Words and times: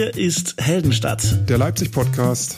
Hier 0.00 0.16
ist 0.16 0.54
Heldenstadt. 0.58 1.46
Der 1.46 1.58
Leipzig-Podcast. 1.58 2.56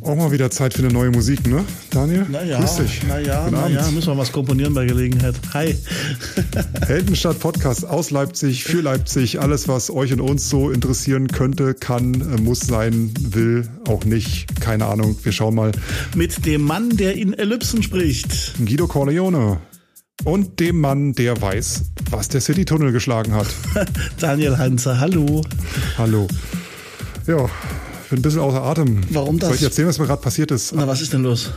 Auch 0.00 0.16
mal 0.16 0.32
wieder 0.32 0.50
Zeit 0.50 0.72
für 0.72 0.82
eine 0.82 0.90
neue 0.90 1.10
Musik, 1.10 1.46
ne, 1.46 1.62
Daniel? 1.90 2.24
Naja, 2.30 2.58
Grüß 2.58 2.76
dich. 2.76 3.02
naja, 3.06 3.50
naja, 3.50 3.90
müssen 3.90 4.14
wir 4.14 4.16
was 4.16 4.32
komponieren 4.32 4.72
bei 4.72 4.86
Gelegenheit. 4.86 5.34
Hi. 5.52 5.76
Heldenstadt 6.86 7.38
Podcast 7.38 7.84
aus 7.84 8.10
Leipzig, 8.10 8.64
für 8.64 8.80
Leipzig. 8.80 9.42
Alles, 9.42 9.68
was 9.68 9.90
euch 9.90 10.10
und 10.14 10.22
uns 10.22 10.48
so 10.48 10.70
interessieren 10.70 11.28
könnte, 11.28 11.74
kann, 11.74 12.14
äh, 12.14 12.40
muss 12.40 12.60
sein, 12.60 13.12
will, 13.20 13.68
auch 13.86 14.06
nicht. 14.06 14.58
Keine 14.58 14.86
Ahnung. 14.86 15.18
Wir 15.22 15.32
schauen 15.32 15.54
mal. 15.54 15.72
Mit 16.14 16.46
dem 16.46 16.62
Mann, 16.62 16.96
der 16.96 17.14
in 17.14 17.34
Ellipsen 17.34 17.82
spricht. 17.82 18.54
Guido 18.56 18.86
Corleone. 18.86 19.58
Und 20.24 20.58
dem 20.60 20.80
Mann, 20.80 21.12
der 21.12 21.40
weiß, 21.40 21.84
was 22.10 22.28
der 22.28 22.40
Citytunnel 22.40 22.90
geschlagen 22.92 23.34
hat. 23.34 23.46
Daniel 24.18 24.58
Hanze, 24.58 24.98
hallo. 24.98 25.42
Hallo. 25.98 26.26
Ja, 27.26 27.36
bin 28.10 28.18
ein 28.18 28.22
bisschen 28.22 28.40
außer 28.40 28.62
Atem. 28.62 29.02
Warum 29.10 29.38
das? 29.38 29.48
Soll 29.50 29.56
ich 29.56 29.62
erzählen, 29.62 29.88
was 29.88 29.98
mir 29.98 30.06
gerade 30.06 30.22
passiert 30.22 30.50
ist? 30.50 30.72
Na, 30.74 30.86
was 30.88 31.00
ist 31.00 31.12
denn 31.12 31.22
los? 31.22 31.50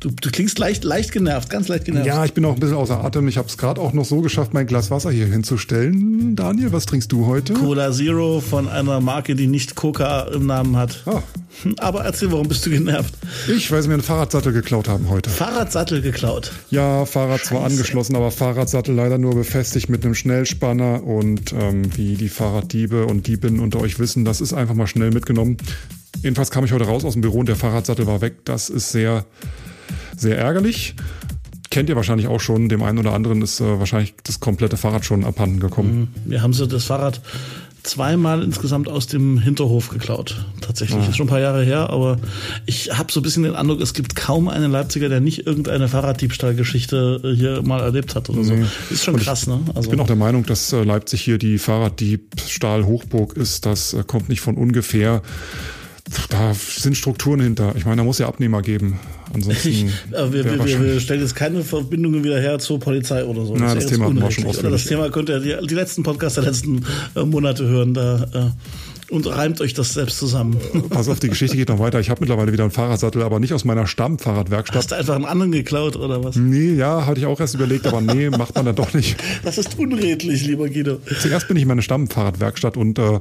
Du, 0.00 0.08
du 0.08 0.30
klingst 0.30 0.58
leicht, 0.58 0.82
leicht 0.82 1.12
genervt, 1.12 1.50
ganz 1.50 1.68
leicht 1.68 1.84
genervt. 1.84 2.06
Ja, 2.06 2.24
ich 2.24 2.32
bin 2.32 2.42
auch 2.46 2.54
ein 2.54 2.60
bisschen 2.60 2.76
außer 2.76 3.04
Atem. 3.04 3.28
Ich 3.28 3.36
habe 3.36 3.48
es 3.48 3.58
gerade 3.58 3.78
auch 3.82 3.92
noch 3.92 4.06
so 4.06 4.22
geschafft, 4.22 4.54
mein 4.54 4.66
Glas 4.66 4.90
Wasser 4.90 5.10
hier 5.10 5.26
hinzustellen. 5.26 6.34
Daniel, 6.36 6.72
was 6.72 6.86
trinkst 6.86 7.12
du 7.12 7.26
heute? 7.26 7.52
Cola 7.52 7.92
Zero 7.92 8.40
von 8.40 8.66
einer 8.66 9.00
Marke, 9.00 9.34
die 9.34 9.46
nicht 9.46 9.74
Coca 9.74 10.22
im 10.32 10.46
Namen 10.46 10.76
hat. 10.76 11.02
Ah, 11.04 11.22
Aber 11.76 12.02
erzähl, 12.02 12.32
warum 12.32 12.48
bist 12.48 12.64
du 12.64 12.70
genervt? 12.70 13.12
ich, 13.54 13.70
weil 13.70 13.82
sie 13.82 13.88
mir 13.88 13.94
einen 13.94 14.02
Fahrradsattel 14.02 14.54
geklaut 14.54 14.88
haben 14.88 15.10
heute. 15.10 15.28
Fahrradsattel 15.28 16.00
geklaut. 16.00 16.50
Ja, 16.70 17.04
Fahrrad 17.04 17.44
zwar 17.44 17.60
Scheiße. 17.60 17.72
angeschlossen, 17.74 18.16
aber 18.16 18.30
Fahrradsattel 18.30 18.94
leider 18.94 19.18
nur 19.18 19.34
befestigt 19.34 19.90
mit 19.90 20.02
einem 20.02 20.14
Schnellspanner. 20.14 21.04
Und 21.04 21.52
ähm, 21.52 21.94
wie 21.94 22.14
die 22.14 22.30
Fahrraddiebe 22.30 23.04
und 23.04 23.26
Diebinnen 23.26 23.60
unter 23.60 23.80
euch 23.80 23.98
wissen, 23.98 24.24
das 24.24 24.40
ist 24.40 24.54
einfach 24.54 24.74
mal 24.74 24.86
schnell 24.86 25.10
mitgenommen. 25.10 25.58
Jedenfalls 26.22 26.50
kam 26.50 26.64
ich 26.64 26.72
heute 26.72 26.84
raus 26.86 27.04
aus 27.04 27.12
dem 27.12 27.20
Büro 27.20 27.40
und 27.40 27.50
der 27.50 27.56
Fahrradsattel 27.56 28.06
war 28.06 28.22
weg. 28.22 28.46
Das 28.46 28.70
ist 28.70 28.92
sehr, 28.92 29.26
sehr 30.20 30.38
ärgerlich. 30.38 30.94
Kennt 31.70 31.88
ihr 31.88 31.96
wahrscheinlich 31.96 32.26
auch 32.26 32.40
schon. 32.40 32.68
Dem 32.68 32.82
einen 32.82 32.98
oder 32.98 33.12
anderen 33.12 33.42
ist 33.42 33.60
äh, 33.60 33.78
wahrscheinlich 33.78 34.14
das 34.24 34.40
komplette 34.40 34.76
Fahrrad 34.76 35.04
schon 35.04 35.24
abhanden 35.24 35.60
gekommen. 35.60 36.14
Wir 36.24 36.42
haben 36.42 36.52
sie 36.52 36.66
das 36.66 36.84
Fahrrad 36.84 37.20
zweimal 37.82 38.42
insgesamt 38.42 38.88
aus 38.88 39.06
dem 39.06 39.38
Hinterhof 39.38 39.88
geklaut. 39.88 40.44
Tatsächlich. 40.60 41.08
Ist 41.08 41.16
schon 41.16 41.26
ein 41.26 41.30
paar 41.30 41.40
Jahre 41.40 41.64
her, 41.64 41.90
aber 41.90 42.18
ich 42.66 42.96
habe 42.96 43.10
so 43.10 43.20
ein 43.20 43.22
bisschen 43.22 43.44
den 43.44 43.54
Eindruck, 43.54 43.80
es 43.80 43.94
gibt 43.94 44.16
kaum 44.16 44.48
einen 44.48 44.70
Leipziger, 44.70 45.08
der 45.08 45.20
nicht 45.20 45.46
irgendeine 45.46 45.88
Fahrraddiebstahlgeschichte 45.88 47.20
äh, 47.24 47.34
hier 47.34 47.62
mal 47.62 47.80
erlebt 47.80 48.14
hat 48.14 48.28
oder 48.28 48.44
so. 48.44 48.52
Nee. 48.52 48.66
Ist 48.90 49.04
schon 49.04 49.16
krass, 49.16 49.46
ne? 49.46 49.60
Also, 49.68 49.88
Ich 49.88 49.90
bin 49.90 50.00
auch 50.00 50.06
der 50.06 50.16
Meinung, 50.16 50.44
dass 50.44 50.72
äh, 50.72 50.82
Leipzig 50.82 51.22
hier 51.22 51.38
die 51.38 51.58
Fahrraddiebstahl-Hochburg 51.58 53.36
ist. 53.36 53.64
Das 53.66 53.94
äh, 53.94 54.04
kommt 54.06 54.28
nicht 54.28 54.40
von 54.40 54.56
ungefähr. 54.56 55.22
Da 56.28 56.54
sind 56.54 56.96
Strukturen 56.96 57.40
hinter. 57.40 57.74
Ich 57.76 57.84
meine, 57.84 57.98
da 57.98 58.04
muss 58.04 58.18
ja 58.18 58.26
Abnehmer 58.26 58.62
geben. 58.62 58.98
Ansonsten. 59.32 59.68
ich, 59.68 59.84
äh, 60.12 60.32
wir, 60.32 60.44
wir, 60.44 60.64
wir, 60.64 61.00
stellen 61.00 61.20
jetzt 61.20 61.36
keine 61.36 61.62
Verbindungen 61.62 62.24
wieder 62.24 62.40
her 62.40 62.58
zur 62.58 62.80
Polizei 62.80 63.24
oder 63.24 63.44
so. 63.46 63.54
Na, 63.54 63.74
das 63.74 63.84
jetzt 63.84 63.92
Thema 63.92 64.06
unrechtlich, 64.06 64.44
schon 64.44 64.44
oder? 64.44 64.70
Das 64.70 64.82
ausführlich. 64.82 64.88
Thema 64.88 65.10
könnt 65.10 65.28
ihr 65.28 65.40
die, 65.40 65.66
die 65.66 65.74
letzten 65.74 66.02
Podcasts 66.02 66.34
der 66.34 66.44
letzten 66.44 66.84
äh, 67.14 67.24
Monate 67.24 67.64
hören. 67.64 67.94
Da, 67.94 68.28
äh, 68.32 68.50
und 69.10 69.26
reimt 69.26 69.60
euch 69.60 69.74
das 69.74 69.94
selbst 69.94 70.18
zusammen. 70.18 70.56
Pass 70.90 71.08
auf, 71.08 71.18
die 71.18 71.28
Geschichte 71.28 71.56
geht 71.56 71.68
noch 71.68 71.80
weiter. 71.80 71.98
Ich 72.00 72.10
habe 72.10 72.20
mittlerweile 72.20 72.52
wieder 72.52 72.64
einen 72.64 72.70
Fahrradsattel, 72.70 73.22
aber 73.22 73.40
nicht 73.40 73.52
aus 73.52 73.64
meiner 73.64 73.86
Stammfahrradwerkstatt. 73.86 74.76
Hast 74.76 74.90
du 74.92 74.94
einfach 74.94 75.16
einen 75.16 75.24
anderen 75.24 75.52
geklaut 75.52 75.96
oder 75.96 76.22
was? 76.22 76.36
Nee, 76.36 76.74
ja, 76.74 77.06
hatte 77.06 77.20
ich 77.20 77.26
auch 77.26 77.40
erst 77.40 77.54
überlegt, 77.54 77.86
aber 77.86 78.00
nee, 78.00 78.30
macht 78.30 78.54
man 78.54 78.66
dann 78.66 78.76
doch 78.76 78.94
nicht. 78.94 79.16
Das 79.44 79.58
ist 79.58 79.78
unredlich, 79.78 80.46
lieber 80.46 80.68
Guido. 80.68 81.00
Zuerst 81.20 81.48
bin 81.48 81.56
ich 81.56 81.62
in 81.62 81.68
meine 81.68 81.82
Stammfahrradwerkstatt 81.82 82.76
und 82.76 82.98
äh, 82.98 83.20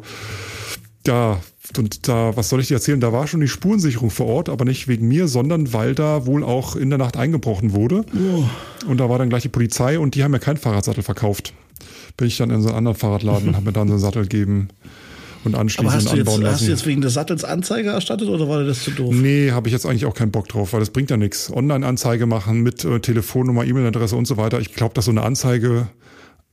ja, 1.08 1.40
und 1.78 2.08
da, 2.08 2.36
was 2.36 2.50
soll 2.50 2.62
ich 2.62 2.68
dir 2.68 2.76
erzählen? 2.76 3.00
Da 3.00 3.14
war 3.14 3.28
schon 3.28 3.42
die 3.42 3.48
Spurensicherung 3.48 4.10
vor 4.10 4.26
Ort, 4.26 4.50
aber 4.50 4.66
nicht 4.66 4.88
wegen 4.88 5.08
mir, 5.08 5.28
sondern 5.28 5.72
weil 5.74 5.94
da 5.94 6.26
wohl 6.26 6.44
auch 6.44 6.76
in 6.76 6.90
der 6.90 6.98
Nacht 6.98 7.16
eingebrochen 7.16 7.74
wurde. 7.74 8.06
Und 8.88 9.00
da 9.00 9.10
war 9.10 9.20
dann 9.20 9.30
gleich 9.30 9.44
die 9.44 9.50
Polizei 9.50 10.00
und 10.00 10.16
die 10.16 10.24
haben 10.24 10.32
mir 10.32 10.40
keinen 10.40 10.58
Fahrradsattel 10.58 11.04
verkauft. 11.04 11.54
Bin 12.18 12.28
ich 12.28 12.38
dann 12.38 12.50
in 12.50 12.62
so 12.62 12.70
einen 12.70 12.78
anderen 12.78 12.98
Fahrradladen 12.98 13.50
und 13.50 13.56
habe 13.56 13.68
mir 13.68 13.72
dann 13.72 13.88
so 13.88 13.94
einen 13.94 14.02
Sattel 14.02 14.24
gegeben 14.24 14.70
und 15.44 15.54
Aber 15.54 15.62
anschließend 15.62 15.96
hast 15.96 16.12
du, 16.12 16.18
jetzt, 16.18 16.28
anbauen 16.28 16.44
hast 16.46 16.52
lassen. 16.52 16.66
du 16.66 16.72
jetzt 16.72 16.86
wegen 16.86 17.02
des 17.02 17.14
Sattels 17.14 17.44
Anzeige 17.44 17.90
erstattet 17.90 18.28
oder 18.28 18.50
war 18.50 18.60
dir 18.60 18.68
das 18.68 18.84
zu 18.84 18.92
doof? 18.92 19.14
Nee, 19.14 19.52
habe 19.52 19.68
ich 19.70 19.74
jetzt 19.74 19.86
eigentlich 19.86 20.06
auch 20.06 20.14
keinen 20.14 20.32
Bock 20.32 20.50
drauf, 20.50 20.74
weil 20.74 20.80
das 20.82 20.90
bringt 20.90 21.12
ja 21.12 21.18
nichts. 21.18 21.52
Online-Anzeige 21.52 22.26
machen 22.26 22.62
mit 22.62 22.84
äh, 22.84 23.00
Telefonnummer, 23.00 23.64
E-Mail-Adresse 23.64 24.16
und 24.16 24.26
so 24.28 24.38
weiter. 24.38 24.60
Ich 24.60 24.74
glaube, 24.74 24.94
dass 24.96 25.06
so 25.06 25.12
eine 25.12 25.22
Anzeige 25.22 25.88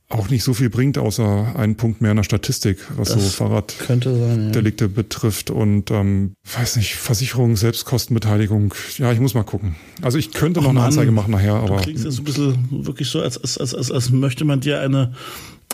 auch 0.09 0.29
nicht 0.29 0.43
so 0.43 0.53
viel 0.53 0.69
bringt, 0.69 0.97
außer 0.97 1.55
einen 1.57 1.75
Punkt 1.75 2.01
mehr 2.01 2.11
in 2.11 2.17
der 2.17 2.23
Statistik, 2.23 2.79
was 2.95 3.09
so 3.09 3.15
Das 3.15 3.35
Fahrraddelikte 3.35 3.85
Könnte 3.85 4.17
sein, 4.17 4.53
ja. 4.79 4.87
betrifft 4.87 5.49
und 5.49 5.91
ähm, 5.91 6.35
weiß 6.57 6.77
nicht, 6.77 6.95
Versicherung, 6.95 7.57
Selbstkostenbeteiligung. 7.57 8.73
Ja, 8.97 9.11
ich 9.11 9.19
muss 9.19 9.33
mal 9.33 9.43
gucken. 9.43 9.75
Also 10.01 10.17
ich 10.17 10.31
könnte 10.31 10.61
noch 10.61 10.69
eine 10.69 10.79
Mann, 10.79 10.87
Anzeige 10.87 11.11
machen 11.11 11.31
nachher, 11.31 11.59
Du 11.59 11.73
aber 11.73 11.81
klingst 11.81 12.05
jetzt 12.05 12.19
ein 12.19 12.23
bisschen 12.23 12.85
wirklich 12.85 13.09
so, 13.09 13.21
als, 13.21 13.37
als, 13.37 13.57
als, 13.57 13.75
als, 13.75 13.91
als 13.91 14.09
möchte 14.09 14.45
man 14.45 14.61
dir 14.61 14.79
eine, 14.79 15.13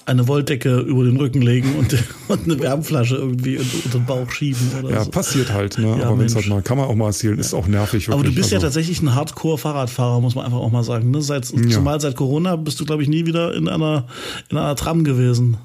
eine 0.05 0.27
Wolldecke 0.27 0.79
über 0.79 1.03
den 1.03 1.17
Rücken 1.17 1.41
legen 1.41 1.75
und, 1.75 1.95
und 2.27 2.43
eine 2.43 2.59
Wärmflasche 2.59 3.15
irgendwie 3.15 3.57
unter 3.57 3.97
den 3.97 4.05
Bauch 4.05 4.29
schieben 4.31 4.71
oder 4.79 4.91
ja, 4.91 5.03
so. 5.03 5.11
passiert 5.11 5.51
halt, 5.51 5.77
ne? 5.77 5.97
Ja, 5.99 6.07
aber 6.07 6.19
wenn 6.19 6.25
es 6.25 6.35
halt 6.35 6.47
mal, 6.47 6.61
kann 6.61 6.77
man 6.77 6.87
auch 6.87 6.95
mal 6.95 7.07
erzählen, 7.07 7.37
ist 7.39 7.53
auch 7.53 7.67
nervig. 7.67 8.07
Wirklich. 8.07 8.13
Aber 8.13 8.23
du 8.23 8.35
bist 8.35 8.51
ja 8.51 8.57
also, 8.57 8.67
tatsächlich 8.67 9.01
ein 9.01 9.15
Hardcore-Fahrradfahrer, 9.15 10.19
muss 10.19 10.35
man 10.35 10.45
einfach 10.45 10.59
auch 10.59 10.71
mal 10.71 10.83
sagen. 10.83 11.11
Ne? 11.11 11.21
Seit, 11.21 11.45
Zumal 11.45 12.01
seit 12.01 12.15
Corona 12.15 12.55
bist 12.55 12.79
du, 12.79 12.85
glaube 12.85 13.03
ich, 13.03 13.09
nie 13.09 13.25
wieder 13.25 13.53
in 13.53 13.67
einer, 13.67 14.07
in 14.49 14.57
einer 14.57 14.75
Tram 14.75 15.03
gewesen. 15.03 15.57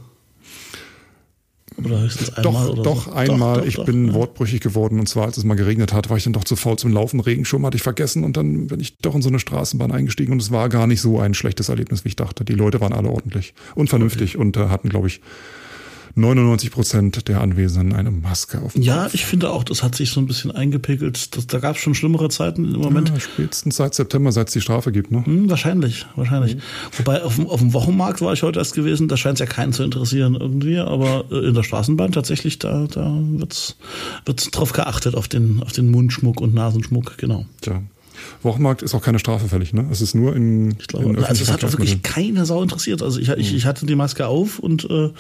Oder 1.85 2.01
höchstens 2.01 2.35
einmal 2.35 2.67
Doch, 2.67 2.73
oder 2.73 2.83
doch, 2.83 3.05
so. 3.07 3.13
einmal. 3.13 3.61
doch, 3.61 3.67
ich 3.67 3.77
doch, 3.77 3.85
bin 3.85 4.09
ja. 4.09 4.15
wortbrüchig 4.15 4.61
geworden 4.61 4.99
und 4.99 5.09
zwar, 5.09 5.27
als 5.27 5.37
es 5.37 5.45
mal 5.45 5.55
geregnet 5.55 5.93
hat, 5.93 6.11
war 6.11 6.17
ich 6.17 6.25
dann 6.25 6.33
doch 6.33 6.45
zu 6.45 6.57
faul 6.57 6.77
zum 6.77 6.93
Laufen. 6.93 7.21
Regenschirm 7.21 7.65
hatte 7.65 7.77
ich 7.77 7.83
vergessen 7.83 8.25
und 8.25 8.37
dann 8.37 8.67
bin 8.67 8.81
ich 8.81 8.99
doch 8.99 9.15
in 9.15 9.23
so 9.23 9.29
eine 9.29 9.39
Straßenbahn 9.39 9.93
eingestiegen 9.93 10.33
und 10.33 10.43
es 10.43 10.51
war 10.51 10.69
gar 10.69 10.87
nicht 10.87 11.01
so 11.01 11.21
ein 11.21 11.35
schlechtes 11.35 11.69
Erlebnis, 11.69 12.05
wie 12.05 12.09
ich 12.09 12.17
dachte. 12.17 12.45
Die 12.45 12.55
Leute 12.55 12.81
waren 12.81 12.93
alle 12.93 13.09
ordentlich 13.09 13.55
und 13.75 13.89
vernünftig 13.89 14.37
und 14.37 14.57
äh, 14.57 14.69
hatten, 14.69 14.89
glaube 14.89 15.07
ich, 15.07 15.21
99 16.19 16.71
Prozent 16.71 17.29
der 17.29 17.41
Anwesenden 17.41 17.95
eine 17.95 18.11
Maske 18.11 18.61
auf. 18.61 18.73
dem 18.73 18.83
Ja, 18.83 19.05
Kopf. 19.05 19.15
ich 19.15 19.25
finde 19.25 19.51
auch, 19.51 19.65
das 19.65 19.83
hat 19.83 19.95
sich 19.95 20.11
so 20.11 20.21
ein 20.21 20.27
bisschen 20.27 20.51
eingepegelt. 20.51 21.37
Das, 21.37 21.47
da 21.47 21.59
gab 21.59 21.77
es 21.77 21.83
schon 21.83 21.95
schlimmere 21.95 22.29
Zeiten 22.29 22.75
im 22.75 22.81
Moment. 22.81 23.09
Ja, 23.11 23.21
spätestens 23.21 23.77
seit 23.77 23.95
September, 23.95 24.33
seit 24.33 24.49
es 24.49 24.53
die 24.53 24.61
Strafe 24.61 24.93
gibt. 24.93 25.11
Ne? 25.11 25.25
Hm, 25.25 25.49
wahrscheinlich, 25.49 26.07
wahrscheinlich. 26.17 26.57
Wobei 26.97 27.23
auf 27.23 27.37
dem, 27.37 27.47
auf 27.47 27.61
dem 27.61 27.73
Wochenmarkt 27.73 28.21
war 28.21 28.33
ich 28.33 28.43
heute 28.43 28.59
erst 28.59 28.75
gewesen, 28.75 29.09
da 29.09 29.17
scheint 29.17 29.35
es 29.35 29.41
ja 29.41 29.47
keinen 29.47 29.73
zu 29.73 29.83
interessieren 29.83 30.37
irgendwie, 30.39 30.79
aber 30.79 31.25
äh, 31.31 31.49
in 31.49 31.55
der 31.55 31.63
Straßenbahn 31.63 32.13
tatsächlich, 32.13 32.59
da, 32.59 32.87
da 32.87 33.17
wird's 33.21 33.77
wird's 34.25 34.51
drauf 34.51 34.73
geachtet, 34.73 35.15
auf 35.15 35.29
den, 35.29 35.63
auf 35.63 35.73
den 35.73 35.91
Mundschmuck 35.91 36.41
und 36.41 36.55
Nasenschmuck, 36.55 37.17
genau. 37.19 37.47
Tja. 37.61 37.83
Wochenmarkt 38.43 38.83
ist 38.83 38.95
auch 38.95 39.03
keine 39.03 39.19
Strafe 39.19 39.49
fällig, 39.49 39.73
ne? 39.73 39.87
Es 39.91 40.01
ist 40.01 40.15
nur 40.15 40.35
in, 40.35 40.77
Ich 40.81 40.89
glaube, 40.89 41.07
in 41.07 41.25
also 41.25 41.43
es 41.43 41.51
hat 41.51 41.63
wirklich 41.63 42.03
keine 42.03 42.47
Sau 42.47 42.63
interessiert. 42.63 43.03
Also 43.03 43.21
ich, 43.21 43.29
ich, 43.29 43.55
ich 43.55 43.67
hatte 43.67 43.87
die 43.87 43.95
Maske 43.95 44.27
auf 44.27 44.59
und 44.59 44.89
äh, 44.91 45.11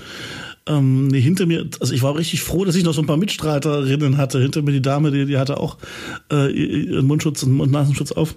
ähm, 0.68 1.08
nee, 1.08 1.20
hinter 1.20 1.46
mir, 1.46 1.66
also 1.80 1.92
ich 1.94 2.02
war 2.02 2.16
richtig 2.16 2.42
froh, 2.42 2.64
dass 2.64 2.74
ich 2.76 2.84
noch 2.84 2.94
so 2.94 3.00
ein 3.00 3.06
paar 3.06 3.16
Mitstreiterinnen 3.16 4.16
hatte. 4.18 4.40
Hinter 4.40 4.62
mir 4.62 4.72
die 4.72 4.82
Dame, 4.82 5.10
die, 5.10 5.26
die 5.26 5.38
hatte 5.38 5.58
auch 5.58 5.78
äh, 6.32 6.50
ihren 6.52 7.06
Mundschutz 7.06 7.42
und 7.42 7.52
Mund-Nasenschutz 7.52 8.12
auf. 8.12 8.34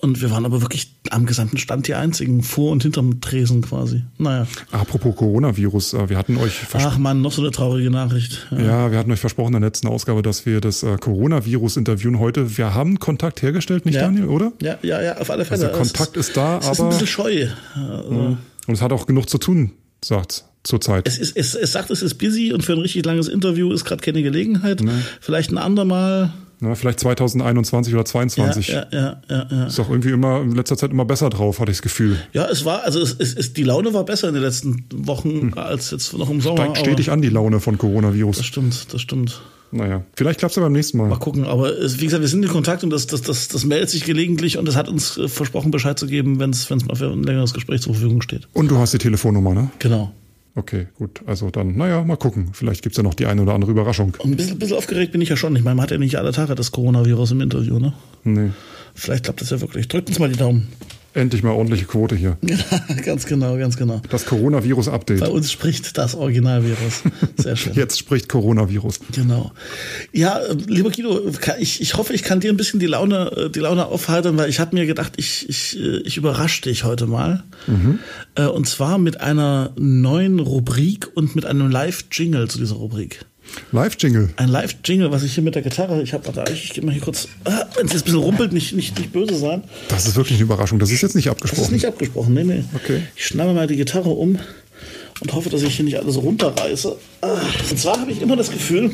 Und 0.00 0.20
wir 0.20 0.32
waren 0.32 0.44
aber 0.44 0.62
wirklich 0.62 0.94
am 1.10 1.26
gesamten 1.26 1.58
Stand 1.58 1.86
die 1.86 1.94
einzigen, 1.94 2.42
vor 2.42 2.72
und 2.72 2.82
hinterm 2.82 3.20
Tresen 3.20 3.62
quasi. 3.62 4.02
Naja. 4.18 4.48
Apropos 4.72 5.14
Coronavirus, 5.14 5.94
äh, 5.94 6.08
wir 6.08 6.18
hatten 6.18 6.36
euch 6.38 6.52
versprochen. 6.54 6.92
Ach 6.94 6.98
man, 6.98 7.20
noch 7.20 7.30
so 7.30 7.42
eine 7.42 7.52
traurige 7.52 7.90
Nachricht. 7.90 8.48
Ja. 8.50 8.60
Ja, 8.60 8.90
wir 8.90 8.98
hatten 8.98 9.12
euch 9.12 9.20
versprochen 9.20 9.54
in 9.54 9.60
der 9.60 9.68
letzten 9.68 9.86
Ausgabe, 9.86 10.22
dass 10.22 10.44
wir 10.44 10.60
das 10.60 10.82
äh, 10.82 10.96
Coronavirus 10.96 11.76
interviewen 11.76 12.18
heute. 12.18 12.56
Wir 12.58 12.74
haben 12.74 12.98
Kontakt 12.98 13.42
hergestellt, 13.42 13.86
nicht 13.86 13.94
Ja. 13.94 14.02
Daniel, 14.02 14.24
oder? 14.26 14.52
Ja, 14.60 14.76
ja, 14.82 15.00
ja, 15.02 15.18
auf 15.18 15.30
alle 15.30 15.44
Fälle. 15.44 15.66
Also 15.66 15.78
Kontakt 15.78 16.16
ist 16.16 16.36
da, 16.36 16.58
es 16.58 16.64
ist 16.68 16.80
ein 16.80 16.86
aber- 16.86 16.88
bisschen 16.90 17.06
scheu. 17.06 17.46
Also, 17.74 18.36
Und 18.66 18.74
es 18.74 18.82
hat 18.82 18.92
auch 18.92 19.06
genug 19.06 19.28
zu 19.28 19.38
tun, 19.38 19.72
sagt's 20.04 20.44
zurzeit. 20.64 21.08
Es, 21.08 21.18
ist, 21.18 21.36
es, 21.36 21.54
es 21.54 21.72
sagt, 21.72 21.90
es 21.90 22.02
ist 22.02 22.14
busy 22.14 22.52
und 22.52 22.64
für 22.64 22.72
ein 22.74 22.78
richtig 22.78 23.04
langes 23.04 23.28
Interview 23.28 23.72
ist 23.72 23.84
gerade 23.84 24.00
keine 24.02 24.22
Gelegenheit. 24.22 24.80
Vielleicht 25.20 25.50
ein 25.50 25.58
andermal. 25.58 26.32
Na, 26.60 26.76
vielleicht 26.76 27.00
2021 27.00 27.92
oder 27.92 28.02
Ja, 28.02 28.06
22. 28.06 28.68
ja, 28.68 28.86
ja, 28.92 29.20
ja, 29.28 29.46
ja. 29.50 29.66
Ist 29.66 29.80
doch 29.80 29.90
irgendwie 29.90 30.10
immer 30.10 30.40
in 30.42 30.52
letzter 30.54 30.76
Zeit 30.76 30.92
immer 30.92 31.04
besser 31.04 31.28
drauf, 31.28 31.58
hatte 31.58 31.72
ich 31.72 31.78
das 31.78 31.82
Gefühl. 31.82 32.16
Ja, 32.32 32.46
es 32.48 32.64
war, 32.64 32.84
also 32.84 33.00
es, 33.00 33.16
es, 33.18 33.34
es, 33.34 33.52
die 33.52 33.64
Laune 33.64 33.92
war 33.94 34.04
besser 34.04 34.28
in 34.28 34.34
den 34.34 34.44
letzten 34.44 34.84
Wochen 34.94 35.54
als 35.56 35.90
jetzt 35.90 36.12
noch 36.16 36.30
im 36.30 36.40
Sommer. 36.40 36.58
Steigt 36.62 36.78
stetig 36.78 37.10
an, 37.10 37.20
die 37.20 37.30
Laune 37.30 37.58
von 37.58 37.74
Das 37.74 37.80
Coronavirus. 37.80 38.44
stimmt, 38.44 38.94
das 38.94 39.00
stimmt. 39.00 39.42
Naja, 39.72 40.04
vielleicht 40.14 40.38
klappt's 40.38 40.56
ja 40.56 40.62
beim 40.62 40.72
nächsten 40.72 40.98
Mal. 40.98 41.08
Mal 41.08 41.18
gucken. 41.18 41.44
Aber 41.44 41.70
es, 41.70 41.98
wie 41.98 42.04
gesagt, 42.04 42.20
wir 42.20 42.28
sind 42.28 42.44
in 42.44 42.50
Kontakt 42.50 42.84
und 42.84 42.90
das, 42.90 43.06
das, 43.06 43.22
das, 43.22 43.48
das 43.48 43.64
meldet 43.64 43.88
sich 43.88 44.04
gelegentlich 44.04 44.58
und 44.58 44.68
es 44.68 44.76
hat 44.76 44.88
uns 44.88 45.16
äh, 45.16 45.28
versprochen, 45.28 45.70
Bescheid 45.70 45.98
zu 45.98 46.06
geben, 46.06 46.38
wenn 46.38 46.50
es 46.50 46.68
mal 46.68 46.94
für 46.94 47.10
ein 47.10 47.22
längeres 47.22 47.54
Gespräch 47.54 47.80
zur 47.80 47.94
Verfügung 47.94 48.20
steht. 48.20 48.48
Und 48.52 48.70
du 48.70 48.76
hast 48.76 48.92
die 48.92 48.98
Telefonnummer, 48.98 49.54
ne? 49.54 49.70
Genau. 49.78 50.12
Okay, 50.54 50.88
gut. 50.98 51.22
Also 51.24 51.50
dann, 51.50 51.76
naja, 51.76 52.04
mal 52.04 52.16
gucken. 52.16 52.50
Vielleicht 52.52 52.82
gibt's 52.82 52.98
ja 52.98 53.02
noch 53.02 53.14
die 53.14 53.24
eine 53.24 53.40
oder 53.40 53.54
andere 53.54 53.70
Überraschung. 53.70 54.14
Und 54.18 54.32
ein 54.32 54.36
bisschen, 54.36 54.58
bisschen 54.58 54.76
aufgeregt 54.76 55.12
bin 55.12 55.22
ich 55.22 55.30
ja 55.30 55.36
schon. 55.36 55.56
Ich 55.56 55.64
meine, 55.64 55.76
man 55.76 55.84
hat 55.84 55.90
ja 55.90 55.98
nicht 55.98 56.16
alle 56.16 56.32
Tage 56.32 56.54
das 56.54 56.72
Coronavirus 56.72 57.30
im 57.30 57.40
Interview, 57.40 57.78
ne? 57.78 57.94
Nee. 58.24 58.50
Vielleicht 58.94 59.24
klappt 59.24 59.40
das 59.40 59.48
ja 59.48 59.62
wirklich. 59.62 59.88
Drückt 59.88 60.10
uns 60.10 60.18
mal 60.18 60.28
die 60.28 60.36
Daumen. 60.36 60.68
Endlich 61.14 61.42
mal 61.42 61.50
ordentliche 61.50 61.84
Quote 61.84 62.16
hier. 62.16 62.38
ganz 63.04 63.26
genau, 63.26 63.56
ganz 63.58 63.76
genau. 63.76 64.00
Das 64.08 64.24
Coronavirus-Update. 64.24 65.20
Bei 65.20 65.28
uns 65.28 65.52
spricht 65.52 65.98
das 65.98 66.14
Originalvirus. 66.14 67.02
Sehr 67.36 67.56
schön. 67.56 67.72
Jetzt 67.76 67.98
spricht 67.98 68.28
Coronavirus. 68.28 69.00
Genau. 69.12 69.52
Ja, 70.12 70.40
lieber 70.66 70.90
Guido, 70.90 71.30
ich, 71.58 71.82
ich 71.82 71.96
hoffe, 71.96 72.14
ich 72.14 72.22
kann 72.22 72.40
dir 72.40 72.50
ein 72.50 72.56
bisschen 72.56 72.80
die 72.80 72.86
Laune, 72.86 73.50
die 73.54 73.60
Laune 73.60 73.86
aufhalten, 73.86 74.38
weil 74.38 74.48
ich 74.48 74.58
habe 74.58 74.74
mir 74.74 74.86
gedacht, 74.86 75.14
ich, 75.16 75.48
ich, 75.48 75.78
ich 75.78 76.16
überrasche 76.16 76.62
dich 76.62 76.84
heute 76.84 77.06
mal. 77.06 77.44
Mhm. 77.66 77.98
Und 78.54 78.66
zwar 78.66 78.96
mit 78.98 79.20
einer 79.20 79.72
neuen 79.76 80.38
Rubrik 80.40 81.10
und 81.14 81.36
mit 81.36 81.44
einem 81.44 81.70
Live-Jingle 81.70 82.48
zu 82.48 82.58
dieser 82.58 82.76
Rubrik. 82.76 83.26
Live-Jingle. 83.72 84.30
Ein 84.36 84.48
Live-Jingle, 84.48 85.10
was 85.10 85.22
ich 85.22 85.34
hier 85.34 85.42
mit 85.42 85.54
der 85.54 85.62
Gitarre, 85.62 86.02
ich 86.02 86.12
habe, 86.12 86.26
warte, 86.34 86.52
ich, 86.52 86.64
ich 86.64 86.72
gebe 86.74 86.86
mal 86.86 86.92
hier 86.92 87.02
kurz, 87.02 87.28
ah, 87.44 87.64
wenn 87.76 87.86
es 87.86 87.92
jetzt 87.92 88.02
ein 88.02 88.04
bisschen 88.04 88.20
rumpelt, 88.20 88.52
nicht, 88.52 88.72
nicht, 88.72 88.98
nicht 88.98 89.12
böse 89.12 89.36
sein. 89.36 89.64
Das 89.88 90.06
ist 90.06 90.16
wirklich 90.16 90.38
eine 90.38 90.44
Überraschung. 90.44 90.78
Das 90.78 90.90
ist 90.90 91.00
jetzt 91.02 91.14
nicht 91.14 91.28
abgesprochen. 91.28 91.60
Das 91.60 91.68
ist 91.68 91.72
nicht 91.72 91.86
abgesprochen, 91.86 92.34
nee, 92.34 92.44
nee. 92.44 92.64
Okay. 92.74 93.02
Ich 93.16 93.26
schnappe 93.26 93.52
mal 93.52 93.66
die 93.66 93.76
Gitarre 93.76 94.10
um 94.10 94.38
und 95.20 95.32
hoffe, 95.32 95.50
dass 95.50 95.62
ich 95.62 95.76
hier 95.76 95.84
nicht 95.84 95.98
alles 95.98 96.16
runterreiße. 96.16 96.96
Ah, 97.20 97.40
und 97.70 97.78
zwar 97.78 98.00
habe 98.00 98.10
ich 98.10 98.20
immer 98.20 98.36
das 98.36 98.50
Gefühl, 98.50 98.90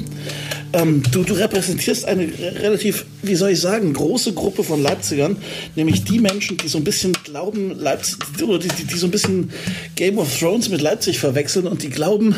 ähm, 0.75 1.03
du, 1.11 1.23
du 1.23 1.35
repräsentierst 1.35 2.05
eine 2.05 2.29
relativ, 2.61 3.07
wie 3.23 3.35
soll 3.35 3.51
ich 3.51 3.61
sagen, 3.61 3.95
große 3.95 4.35
Gruppe 4.35 4.65
von 4.65 4.83
Leipzigern, 4.83 5.37
nämlich 5.77 6.05
die 6.05 6.19
Menschen, 6.19 6.59
die 6.59 6.69
so 6.69 6.79
ein 6.79 6.85
bisschen 6.85 7.13
glauben, 7.25 7.79
Leipzig, 7.79 8.19
oder 8.43 8.59
die, 8.59 8.69
die, 8.69 8.85
die 8.85 8.99
so 8.99 9.07
ein 9.07 9.11
bisschen 9.11 9.51
Game 9.97 10.19
of 10.19 10.39
Thrones 10.39 10.69
mit 10.69 10.83
Leipzig 10.83 11.19
verwechseln 11.19 11.67
und 11.67 11.83
die 11.83 11.91
glauben, 11.91 12.35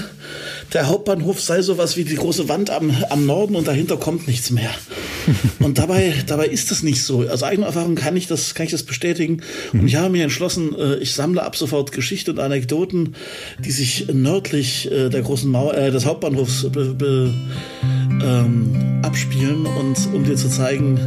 der 0.72 0.86
Hauptbahnhof 0.86 1.40
sei 1.40 1.62
sowas 1.62 1.96
wie 1.96 2.04
die 2.04 2.14
große 2.14 2.48
Wand 2.48 2.70
am, 2.70 2.96
am 3.10 3.26
Norden 3.26 3.56
und 3.56 3.66
dahinter 3.66 3.96
kommt 3.96 4.28
nichts 4.28 4.50
mehr. 4.50 4.70
Und 5.58 5.78
dabei, 5.78 6.14
dabei 6.26 6.46
ist 6.46 6.70
das 6.70 6.82
nicht 6.82 7.02
so. 7.02 7.28
Aus 7.28 7.42
eigener 7.42 7.66
Erfahrung 7.66 7.94
kann 7.94 8.16
ich 8.16 8.26
das, 8.26 8.54
kann 8.54 8.66
ich 8.66 8.72
das 8.72 8.82
bestätigen. 8.82 9.42
Und 9.72 9.86
ich 9.86 9.96
habe 9.96 10.10
mir 10.10 10.22
entschlossen, 10.22 10.74
äh, 10.76 10.96
ich 10.96 11.14
sammle 11.14 11.42
ab 11.42 11.56
sofort 11.56 11.92
Geschichten 11.92 12.32
und 12.32 12.38
Anekdoten, 12.40 13.14
die 13.58 13.70
sich 13.70 14.06
nördlich 14.12 14.90
äh, 14.90 15.08
der 15.08 15.22
großen 15.22 15.50
Mauer, 15.50 15.74
äh, 15.74 15.90
des 15.90 16.06
Hauptbahnhofs 16.06 16.68
be, 16.70 16.94
be, 16.94 17.34
ähm, 18.22 19.00
abspielen 19.02 19.66
und 19.66 19.96
um 20.14 20.24
dir 20.24 20.36
zu 20.36 20.48
zeigen, 20.48 20.98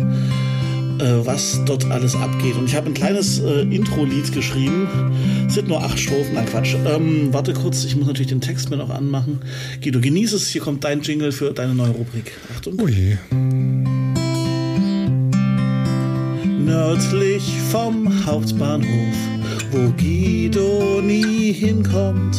äh, 0.99 1.25
was 1.25 1.61
dort 1.65 1.89
alles 1.91 2.15
abgeht. 2.15 2.55
Und 2.55 2.65
ich 2.65 2.75
habe 2.75 2.87
ein 2.87 2.93
kleines 2.93 3.39
äh, 3.39 3.61
Intro-Lied 3.61 4.31
geschrieben. 4.33 4.87
Es 5.47 5.55
sind 5.55 5.67
nur 5.67 5.83
acht 5.83 5.99
Strophen, 5.99 6.33
nein 6.33 6.45
Quatsch. 6.45 6.75
Ähm, 6.85 7.29
warte 7.31 7.53
kurz, 7.53 7.83
ich 7.85 7.95
muss 7.95 8.07
natürlich 8.07 8.29
den 8.29 8.41
Text 8.41 8.69
mir 8.69 8.77
noch 8.77 8.89
anmachen. 8.89 9.41
Guido, 9.81 9.99
genieße 9.99 10.35
es. 10.35 10.49
Hier 10.49 10.61
kommt 10.61 10.83
dein 10.83 11.01
Jingle 11.01 11.31
für 11.31 11.51
deine 11.51 11.75
neue 11.75 11.91
Rubrik. 11.91 12.31
Achtung. 12.55 12.79
Oh 12.79 12.87
je. 12.87 13.17
Nördlich 16.65 17.43
vom 17.71 18.25
Hauptbahnhof, 18.25 19.15
wo 19.71 19.91
Guido 19.97 21.01
nie 21.01 21.51
hinkommt. 21.51 22.37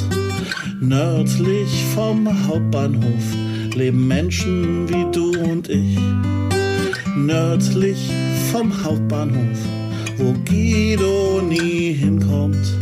Nördlich 0.80 1.68
vom 1.94 2.26
Hauptbahnhof 2.46 3.74
leben 3.74 4.08
Menschen 4.08 4.88
wie 4.88 5.04
du 5.12 5.38
und 5.42 5.68
ich. 5.68 5.98
Nördlich 7.16 7.98
vom 8.50 8.72
Hauptbahnhof, 8.82 9.58
wo 10.16 10.32
Guido 10.48 11.42
nie 11.42 11.92
hinkommt. 11.92 12.78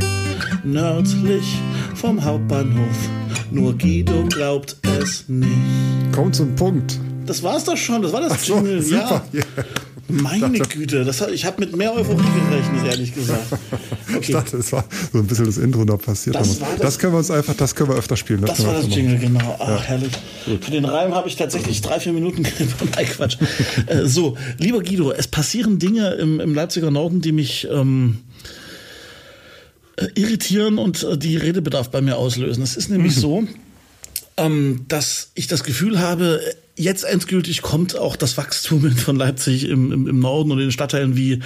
Nördlich 0.62 1.58
vom 1.96 2.24
Hauptbahnhof, 2.24 3.08
nur 3.50 3.76
Guido 3.76 4.26
glaubt 4.28 4.76
es 5.00 5.28
nicht. 5.28 5.50
Kommt 6.12 6.36
zum 6.36 6.54
Punkt. 6.54 7.00
Das 7.26 7.42
war's 7.42 7.64
doch 7.64 7.76
schon, 7.76 8.02
das 8.02 8.12
war 8.12 8.20
das 8.20 8.44
so, 8.44 8.54
Jingle, 8.54 8.80
super. 8.80 9.24
ja. 9.32 9.40
Yeah. 9.40 9.64
Meine 10.08 10.58
Güte, 10.58 11.04
das, 11.04 11.20
ich 11.32 11.44
habe 11.44 11.60
mit 11.60 11.76
mehr 11.76 11.94
Euphorie 11.94 12.22
gerechnet, 12.48 12.86
ehrlich 12.86 13.14
gesagt. 13.14 13.46
Okay. 14.12 14.18
Ich 14.20 14.30
dachte, 14.32 14.58
es 14.58 14.70
war 14.72 14.84
so 15.10 15.20
ein 15.20 15.26
bisschen 15.26 15.46
das 15.46 15.56
Intro 15.56 15.86
noch 15.86 15.96
passiert. 15.96 16.36
Das, 16.36 16.58
das, 16.58 16.68
das, 16.78 16.98
können 16.98 17.14
wir 17.14 17.18
uns 17.18 17.30
einfach, 17.30 17.54
das 17.54 17.74
können 17.74 17.88
wir 17.88 17.96
öfter 17.96 18.14
spielen. 18.14 18.42
Das, 18.42 18.58
das 18.58 18.66
war 18.66 18.74
das 18.74 18.94
Jingle, 18.94 19.18
genau. 19.18 19.56
Ach, 19.58 19.68
ja. 19.68 19.80
herrlich. 19.80 20.12
Gut. 20.44 20.66
Für 20.66 20.70
den 20.70 20.84
Reim 20.84 21.14
habe 21.14 21.28
ich 21.28 21.36
tatsächlich 21.36 21.80
drei, 21.80 21.98
vier 21.98 22.12
Minuten 22.12 22.42
Nein, 22.94 23.06
Quatsch. 23.06 23.38
äh, 23.86 24.06
so, 24.06 24.36
lieber 24.58 24.82
Guido, 24.82 25.12
es 25.12 25.28
passieren 25.28 25.78
Dinge 25.78 26.10
im, 26.12 26.40
im 26.40 26.54
Leipziger 26.54 26.90
Norden, 26.90 27.22
die 27.22 27.32
mich 27.32 27.66
ähm, 27.70 28.18
äh, 29.96 30.08
irritieren 30.14 30.78
und 30.78 31.02
äh, 31.02 31.16
die 31.16 31.38
Redebedarf 31.38 31.90
bei 31.90 32.02
mir 32.02 32.16
auslösen. 32.16 32.62
Es 32.62 32.76
ist 32.76 32.90
nämlich 32.90 33.16
mhm. 33.16 33.20
so, 33.20 33.44
ähm, 34.36 34.84
dass 34.88 35.30
ich 35.34 35.46
das 35.46 35.64
Gefühl 35.64 36.00
habe, 36.00 36.40
jetzt 36.76 37.04
endgültig 37.04 37.60
kommt 37.60 37.96
auch 37.96 38.16
das 38.16 38.36
Wachstum 38.38 38.90
von 38.92 39.16
Leipzig 39.16 39.68
im, 39.68 39.92
im, 39.92 40.08
im 40.08 40.18
Norden 40.20 40.50
und 40.50 40.58
in 40.58 40.66
den 40.66 40.72
Stadtteilen 40.72 41.16
wie 41.16 41.40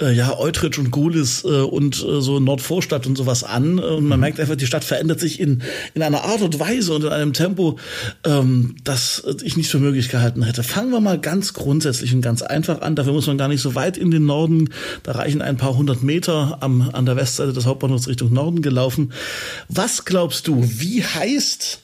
äh, 0.00 0.12
ja 0.12 0.38
Eutrich 0.38 0.78
und 0.78 0.90
Gulis 0.90 1.44
äh, 1.44 1.48
und 1.48 2.02
äh, 2.02 2.20
so 2.20 2.40
Nordvorstadt 2.40 3.06
und 3.06 3.16
sowas 3.16 3.44
an. 3.44 3.78
Und 3.78 4.06
man 4.06 4.18
mhm. 4.18 4.20
merkt 4.20 4.40
einfach, 4.40 4.56
die 4.56 4.66
Stadt 4.66 4.84
verändert 4.84 5.20
sich 5.20 5.40
in, 5.40 5.62
in 5.94 6.02
einer 6.02 6.24
Art 6.24 6.40
und 6.40 6.58
Weise 6.58 6.94
und 6.94 7.04
in 7.04 7.10
einem 7.10 7.32
Tempo, 7.32 7.78
ähm, 8.24 8.76
das 8.82 9.22
ich 9.42 9.56
nicht 9.56 9.70
für 9.70 9.78
möglich 9.78 10.08
gehalten 10.08 10.42
hätte. 10.42 10.62
Fangen 10.62 10.90
wir 10.90 11.00
mal 11.00 11.18
ganz 11.18 11.52
grundsätzlich 11.52 12.14
und 12.14 12.22
ganz 12.22 12.42
einfach 12.42 12.80
an. 12.80 12.96
Dafür 12.96 13.12
muss 13.12 13.26
man 13.26 13.38
gar 13.38 13.48
nicht 13.48 13.62
so 13.62 13.74
weit 13.74 13.98
in 13.98 14.10
den 14.10 14.24
Norden. 14.24 14.70
Da 15.02 15.12
reichen 15.12 15.42
ein 15.42 15.58
paar 15.58 15.76
hundert 15.76 16.02
Meter 16.02 16.58
am, 16.60 16.90
an 16.92 17.04
der 17.04 17.16
Westseite 17.16 17.52
des 17.52 17.66
Hauptbahnhofs 17.66 18.08
Richtung 18.08 18.32
Norden 18.32 18.62
gelaufen. 18.62 19.12
Was 19.68 20.04
glaubst 20.04 20.48
du, 20.48 20.62
wie 20.62 21.04
heißt 21.04 21.80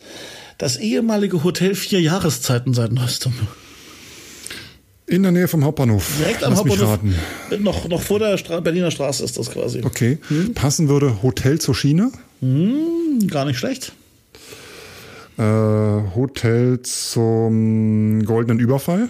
das 0.58 0.76
ehemalige 0.76 1.44
Hotel 1.44 1.74
Vier 1.74 2.00
Jahreszeiten 2.00 2.74
seit 2.74 2.92
neuestem. 2.92 3.32
In 5.06 5.22
der 5.22 5.32
Nähe 5.32 5.48
vom 5.48 5.64
Hauptbahnhof. 5.64 6.06
Direkt 6.18 6.44
am 6.44 6.50
Lass 6.50 6.60
Hauptbahnhof. 6.60 6.98
Noch, 7.60 7.88
noch 7.88 8.02
vor 8.02 8.18
der 8.18 8.36
Stra 8.36 8.60
Berliner 8.60 8.90
Straße 8.90 9.24
ist 9.24 9.38
das 9.38 9.50
quasi. 9.50 9.80
Okay. 9.82 10.18
Hm? 10.28 10.52
Passen 10.52 10.90
würde 10.90 11.22
Hotel 11.22 11.58
zur 11.58 11.74
Schiene? 11.74 12.12
Hm, 12.40 13.26
gar 13.28 13.46
nicht 13.46 13.58
schlecht. 13.58 13.92
Äh, 15.38 15.42
Hotel 15.42 16.82
zum 16.82 18.22
goldenen 18.26 18.58
Überfall? 18.58 19.08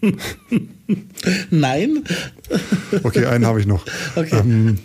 Nein. 1.50 2.02
Okay, 3.04 3.26
einen 3.26 3.46
habe 3.46 3.60
ich 3.60 3.66
noch. 3.66 3.84
Okay. 4.16 4.36
Ähm, 4.36 4.78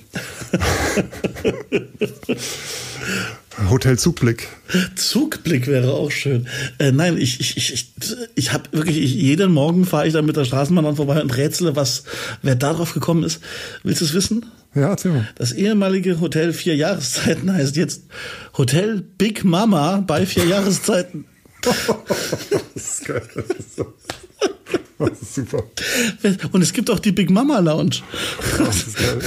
Hotel 3.69 3.98
Zugblick. 3.98 4.48
Zugblick 4.95 5.68
wäre 5.68 5.94
auch 5.94 6.12
schön. 6.12 6.48
Äh, 6.77 6.92
nein, 6.92 7.18
ich, 7.18 7.39
ich, 7.39 7.57
ich, 7.57 7.74
ich, 7.74 7.94
ich 8.36 8.54
habe 8.54 8.65
wirklich, 8.71 8.98
ich, 8.98 9.15
jeden 9.15 9.51
Morgen 9.51 9.86
fahre 9.86 10.07
ich 10.07 10.13
dann 10.13 10.25
mit 10.25 10.38
der 10.38 10.45
Straßenbahn 10.45 10.86
an 10.86 10.95
vorbei 10.95 11.21
und 11.21 11.36
rätsele, 11.36 11.75
was, 11.75 12.04
wer 12.44 12.56
darauf 12.56 12.94
gekommen 12.94 13.24
ist. 13.24 13.42
Willst 13.83 14.01
du 14.01 14.06
es 14.06 14.13
wissen? 14.13 14.45
Ja, 14.75 14.89
erzähl 14.89 15.12
mal. 15.12 15.27
Das 15.36 15.54
ehemalige 15.54 16.19
Hotel 16.19 16.54
Vier 16.54 16.75
Jahreszeiten 16.75 17.51
heißt 17.51 17.75
jetzt 17.77 18.03
Hotel 18.58 19.01
Big 19.01 19.43
Mama 19.43 20.03
bei 20.05 20.25
Vier 20.27 20.46
Jahreszeiten. 20.46 21.25
das 21.62 21.79
ist 22.75 23.05
geil. 23.05 23.27
Das 23.34 23.46
ist, 23.58 23.75
so, 23.75 23.93
das 25.00 25.22
ist 25.22 25.36
super. 25.36 25.63
Und 26.51 26.62
es 26.62 26.74
gibt 26.74 26.91
auch 26.91 27.00
die 27.00 27.12
Big 27.12 27.32
Mama 27.32 27.60
Lounge. 27.60 27.98
Das 28.60 28.88
ist 28.88 28.98
geil. 28.98 29.20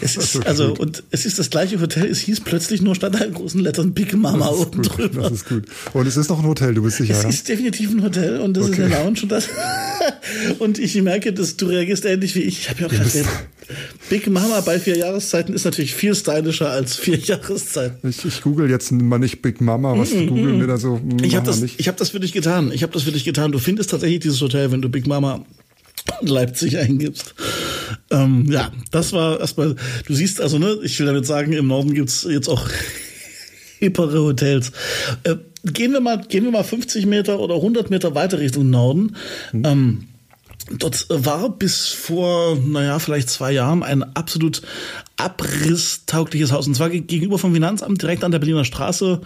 Es 0.00 0.16
ist, 0.16 0.44
also, 0.46 0.70
gut. 0.70 0.80
und 0.80 1.04
es 1.10 1.24
ist 1.26 1.38
das 1.38 1.50
gleiche 1.50 1.80
Hotel. 1.80 2.06
Es 2.06 2.18
hieß 2.20 2.40
plötzlich 2.40 2.82
nur 2.82 2.94
statt 2.94 3.14
einer 3.14 3.28
großen 3.30 3.60
Lettern 3.60 3.94
Big 3.94 4.12
Mama 4.14 4.48
oben 4.48 4.82
gut, 4.82 4.98
drüber. 4.98 5.22
Das 5.22 5.32
ist 5.32 5.48
gut. 5.48 5.64
Und 5.92 6.06
es 6.06 6.16
ist 6.16 6.28
noch 6.28 6.40
ein 6.40 6.46
Hotel, 6.46 6.74
du 6.74 6.82
bist 6.82 6.96
sicher. 6.96 7.14
Es 7.14 7.22
ja? 7.22 7.28
ist 7.28 7.48
definitiv 7.48 7.90
ein 7.90 8.02
Hotel 8.02 8.40
und 8.40 8.56
das 8.56 8.66
okay. 8.66 8.86
ist 8.86 8.92
eine 8.92 9.04
Lounge 9.04 9.20
und 9.22 9.32
das. 9.32 9.48
und 10.58 10.78
ich 10.78 11.00
merke, 11.02 11.32
dass 11.32 11.56
du 11.56 11.66
reagierst 11.66 12.04
ähnlich 12.04 12.34
wie 12.34 12.40
ich. 12.40 12.60
Ich 12.60 12.70
habe 12.70 12.80
ja 12.80 12.86
auch 12.86 12.90
gerade 12.90 13.10
Big 14.10 14.26
Mama 14.28 14.60
bei 14.60 14.78
vier 14.78 14.96
Jahreszeiten 14.96 15.54
ist 15.54 15.64
natürlich 15.64 15.94
viel 15.94 16.14
stylischer 16.14 16.70
als 16.70 16.96
vier 16.96 17.16
Jahreszeiten. 17.16 18.08
Ich, 18.08 18.24
ich 18.24 18.42
google 18.42 18.68
jetzt 18.68 18.92
mal 18.92 19.18
nicht 19.18 19.40
Big 19.40 19.60
Mama, 19.60 19.96
was 19.96 20.10
mm 20.10 20.16
-mm, 20.16 20.26
googeln 20.28 20.60
wir 20.60 20.66
da 20.66 20.76
so? 20.76 21.00
Ich 21.22 21.36
habe 21.36 21.46
das, 21.46 21.62
ich 21.62 21.88
hab 21.88 21.96
das 21.96 22.10
für 22.10 22.20
dich 22.20 22.32
getan. 22.32 22.72
Ich 22.72 22.82
habe 22.82 22.92
das 22.92 23.04
für 23.04 23.12
dich 23.12 23.24
getan. 23.24 23.52
Du 23.52 23.58
findest 23.58 23.90
tatsächlich 23.90 24.20
dieses 24.20 24.40
Hotel, 24.40 24.72
wenn 24.72 24.82
du 24.82 24.88
Big 24.88 25.06
Mama 25.06 25.44
Leipzig 26.20 26.76
eingibst. 26.78 27.34
Ähm, 28.14 28.46
ja, 28.48 28.70
das 28.92 29.12
war 29.12 29.40
erstmal, 29.40 29.74
du 30.06 30.14
siehst 30.14 30.40
also, 30.40 30.58
ne, 30.58 30.78
ich 30.82 30.98
will 31.00 31.06
damit 31.06 31.26
sagen, 31.26 31.52
im 31.52 31.66
Norden 31.66 31.94
gibt's 31.94 32.26
jetzt 32.28 32.48
auch 32.48 32.68
hippere 33.80 34.20
Hotels. 34.20 34.70
Äh, 35.24 35.36
gehen 35.64 35.92
wir 35.92 36.00
mal, 36.00 36.22
gehen 36.28 36.44
wir 36.44 36.52
mal 36.52 36.64
50 36.64 37.06
Meter 37.06 37.40
oder 37.40 37.56
100 37.56 37.90
Meter 37.90 38.14
weiter 38.14 38.38
Richtung 38.38 38.70
Norden. 38.70 39.16
Mhm. 39.52 39.62
Ähm, 39.64 40.08
Dort 40.70 41.06
war 41.10 41.50
bis 41.50 41.88
vor, 41.88 42.56
naja, 42.56 42.98
vielleicht 42.98 43.28
zwei 43.28 43.52
Jahren 43.52 43.82
ein 43.82 44.02
absolut 44.16 44.62
abrisstaugliches 45.16 46.52
Haus. 46.52 46.66
Und 46.66 46.74
zwar 46.74 46.88
gegenüber 46.88 47.38
vom 47.38 47.52
Finanzamt, 47.52 48.00
direkt 48.00 48.24
an 48.24 48.32
der 48.32 48.38
Berliner 48.38 48.64
Straße. 48.64 49.20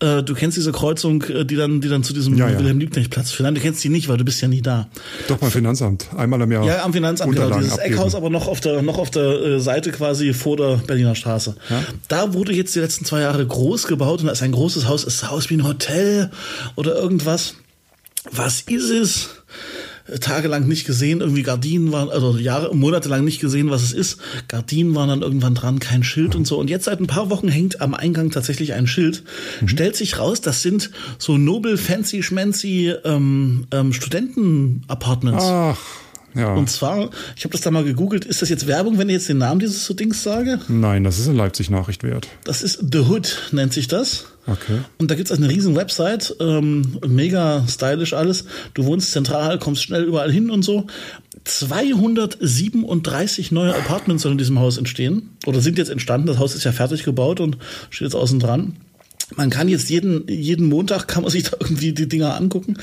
Äh, 0.00 0.22
du 0.22 0.34
kennst 0.34 0.56
diese 0.56 0.70
Kreuzung, 0.70 1.22
äh, 1.22 1.44
die 1.46 1.56
dann, 1.56 1.80
die 1.80 1.88
dann 1.88 2.04
zu 2.04 2.12
diesem 2.12 2.36
ja, 2.36 2.48
ja. 2.48 2.58
Wilhelm-Liebknecht-Platz 2.58 3.30
führt. 3.30 3.44
Nein, 3.44 3.54
du 3.54 3.60
kennst 3.62 3.82
die 3.82 3.88
nicht, 3.88 4.08
weil 4.08 4.18
du 4.18 4.24
bist 4.24 4.40
ja 4.42 4.48
nie 4.48 4.60
da. 4.60 4.88
Doch 5.28 5.38
beim 5.38 5.50
Finanzamt. 5.50 6.08
Einmal 6.14 6.42
im 6.42 6.52
Jahr. 6.52 6.64
Ja, 6.64 6.84
am 6.84 6.92
Finanzamt, 6.92 7.34
genau. 7.34 7.58
Dieses 7.58 7.72
abgeben. 7.72 7.94
Eckhaus, 7.94 8.14
aber 8.14 8.28
noch 8.28 8.46
auf 8.46 8.60
der, 8.60 8.82
noch 8.82 8.98
auf 8.98 9.10
der 9.10 9.22
äh, 9.22 9.60
Seite 9.60 9.92
quasi 9.92 10.34
vor 10.34 10.58
der 10.58 10.76
Berliner 10.76 11.14
Straße. 11.14 11.56
Ja? 11.70 11.82
Da 12.08 12.34
wurde 12.34 12.52
jetzt 12.52 12.74
die 12.74 12.80
letzten 12.80 13.06
zwei 13.06 13.22
Jahre 13.22 13.44
groß 13.46 13.86
gebaut 13.86 14.20
und 14.20 14.26
da 14.26 14.32
ist 14.32 14.42
ein 14.42 14.52
großes 14.52 14.86
Haus. 14.86 15.04
Es 15.04 15.20
sah 15.20 15.28
aus 15.28 15.48
wie 15.48 15.54
ein 15.54 15.66
Hotel 15.66 16.30
oder 16.76 16.94
irgendwas. 16.94 17.54
Was 18.30 18.60
ist 18.60 18.90
es? 18.90 19.41
Tagelang 20.20 20.66
nicht 20.66 20.86
gesehen, 20.86 21.20
irgendwie 21.20 21.42
Gardinen 21.42 21.92
waren, 21.92 22.10
also 22.10 22.36
Jahre, 22.36 22.74
monatelang 22.74 23.24
nicht 23.24 23.40
gesehen, 23.40 23.70
was 23.70 23.82
es 23.82 23.92
ist. 23.92 24.18
Gardinen 24.48 24.94
waren 24.94 25.08
dann 25.08 25.22
irgendwann 25.22 25.54
dran, 25.54 25.78
kein 25.78 26.02
Schild 26.02 26.34
und 26.34 26.46
so. 26.46 26.58
Und 26.58 26.70
jetzt 26.70 26.84
seit 26.84 27.00
ein 27.00 27.06
paar 27.06 27.30
Wochen 27.30 27.48
hängt 27.48 27.80
am 27.80 27.94
Eingang 27.94 28.30
tatsächlich 28.30 28.74
ein 28.74 28.86
Schild. 28.86 29.22
Mhm. 29.60 29.68
Stellt 29.68 29.96
sich 29.96 30.18
raus, 30.18 30.40
das 30.40 30.62
sind 30.62 30.90
so 31.18 31.38
Nobel, 31.38 31.76
fancy, 31.76 32.22
schmancy 32.22 32.94
ähm, 33.04 33.66
ähm, 33.70 33.92
Studenten-Apartments. 33.92 35.44
Ach. 35.44 35.78
Ja. 36.34 36.54
Und 36.54 36.70
zwar, 36.70 37.10
ich 37.36 37.44
habe 37.44 37.52
das 37.52 37.60
da 37.60 37.70
mal 37.70 37.84
gegoogelt, 37.84 38.24
ist 38.24 38.42
das 38.42 38.48
jetzt 38.48 38.66
Werbung, 38.66 38.98
wenn 38.98 39.08
ich 39.08 39.14
jetzt 39.14 39.28
den 39.28 39.38
Namen 39.38 39.60
dieses 39.60 39.86
Dings 39.96 40.22
sage? 40.22 40.58
Nein, 40.68 41.04
das 41.04 41.18
ist 41.18 41.26
in 41.26 41.36
Leipzig 41.36 41.70
Nachricht 41.70 42.02
wert. 42.02 42.28
Das 42.44 42.62
ist 42.62 42.84
The 42.92 43.00
Hood, 43.00 43.50
nennt 43.52 43.72
sich 43.72 43.88
das. 43.88 44.26
Okay. 44.46 44.80
Und 44.98 45.10
da 45.10 45.14
gibt's 45.14 45.30
also 45.30 45.42
eine 45.42 45.52
riesen 45.52 45.76
Website, 45.76 46.34
ähm, 46.40 46.98
mega 47.06 47.64
stylisch 47.68 48.12
alles. 48.12 48.44
Du 48.74 48.84
wohnst 48.84 49.12
zentral, 49.12 49.58
kommst 49.58 49.82
schnell 49.82 50.04
überall 50.04 50.32
hin 50.32 50.50
und 50.50 50.62
so. 50.62 50.86
237 51.44 53.52
neue 53.52 53.74
Apartments 53.74 54.22
sollen 54.22 54.32
in 54.32 54.38
diesem 54.38 54.58
Haus 54.58 54.78
entstehen. 54.78 55.30
Oder 55.46 55.60
sind 55.60 55.78
jetzt 55.78 55.90
entstanden. 55.90 56.26
Das 56.26 56.38
Haus 56.38 56.54
ist 56.54 56.64
ja 56.64 56.72
fertig 56.72 57.04
gebaut 57.04 57.40
und 57.40 57.58
steht 57.90 58.06
jetzt 58.06 58.16
außen 58.16 58.40
dran 58.40 58.76
man 59.36 59.50
kann 59.50 59.68
jetzt 59.68 59.90
jeden, 59.90 60.26
jeden 60.28 60.68
Montag 60.68 61.08
kann 61.08 61.22
man 61.22 61.30
sich 61.30 61.44
da 61.44 61.56
irgendwie 61.60 61.92
die 61.92 62.08
Dinger 62.08 62.36
angucken. 62.36 62.76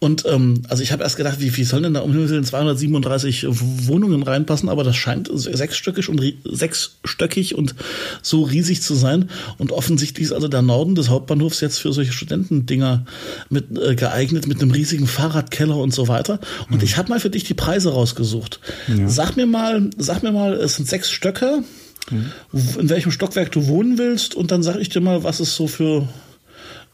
Und 0.00 0.24
ähm, 0.26 0.62
also 0.68 0.82
ich 0.82 0.92
habe 0.92 1.02
erst 1.02 1.16
gedacht, 1.16 1.40
wie 1.40 1.50
viel 1.50 1.64
sollen 1.64 1.84
denn 1.84 1.94
da 1.94 2.00
um 2.00 2.12
Himmels 2.12 2.48
237 2.48 3.46
Wohnungen 3.48 4.22
reinpassen, 4.22 4.68
aber 4.68 4.84
das 4.84 4.96
scheint 4.96 5.30
sechsstöckig 5.32 6.08
und 6.08 6.22
sechsstöckig 6.44 7.54
und 7.54 7.74
so 8.22 8.42
riesig 8.42 8.82
zu 8.82 8.94
sein. 8.94 9.30
Und 9.58 9.72
offensichtlich 9.72 10.26
ist 10.26 10.32
also 10.32 10.48
der 10.48 10.62
Norden 10.62 10.94
des 10.94 11.08
Hauptbahnhofs 11.08 11.60
jetzt 11.60 11.78
für 11.78 11.92
solche 11.92 12.12
Studentendinger 12.12 13.04
mit 13.50 13.78
äh, 13.78 13.94
geeignet, 13.94 14.46
mit 14.46 14.60
einem 14.60 14.70
riesigen 14.70 15.06
Fahrradkeller 15.06 15.76
und 15.76 15.94
so 15.94 16.08
weiter. 16.08 16.40
Und 16.70 16.78
mhm. 16.78 16.84
ich 16.84 16.96
habe 16.96 17.10
mal 17.10 17.20
für 17.20 17.30
dich 17.30 17.44
die 17.44 17.54
Preise 17.54 17.92
rausgesucht. 17.92 18.60
Ja. 18.88 19.08
Sag 19.08 19.36
mir 19.36 19.46
mal, 19.46 19.90
sag 19.96 20.22
mir 20.22 20.32
mal, 20.32 20.54
es 20.54 20.76
sind 20.76 20.88
sechs 20.88 21.10
Stöcke 21.10 21.62
mhm. 22.10 22.30
in 22.78 22.88
welchem 22.88 23.12
Stockwerk 23.12 23.52
du 23.52 23.66
wohnen 23.66 23.98
willst 23.98 24.34
und 24.34 24.50
dann 24.50 24.62
sage 24.62 24.80
ich 24.80 24.88
dir 24.88 25.00
mal, 25.00 25.24
was 25.24 25.40
es 25.40 25.54
so 25.54 25.66
für 25.66 26.08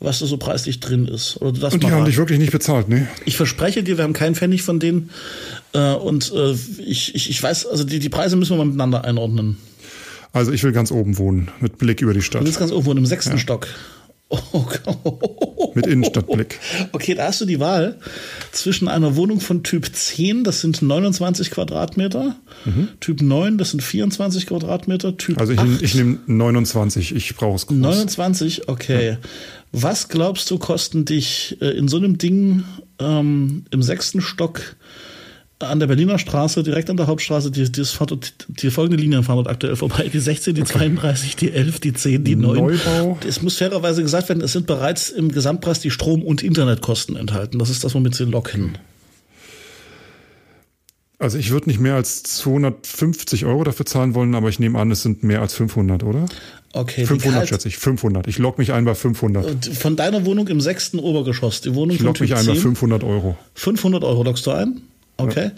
was 0.01 0.19
da 0.21 0.27
so 0.27 0.39
preislich 0.39 0.81
drin 0.81 1.07
ist. 1.07 1.37
Und 1.37 1.61
die 1.61 1.91
haben 1.91 2.07
dich 2.07 2.17
wirklich 2.17 2.39
nicht 2.39 2.53
bezahlt, 2.53 2.89
ne? 2.89 3.07
Ich 3.27 3.37
verspreche 3.37 3.83
dir, 3.83 3.99
wir 3.99 4.05
haben 4.05 4.15
keinen 4.15 4.35
Pfennig 4.35 4.63
von 4.63 4.81
denen. 4.81 5.11
Äh, 5.75 5.93
und 5.93 6.33
äh, 6.35 6.53
ich, 6.83 7.15
ich, 7.15 7.29
ich 7.29 7.43
weiß, 7.43 7.67
also 7.67 7.85
die, 7.85 7.99
die 7.99 8.09
Preise 8.09 8.37
müssen 8.37 8.53
wir 8.53 8.59
mal 8.59 8.65
miteinander 8.65 9.05
einordnen. 9.05 9.59
Also 10.33 10.53
ich 10.53 10.63
will 10.63 10.73
ganz 10.73 10.91
oben 10.91 11.19
wohnen, 11.19 11.51
mit 11.61 11.77
Blick 11.77 12.01
über 12.01 12.15
die 12.15 12.23
Stadt. 12.23 12.41
Du 12.41 12.47
willst 12.47 12.59
ganz 12.59 12.73
oben 12.73 12.87
wohnen, 12.87 12.99
im 12.99 13.07
sechsten 13.07 13.33
ja. 13.33 13.39
Stock. 13.39 13.69
Oh, 14.53 14.65
Mit 15.81 15.93
Innenstadtblick. 15.93 16.59
Okay, 16.93 17.15
da 17.15 17.27
hast 17.27 17.41
du 17.41 17.47
die 17.47 17.61
Wahl 17.61 17.99
zwischen 18.53 18.89
einer 18.89 19.17
Wohnung 19.17 19.41
von 19.41 19.63
Typ 19.63 19.95
10, 19.95 20.45
das 20.45 20.61
sind 20.61 20.83
29 20.83 21.51
Quadratmeter, 21.51 22.37
mhm. 22.65 22.89
Typ 23.01 23.23
9, 23.23 23.59
das 23.59 23.71
sind 23.71 23.83
24 23.83 24.47
Quadratmeter, 24.47 25.17
Typ 25.17 25.39
Also 25.39 25.53
ich, 25.53 25.59
8, 25.59 25.83
ich 25.83 25.95
nehme 25.95 26.19
29, 26.27 27.15
ich 27.15 27.35
brauche 27.37 27.57
es 27.57 27.67
groß. 27.67 27.79
29, 27.79 28.69
okay. 28.69 29.11
Ja. 29.11 29.19
Was 29.73 30.09
glaubst 30.09 30.51
du, 30.51 30.59
kosten 30.59 31.05
dich 31.05 31.57
äh, 31.61 31.71
in 31.71 31.89
so 31.89 31.97
einem 31.97 32.19
Ding 32.19 32.65
ähm, 32.99 33.65
im 33.71 33.83
sechsten 33.83 34.21
Stock 34.21 34.77
an 35.61 35.79
der 35.79 35.87
Berliner 35.87 36.19
Straße, 36.19 36.63
direkt 36.63 36.91
an 36.91 36.97
der 36.97 37.07
Hauptstraße, 37.07 37.51
die, 37.51 37.71
die, 37.71 37.85
fährt, 37.85 38.35
die 38.49 38.71
folgende 38.71 39.03
Linien 39.03 39.23
fahren 39.23 39.37
dort 39.37 39.49
aktuell 39.49 39.77
vorbei. 39.77 40.09
Die 40.13 40.19
16, 40.19 40.55
die 40.55 40.63
okay. 40.63 40.73
32, 40.73 41.37
die 41.37 41.53
11, 41.53 41.81
die 41.81 41.93
10, 41.93 42.25
die 42.25 42.37
9. 42.37 42.59
Neubau. 42.59 43.19
Es 43.27 43.43
muss 43.43 43.57
fairerweise 43.57 44.03
gesagt 44.03 44.29
werden, 44.29 44.43
es 44.43 44.53
sind 44.53 44.67
bereits 44.67 45.11
im 45.11 45.31
Gesamtpreis 45.31 45.81
die 45.81 45.91
Strom- 45.91 46.23
und 46.23 46.43
Internetkosten 46.43 47.17
enthalten. 47.17 47.59
Das 47.59 47.71
ist 47.71 47.85
das, 47.85 47.95
womit 47.95 48.15
sie 48.15 48.25
locken. 48.25 48.79
Also 51.19 51.37
ich 51.37 51.51
würde 51.51 51.69
nicht 51.69 51.81
mehr 51.81 51.97
als 51.97 52.23
250 52.23 53.45
Euro 53.45 53.63
dafür 53.63 53.85
zahlen 53.85 54.15
wollen, 54.15 54.35
aber 54.35 54.49
ich 54.49 54.59
nehme 54.59 54.79
an, 54.79 54.91
es 54.91 55.03
sind 55.03 55.23
mehr 55.23 55.43
als 55.43 55.53
500, 55.53 56.03
oder? 56.03 56.25
Okay. 56.73 57.05
500 57.05 57.47
schätze 57.47 57.69
ich, 57.69 57.77
500. 57.77 58.27
Ich 58.27 58.39
log 58.39 58.57
mich 58.57 58.73
ein 58.73 58.87
bei 58.87 58.95
500. 58.95 59.67
Von 59.67 59.97
deiner 59.97 60.25
Wohnung 60.25 60.49
im 60.49 60.63
sechsten 60.63 60.99
Obergeschoss, 60.99 61.61
die 61.61 61.75
Wohnung 61.75 61.95
Ich 61.95 62.01
log 62.01 62.19
mich 62.21 62.35
ein 62.35 62.47
bei 62.47 62.55
500 62.55 63.05
Euro. 63.05 63.37
500 63.53 64.03
Euro 64.03 64.23
loggst 64.23 64.47
du 64.47 64.53
ein? 64.53 64.81
Okay. 65.23 65.51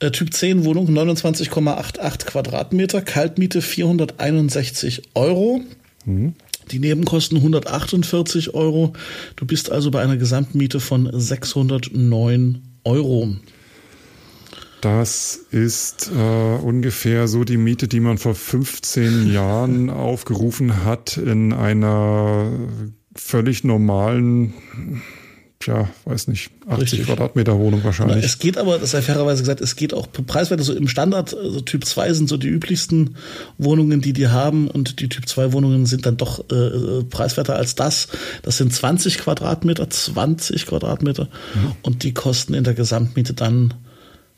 Ja. 0.00 0.08
Äh, 0.08 0.10
typ 0.10 0.34
10 0.34 0.64
Wohnung 0.64 0.88
29,88 0.88 2.26
Quadratmeter, 2.26 3.02
Kaltmiete 3.02 3.62
461 3.62 5.02
Euro. 5.14 5.60
Mhm. 6.04 6.34
Die 6.70 6.78
Nebenkosten 6.78 7.38
148 7.38 8.54
Euro. 8.54 8.92
Du 9.36 9.46
bist 9.46 9.70
also 9.70 9.90
bei 9.90 10.02
einer 10.02 10.16
Gesamtmiete 10.16 10.80
von 10.80 11.08
609 11.12 12.62
Euro. 12.84 13.36
Das 14.80 15.36
ist 15.52 16.10
äh, 16.12 16.56
ungefähr 16.56 17.28
so 17.28 17.44
die 17.44 17.56
Miete, 17.56 17.86
die 17.86 18.00
man 18.00 18.18
vor 18.18 18.34
15 18.34 19.26
Jahren 19.32 19.90
aufgerufen 19.90 20.84
hat 20.84 21.16
in 21.16 21.52
einer 21.52 22.50
völlig 23.14 23.62
normalen 23.62 24.54
tja, 25.62 25.88
weiß 26.04 26.28
nicht, 26.28 26.50
80 26.66 26.80
Richtig. 26.82 27.06
Quadratmeter 27.06 27.58
Wohnung 27.58 27.82
wahrscheinlich. 27.84 28.16
Na, 28.18 28.22
es 28.22 28.38
geht 28.38 28.58
aber, 28.58 28.78
das 28.78 28.90
sei 28.92 29.02
fairerweise 29.02 29.42
gesagt, 29.42 29.60
es 29.60 29.76
geht 29.76 29.94
auch 29.94 30.08
preiswert, 30.10 30.60
so 30.60 30.74
im 30.74 30.88
Standard, 30.88 31.34
also 31.34 31.60
Typ 31.60 31.84
2 31.84 32.12
sind 32.12 32.28
so 32.28 32.36
die 32.36 32.48
üblichsten 32.48 33.16
Wohnungen, 33.58 34.00
die 34.00 34.12
die 34.12 34.28
haben 34.28 34.68
und 34.68 35.00
die 35.00 35.08
Typ 35.08 35.28
2 35.28 35.52
Wohnungen 35.52 35.86
sind 35.86 36.06
dann 36.06 36.16
doch 36.16 36.44
äh, 36.50 36.54
äh, 36.54 37.04
preiswerter 37.04 37.56
als 37.56 37.74
das. 37.74 38.08
Das 38.42 38.56
sind 38.56 38.72
20 38.72 39.18
Quadratmeter, 39.18 39.88
20 39.88 40.66
Quadratmeter 40.66 41.28
mhm. 41.54 41.72
und 41.82 42.02
die 42.02 42.14
kosten 42.14 42.54
in 42.54 42.64
der 42.64 42.74
Gesamtmiete 42.74 43.34
dann 43.34 43.74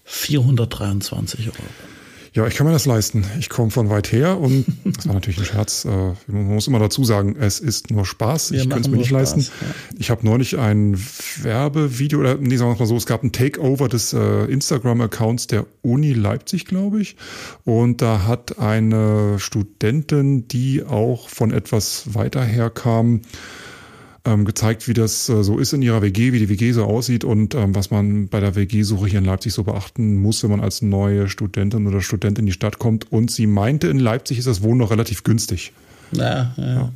423 0.05 1.49
Euro. 1.49 1.94
Ja, 2.35 2.49
ich 2.49 2.57
kann 2.57 2.67
mir 2.67 2.73
das 2.73 2.85
leisten. 2.85 3.25
Ich 3.39 3.49
komme 3.49 3.71
von 3.71 3.91
weit 3.91 4.11
her 4.11 4.39
und 4.41 4.67
das 4.85 5.07
war 5.07 5.15
natürlich 5.15 5.39
ein 5.39 5.45
Scherz. 5.45 5.85
Äh, 5.85 5.89
man 6.27 6.55
muss 6.55 6.67
immer 6.67 6.81
dazu 6.81 7.05
sagen, 7.05 7.37
es 7.39 7.61
ist 7.61 7.93
nur 7.93 8.05
Spaß. 8.05 8.51
Wir 8.51 8.63
ich 8.63 8.69
könnte 8.69 8.89
es 8.89 8.89
mir 8.89 8.97
nicht 8.97 9.11
Spaß, 9.11 9.37
leisten. 9.37 9.41
Ja. 9.43 9.67
Ich 9.99 10.11
habe 10.11 10.27
neulich 10.27 10.59
ein 10.59 10.99
Werbevideo, 11.43 12.19
oder 12.19 12.35
nee, 12.35 12.57
sagen 12.57 12.73
wir 12.73 12.79
mal 12.79 12.87
so, 12.87 12.97
es 12.97 13.07
gab 13.07 13.23
ein 13.23 13.31
Takeover 13.31 13.89
des 13.89 14.13
äh, 14.13 14.47
Instagram-Accounts 14.47 15.47
der 15.47 15.67
Uni 15.83 16.13
Leipzig, 16.13 16.65
glaube 16.65 17.01
ich. 17.01 17.15
Und 17.63 18.03
da 18.03 18.27
hat 18.27 18.59
eine 18.59 19.39
Studentin, 19.39 20.49
die 20.49 20.83
auch 20.83 21.29
von 21.29 21.53
etwas 21.53 22.15
weiter 22.15 22.43
herkam, 22.43 23.21
ähm, 24.25 24.45
gezeigt, 24.45 24.89
wie 24.89 24.95
das 24.95 25.29
äh, 25.29 25.43
so 25.43 25.59
ist 25.59 25.73
in 25.73 25.83
ihrer 25.83 26.03
WG, 26.03 26.33
wie 26.33 26.39
die 26.39 26.49
WG 26.49 26.73
so 26.73 26.85
aussieht 26.85 27.25
und 27.25 27.55
ähm, 27.55 27.75
was 27.75 27.91
man 27.91 28.29
bei 28.29 28.41
der 28.41 28.57
WG-Suche 28.57 29.07
hier 29.07 29.19
in 29.19 29.25
Leipzig 29.25 29.53
so 29.53 29.65
beachten 29.65 30.17
muss, 30.17 30.43
wenn 30.43 30.51
man 30.51 30.61
als 30.61 30.83
neue 30.83 31.29
Studentin 31.29 31.87
oder 31.87 32.01
Student 32.01 32.39
in 32.39 32.47
die 32.47 32.53
Stadt 32.53 32.79
kommt. 32.79 33.11
Und 33.13 33.31
sie 33.31 33.47
meinte, 33.47 33.89
in 33.89 33.99
Leipzig 33.99 34.39
ist 34.39 34.47
das 34.47 34.63
Wohnen 34.63 34.79
noch 34.79 34.91
relativ 34.91 35.25
günstig. 35.25 35.73
Ja, 36.13 36.55
ja. 36.57 36.75
ja. 36.75 36.93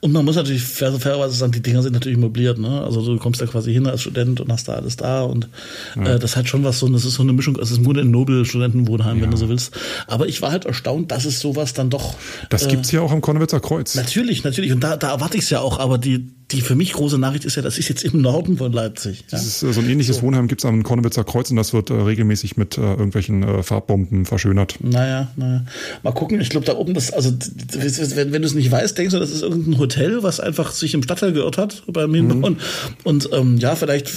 Und 0.00 0.12
man 0.12 0.24
muss 0.24 0.36
natürlich 0.36 0.62
fair, 0.62 0.92
fairerweise 0.92 1.34
sagen, 1.34 1.52
die 1.52 1.62
Dinger 1.62 1.82
sind 1.82 1.94
natürlich 1.94 2.18
möbliert, 2.18 2.58
ne? 2.58 2.82
Also 2.82 3.04
du 3.04 3.18
kommst 3.18 3.40
da 3.40 3.46
quasi 3.46 3.72
hin 3.72 3.86
als 3.86 4.02
Student 4.02 4.40
und 4.40 4.52
hast 4.52 4.68
da 4.68 4.74
alles 4.74 4.96
da 4.96 5.22
und 5.22 5.48
ja. 5.96 6.14
äh, 6.14 6.18
das 6.18 6.36
hat 6.36 6.48
schon 6.48 6.64
was 6.64 6.78
so, 6.78 6.88
das 6.88 7.04
ist 7.04 7.14
so 7.14 7.22
eine 7.22 7.32
Mischung, 7.32 7.58
es 7.60 7.70
ist 7.70 7.80
nur 7.80 7.96
ein 7.96 8.10
Nobel-Studentenwohnheim, 8.10 9.16
ja. 9.16 9.22
wenn 9.22 9.30
du 9.30 9.36
so 9.36 9.48
willst. 9.48 9.74
Aber 10.06 10.28
ich 10.28 10.42
war 10.42 10.52
halt 10.52 10.66
erstaunt, 10.66 11.10
dass 11.10 11.24
es 11.24 11.40
sowas 11.40 11.72
dann 11.72 11.88
doch. 11.88 12.14
Das 12.50 12.66
äh, 12.66 12.70
gibt's 12.70 12.92
ja 12.92 13.00
auch 13.00 13.10
am 13.10 13.22
Konnewitzer 13.22 13.60
Kreuz. 13.60 13.94
Natürlich, 13.94 14.44
natürlich. 14.44 14.72
Und 14.72 14.80
da, 14.80 14.96
da 14.96 15.12
erwarte 15.12 15.38
ich 15.38 15.44
es 15.44 15.50
ja 15.50 15.60
auch, 15.60 15.78
aber 15.78 15.96
die, 15.96 16.28
die 16.54 16.60
für 16.60 16.74
mich 16.74 16.92
große 16.92 17.18
Nachricht 17.18 17.44
ist 17.44 17.56
ja, 17.56 17.62
das 17.62 17.78
ist 17.78 17.88
jetzt 17.88 18.04
im 18.04 18.20
Norden 18.20 18.56
von 18.56 18.72
Leipzig. 18.72 19.24
Ja? 19.30 19.38
Ist, 19.38 19.62
äh, 19.62 19.72
so 19.72 19.80
ein 19.80 19.88
ähnliches 19.88 20.16
so. 20.16 20.22
Wohnheim 20.22 20.48
gibt's 20.48 20.64
am 20.64 20.82
Konnewitzer 20.82 21.24
Kreuz 21.24 21.50
und 21.50 21.56
das 21.56 21.72
wird 21.72 21.90
äh, 21.90 21.94
regelmäßig 21.94 22.56
mit 22.56 22.78
äh, 22.78 22.80
irgendwelchen 22.80 23.42
äh, 23.42 23.62
Farbbomben 23.62 24.24
verschönert. 24.24 24.76
Naja, 24.80 25.28
naja. 25.36 25.64
Mal 26.02 26.12
gucken, 26.12 26.40
ich 26.40 26.50
glaube 26.50 26.66
da 26.66 26.76
oben, 26.76 26.94
das, 26.94 27.12
also 27.12 27.32
wenn, 27.72 28.32
wenn 28.32 28.42
du 28.42 28.48
es 28.48 28.54
nicht 28.54 28.70
weißt, 28.70 28.96
denkst 28.96 29.12
du, 29.12 29.20
das 29.20 29.30
ist 29.30 29.42
irgendein 29.42 29.78
Hotel, 29.78 30.22
was 30.22 30.40
einfach 30.40 30.72
sich 30.72 30.94
im 30.94 31.02
Stadtteil 31.02 31.32
geirrt 31.32 31.58
hat 31.58 31.82
beim 31.88 32.14
Hinbauen. 32.14 32.54
Mhm. 32.54 32.58
Und 33.04 33.28
ähm, 33.32 33.58
ja, 33.58 33.74
vielleicht, 33.74 34.10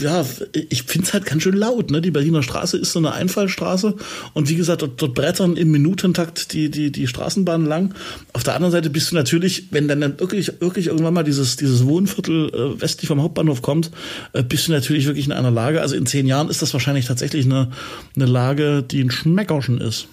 ja, 0.00 0.24
ich 0.68 0.82
finde 0.82 1.06
es 1.06 1.12
halt 1.14 1.26
ganz 1.26 1.42
schön 1.42 1.56
laut. 1.56 1.90
Ne? 1.90 2.00
Die 2.00 2.10
Berliner 2.10 2.42
Straße 2.42 2.76
ist 2.76 2.92
so 2.92 2.98
eine 2.98 3.12
Einfallstraße 3.12 3.94
und 4.34 4.48
wie 4.48 4.56
gesagt, 4.56 4.82
dort, 4.82 5.00
dort 5.00 5.14
brettern 5.14 5.56
im 5.56 5.70
Minutentakt 5.70 6.52
die, 6.52 6.70
die, 6.70 6.92
die 6.92 7.06
Straßenbahnen 7.06 7.66
lang. 7.66 7.94
Auf 8.32 8.44
der 8.44 8.54
anderen 8.54 8.72
Seite 8.72 8.90
bist 8.90 9.10
du 9.10 9.16
natürlich, 9.16 9.68
wenn 9.70 9.88
dann, 9.88 10.00
dann 10.00 10.20
wirklich, 10.20 10.60
wirklich 10.60 10.88
irgendwann 10.88 11.14
mal 11.14 11.24
dieses, 11.24 11.56
dieses 11.56 11.77
Wohnviertel 11.86 12.48
äh, 12.54 12.80
westlich 12.80 13.08
vom 13.08 13.22
Hauptbahnhof 13.22 13.62
kommt, 13.62 13.90
äh, 14.32 14.42
bist 14.42 14.68
du 14.68 14.72
natürlich 14.72 15.06
wirklich 15.06 15.26
in 15.26 15.32
einer 15.32 15.50
Lage, 15.50 15.80
also 15.80 15.96
in 15.96 16.06
zehn 16.06 16.26
Jahren 16.26 16.48
ist 16.48 16.62
das 16.62 16.72
wahrscheinlich 16.72 17.06
tatsächlich 17.06 17.46
eine, 17.46 17.70
eine 18.16 18.26
Lage, 18.26 18.82
die 18.82 19.02
ein 19.02 19.10
Schmeckerschen 19.10 19.80
ist. 19.80 20.08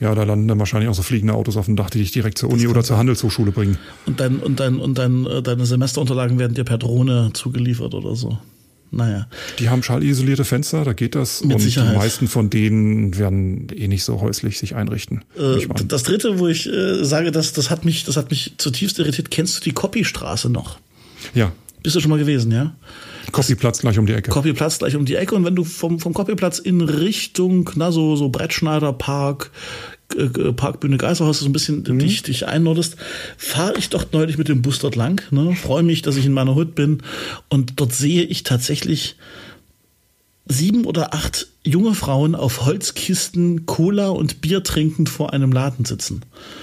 Ja, 0.00 0.14
da 0.14 0.22
landen 0.22 0.48
dann 0.48 0.58
wahrscheinlich 0.58 0.88
auch 0.88 0.94
so 0.94 1.02
fliegende 1.02 1.34
Autos 1.34 1.56
auf 1.56 1.66
dem 1.66 1.76
Dach, 1.76 1.90
die 1.90 1.98
dich 1.98 2.12
direkt 2.12 2.38
zur 2.38 2.50
Uni 2.50 2.66
oder 2.66 2.82
zur 2.82 2.96
Handelshochschule 2.96 3.52
bringen. 3.52 3.78
Und, 4.06 4.20
dein, 4.20 4.38
und, 4.38 4.60
dein, 4.60 4.78
und 4.78 4.98
dein, 4.98 5.26
äh, 5.26 5.42
deine 5.42 5.66
Semesterunterlagen 5.66 6.38
werden 6.38 6.54
dir 6.54 6.64
per 6.64 6.78
Drohne 6.78 7.30
zugeliefert 7.32 7.94
oder 7.94 8.14
so. 8.14 8.38
Naja. 8.90 9.26
Die 9.58 9.68
haben 9.68 9.82
schallisolierte 9.82 10.44
Fenster, 10.44 10.84
da 10.84 10.92
geht 10.92 11.14
das. 11.14 11.42
Mit 11.42 11.56
und 11.56 11.60
Sicherheit. 11.60 11.94
die 11.94 11.98
meisten 11.98 12.28
von 12.28 12.48
denen 12.48 13.18
werden 13.18 13.66
eh 13.74 13.88
nicht 13.88 14.04
so 14.04 14.20
häuslich 14.20 14.58
sich 14.58 14.76
einrichten. 14.76 15.24
Äh, 15.36 15.66
das 15.88 16.04
dritte, 16.04 16.38
wo 16.38 16.46
ich 16.46 16.66
äh, 16.66 17.04
sage, 17.04 17.32
das, 17.32 17.52
das, 17.52 17.70
hat 17.70 17.84
mich, 17.84 18.04
das 18.04 18.16
hat 18.16 18.30
mich 18.30 18.54
zutiefst 18.58 18.98
irritiert. 18.98 19.30
Kennst 19.30 19.56
du 19.56 19.60
die 19.62 19.72
Copystraße 19.72 20.48
noch? 20.48 20.78
Ja, 21.34 21.52
Bist 21.84 21.94
du 21.96 22.00
schon 22.00 22.10
mal 22.10 22.18
gewesen, 22.18 22.50
ja? 22.50 22.74
Copyplatz 23.30 23.80
gleich 23.80 23.98
um 23.98 24.06
die 24.06 24.14
Ecke. 24.14 24.30
Copyplatz 24.30 24.78
gleich 24.78 24.96
um 24.96 25.04
die 25.04 25.16
Ecke. 25.16 25.34
Und 25.34 25.44
wenn 25.44 25.54
du 25.54 25.64
vom, 25.64 26.00
vom 26.00 26.14
Copyplatz 26.14 26.58
in 26.58 26.80
Richtung, 26.80 27.68
na, 27.74 27.92
so, 27.92 28.16
so 28.16 28.30
Brettschneider 28.30 28.94
Park, 28.94 29.50
äh, 30.16 30.52
Parkbühne 30.54 30.96
Geisterhaus 30.96 31.40
so 31.40 31.46
ein 31.46 31.52
bisschen 31.52 31.84
mhm. 31.86 31.98
dich, 31.98 32.22
dich 32.22 32.48
einnordest, 32.48 32.96
fahre 33.36 33.74
ich 33.76 33.90
doch 33.90 34.06
neulich 34.12 34.38
mit 34.38 34.48
dem 34.48 34.62
Bus 34.62 34.78
dort 34.78 34.96
lang. 34.96 35.20
Ne? 35.30 35.54
Freue 35.56 35.82
mich, 35.82 36.00
dass 36.00 36.16
ich 36.16 36.24
in 36.24 36.32
meiner 36.32 36.54
Hut 36.54 36.74
bin. 36.74 37.02
Und 37.50 37.74
dort 37.78 37.92
sehe 37.92 38.22
ich 38.22 38.44
tatsächlich 38.44 39.16
sieben 40.46 40.84
oder 40.84 41.14
acht 41.14 41.48
junge 41.66 41.94
Frauen 41.94 42.34
auf 42.34 42.66
Holzkisten 42.66 43.64
Cola 43.64 44.08
und 44.08 44.42
Bier 44.42 44.62
trinkend 44.62 45.08
vor 45.08 45.32
einem 45.32 45.50
Laden 45.50 45.86
sitzen. 45.86 46.20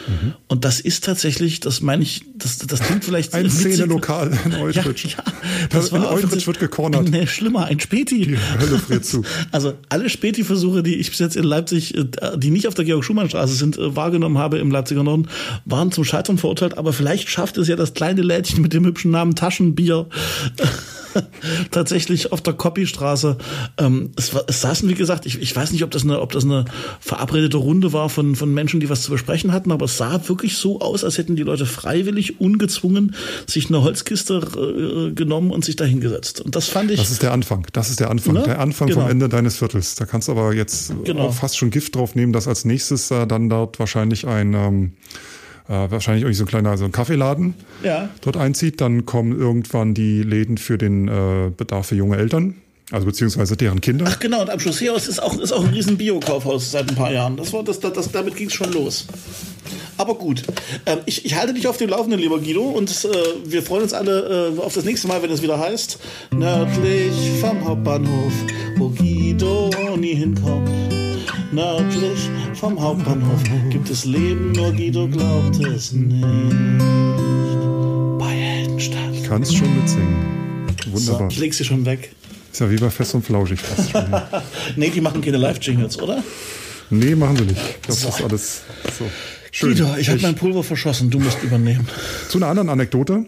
Mhm. 0.07 0.33
Und 0.47 0.63
das 0.63 0.79
ist 0.79 1.03
tatsächlich, 1.03 1.59
das 1.59 1.81
meine 1.81 2.03
ich, 2.03 2.23
das, 2.35 2.59
das 2.59 2.81
klingt 2.81 3.03
vielleicht 3.03 3.33
ein 3.33 3.49
Szene-Lokal 3.49 4.37
in 4.45 4.53
Eutrich. 4.53 5.03
Ja, 5.03 5.23
ja, 5.25 5.33
das 5.71 5.89
in 5.89 5.93
war 5.93 6.11
Eutrich 6.11 6.45
wird 6.45 6.59
gekornert. 6.59 7.09
Nee, 7.09 7.25
schlimmer, 7.25 7.65
ein 7.65 7.79
Späti. 7.79 8.27
Die 8.27 8.37
Hölle 8.37 8.77
friert 8.77 9.05
zu. 9.05 9.23
Also 9.51 9.73
alle 9.89 10.09
Späti-Versuche, 10.09 10.83
die 10.83 10.95
ich 10.95 11.09
bis 11.09 11.19
jetzt 11.19 11.35
in 11.35 11.43
Leipzig, 11.43 11.95
äh, 11.97 12.05
die 12.37 12.51
nicht 12.51 12.67
auf 12.67 12.75
der 12.75 12.85
Georg-Schumann-Straße 12.85 13.55
sind, 13.55 13.77
äh, 13.77 13.95
wahrgenommen 13.95 14.37
habe 14.37 14.59
im 14.59 14.69
Leipziger 14.69 15.03
Norden, 15.03 15.27
waren 15.65 15.91
zum 15.91 16.03
Scheitern 16.03 16.37
verurteilt. 16.37 16.77
Aber 16.77 16.93
vielleicht 16.93 17.29
schafft 17.29 17.57
es 17.57 17.67
ja 17.67 17.75
das 17.75 17.95
kleine 17.95 18.21
Lädchen 18.21 18.61
mit 18.61 18.73
dem 18.73 18.85
hübschen 18.85 19.09
Namen 19.09 19.35
Taschenbier 19.35 20.07
tatsächlich 21.71 22.31
auf 22.31 22.41
der 22.41 22.53
Copystraße. 22.53 23.37
Ähm, 23.77 24.11
es, 24.17 24.33
war, 24.33 24.43
es 24.47 24.61
saßen, 24.61 24.87
wie 24.89 24.93
gesagt, 24.93 25.25
ich, 25.25 25.41
ich 25.41 25.55
weiß 25.55 25.71
nicht, 25.71 25.83
ob 25.83 25.91
das, 25.91 26.03
eine, 26.03 26.21
ob 26.21 26.31
das 26.31 26.43
eine 26.43 26.65
verabredete 26.99 27.57
Runde 27.57 27.93
war 27.93 28.09
von, 28.09 28.35
von 28.35 28.53
Menschen, 28.53 28.79
die 28.79 28.89
was 28.89 29.03
zu 29.03 29.11
besprechen 29.11 29.51
hatten, 29.51 29.71
aber 29.71 29.85
es 29.85 29.97
sah 29.97 30.27
wirklich 30.27 30.57
so 30.57 30.81
aus, 30.81 31.03
als 31.03 31.17
hätten 31.17 31.35
die 31.35 31.43
Leute 31.43 31.65
freiwillig, 31.65 32.39
ungezwungen 32.39 33.15
sich 33.47 33.69
eine 33.69 33.81
Holzkiste 33.81 35.09
äh, 35.09 35.13
genommen 35.13 35.51
und 35.51 35.65
sich 35.65 35.75
da 35.75 35.85
hingesetzt. 35.85 36.41
Und 36.41 36.55
das 36.55 36.67
fand 36.67 36.91
ich. 36.91 36.99
Das 36.99 37.11
ist 37.11 37.23
der 37.23 37.31
Anfang. 37.31 37.67
Das 37.73 37.89
ist 37.89 37.99
der 37.99 38.09
Anfang. 38.09 38.35
Ne? 38.35 38.43
Der 38.43 38.59
Anfang 38.59 38.87
genau. 38.87 39.01
vom 39.01 39.09
Ende 39.09 39.29
deines 39.29 39.57
Viertels. 39.57 39.95
Da 39.95 40.05
kannst 40.05 40.27
du 40.27 40.33
aber 40.33 40.53
jetzt 40.53 40.93
genau. 41.03 41.27
auch 41.27 41.33
fast 41.33 41.57
schon 41.57 41.69
Gift 41.69 41.95
drauf 41.95 42.15
nehmen, 42.15 42.33
dass 42.33 42.47
als 42.47 42.65
nächstes 42.65 43.11
äh, 43.11 43.27
dann 43.27 43.49
dort 43.49 43.79
wahrscheinlich 43.79 44.27
ein 44.27 44.53
ähm, 44.53 44.93
äh, 44.93 45.30
wahrscheinlich 45.71 46.23
irgendwie 46.23 46.37
so 46.37 46.43
ein 46.43 46.47
kleiner 46.47 46.77
so 46.77 46.85
ein 46.85 46.91
Kaffeeladen 46.91 47.55
ja. 47.83 48.09
dort 48.21 48.37
einzieht. 48.37 48.81
Dann 48.81 49.05
kommen 49.05 49.37
irgendwann 49.37 49.93
die 49.93 50.23
Läden 50.23 50.57
für 50.57 50.77
den 50.77 51.07
äh, 51.07 51.51
Bedarf 51.55 51.87
für 51.87 51.95
junge 51.95 52.17
Eltern. 52.17 52.55
Also 52.91 53.05
beziehungsweise 53.05 53.55
deren 53.55 53.79
Kinder. 53.79 54.05
Ach 54.07 54.19
genau, 54.19 54.41
und 54.41 54.49
am 54.49 54.59
Chausseehaus 54.59 55.07
ist 55.07 55.23
auch, 55.23 55.37
ist 55.39 55.53
auch 55.53 55.63
ein 55.63 55.73
riesen 55.73 55.97
Bio-Kaufhaus 55.97 56.71
seit 56.71 56.89
ein 56.89 56.95
paar 56.95 57.11
Jahren. 57.11 57.37
Das 57.37 57.53
war, 57.53 57.63
das, 57.63 57.79
das, 57.79 57.93
das 57.93 58.11
damit 58.11 58.35
ging 58.35 58.47
es 58.47 58.53
schon 58.53 58.71
los. 58.73 59.07
Aber 59.97 60.15
gut, 60.15 60.43
ähm, 60.85 60.99
ich, 61.05 61.25
ich 61.25 61.35
halte 61.35 61.53
dich 61.53 61.67
auf 61.67 61.77
dem 61.77 61.89
Laufenden, 61.89 62.19
lieber 62.19 62.39
Guido, 62.39 62.63
und 62.63 62.89
äh, 63.05 63.07
wir 63.45 63.63
freuen 63.63 63.83
uns 63.83 63.93
alle 63.93 64.53
äh, 64.57 64.59
auf 64.59 64.73
das 64.73 64.83
nächste 64.83 65.07
Mal, 65.07 65.21
wenn 65.21 65.31
es 65.31 65.41
wieder 65.41 65.57
heißt, 65.57 65.99
nördlich 66.31 67.13
vom 67.39 67.63
Hauptbahnhof, 67.63 68.33
wo 68.77 68.89
Guido 68.89 69.69
nie 69.97 70.15
hinkommt. 70.15 70.90
Nördlich 71.51 72.29
vom 72.53 72.81
Hauptbahnhof 72.81 73.43
gibt 73.69 73.89
es 73.89 74.05
Leben, 74.05 74.51
nur 74.51 74.71
Guido 74.71 75.07
glaubt 75.07 75.59
es 75.65 75.91
nicht. 75.91 76.21
Bei 78.19 78.29
Heldenstadt. 78.29 79.13
Ich 79.13 79.23
kann 79.23 79.43
es 79.43 79.53
schon 79.53 79.75
mitsingen. 79.75 80.67
Wunderbar. 80.91 81.19
So, 81.19 81.27
ich 81.29 81.39
leg 81.39 81.53
sie 81.53 81.65
schon 81.65 81.85
weg. 81.85 82.13
Ist 82.51 82.59
ja 82.59 82.69
wie 82.69 82.77
bei 82.77 82.89
Fest 82.89 83.15
und 83.15 83.25
Flauschig 83.25 83.59
fast 83.59 83.91
schon. 83.91 84.05
nee, 84.75 84.89
die 84.89 85.01
machen 85.01 85.21
keine 85.21 85.37
Live-Jingles, 85.37 86.01
oder? 86.01 86.23
Nee, 86.89 87.15
machen 87.15 87.37
sie 87.37 87.43
nicht. 87.43 87.57
Ich 87.57 87.81
glaube, 87.81 87.99
so. 88.01 88.07
das 88.07 88.19
ist 88.19 88.23
alles 88.23 88.61
so. 88.97 89.05
Schön. 89.51 89.69
Guido, 89.69 89.95
ich 89.97 90.09
habe 90.09 90.21
mein 90.21 90.35
Pulver 90.35 90.63
verschossen, 90.63 91.09
du 91.09 91.19
musst 91.19 91.41
übernehmen. 91.43 91.87
Zu 92.29 92.37
einer 92.37 92.47
anderen 92.47 92.69
Anekdote 92.69 93.25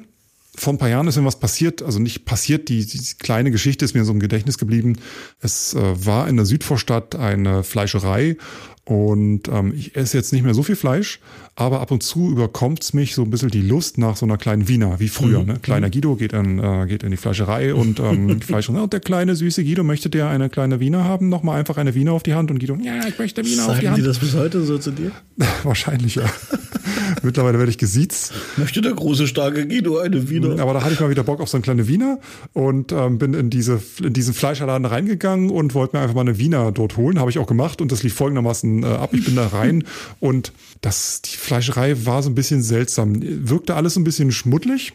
vor 0.55 0.73
ein 0.73 0.77
paar 0.77 0.89
Jahren 0.89 1.07
ist 1.07 1.17
mir 1.17 1.25
was 1.25 1.39
passiert, 1.39 1.81
also 1.81 1.99
nicht 1.99 2.25
passiert, 2.25 2.69
die, 2.69 2.85
die 2.85 2.99
kleine 3.17 3.49
Geschichte 3.51 3.85
ist 3.85 3.95
mir 3.95 4.05
so 4.05 4.11
im 4.11 4.19
Gedächtnis 4.19 4.57
geblieben. 4.57 4.97
Es 5.39 5.73
äh, 5.73 6.05
war 6.05 6.27
in 6.27 6.35
der 6.35 6.45
Südvorstadt 6.45 7.15
eine 7.15 7.63
Fleischerei 7.63 8.37
und 8.85 9.47
ähm, 9.47 9.73
ich 9.73 9.95
esse 9.95 10.17
jetzt 10.17 10.33
nicht 10.33 10.43
mehr 10.43 10.53
so 10.53 10.61
viel 10.61 10.75
Fleisch, 10.75 11.21
aber 11.55 11.79
ab 11.79 11.91
und 11.91 12.03
zu 12.03 12.29
überkommt's 12.29 12.93
mich 12.93 13.15
so 13.15 13.21
ein 13.21 13.29
bisschen 13.29 13.49
die 13.49 13.61
Lust 13.61 13.97
nach 13.97 14.17
so 14.17 14.25
einer 14.25 14.37
kleinen 14.37 14.67
Wiener, 14.67 14.99
wie 14.99 15.07
früher. 15.07 15.39
Mhm. 15.39 15.45
Ne? 15.45 15.59
Kleiner 15.61 15.87
mhm. 15.87 15.91
Guido 15.91 16.15
geht 16.15 16.33
in, 16.33 16.59
äh, 16.59 16.85
geht 16.87 17.03
in 17.03 17.11
die 17.11 17.17
Fleischerei 17.17 17.73
und 17.73 18.01
ähm, 18.01 18.41
Fleisch 18.41 18.67
und, 18.67 18.77
oh, 18.77 18.87
der 18.87 18.99
kleine 18.99 19.37
süße 19.37 19.63
Guido 19.63 19.85
möchte 19.85 20.09
der 20.09 20.27
eine 20.27 20.49
kleine 20.49 20.81
Wiener 20.81 21.05
haben, 21.05 21.29
nochmal 21.29 21.59
einfach 21.59 21.77
eine 21.77 21.95
Wiener 21.95 22.11
auf 22.11 22.23
die 22.23 22.33
Hand 22.33 22.51
und 22.51 22.59
Guido, 22.59 22.77
ja, 22.83 23.07
ich 23.07 23.17
möchte 23.17 23.45
Wiener 23.45 23.63
Sagen 23.63 23.71
auf 23.71 23.79
die 23.79 23.87
Hand. 23.87 23.97
Sagen 23.97 24.03
die 24.03 24.07
das 24.07 24.19
bis 24.19 24.35
heute 24.35 24.63
so 24.63 24.77
zu 24.77 24.91
dir? 24.91 25.11
Wahrscheinlich 25.63 26.15
ja. 26.15 26.25
Mittlerweile 27.23 27.59
werde 27.59 27.69
ich 27.69 27.77
gesiezt. 27.77 28.33
Möchte 28.57 28.81
der 28.81 28.93
große 28.93 29.27
starke 29.27 29.65
Guido 29.65 29.99
eine 29.99 30.29
Wiener? 30.29 30.59
Aber 30.59 30.73
da 30.73 30.83
hatte 30.83 30.93
ich 30.93 30.99
mal 30.99 31.09
wieder 31.09 31.23
Bock 31.23 31.39
auf 31.39 31.47
so 31.47 31.55
eine 31.55 31.61
kleine 31.61 31.87
Wiener 31.87 32.19
und 32.51 32.91
ähm, 32.91 33.17
bin 33.17 33.33
in 33.33 33.49
diese 33.49 33.79
in 34.01 34.11
diesen 34.11 34.33
Fleischerladen 34.33 34.85
reingegangen 34.85 35.49
und 35.49 35.73
wollte 35.73 35.95
mir 35.95 36.03
einfach 36.03 36.15
mal 36.15 36.21
eine 36.21 36.37
Wiener 36.37 36.71
dort 36.73 36.97
holen, 36.97 37.19
habe 37.19 37.29
ich 37.29 37.39
auch 37.39 37.47
gemacht 37.47 37.79
und 37.79 37.91
das 37.91 38.03
lief 38.03 38.13
folgendermaßen 38.15 38.72
äh, 38.81 38.87
ab. 38.87 39.13
Ich 39.13 39.25
bin 39.25 39.35
da 39.35 39.45
rein 39.47 39.83
und 40.19 40.51
das, 40.81 41.21
die 41.21 41.37
Fleischerei 41.37 42.05
war 42.05 42.23
so 42.23 42.29
ein 42.29 42.35
bisschen 42.35 42.63
seltsam. 42.63 43.19
Wirkte 43.21 43.75
alles 43.75 43.93
so 43.93 43.99
ein 43.99 44.03
bisschen 44.03 44.31
schmuddelig 44.31 44.93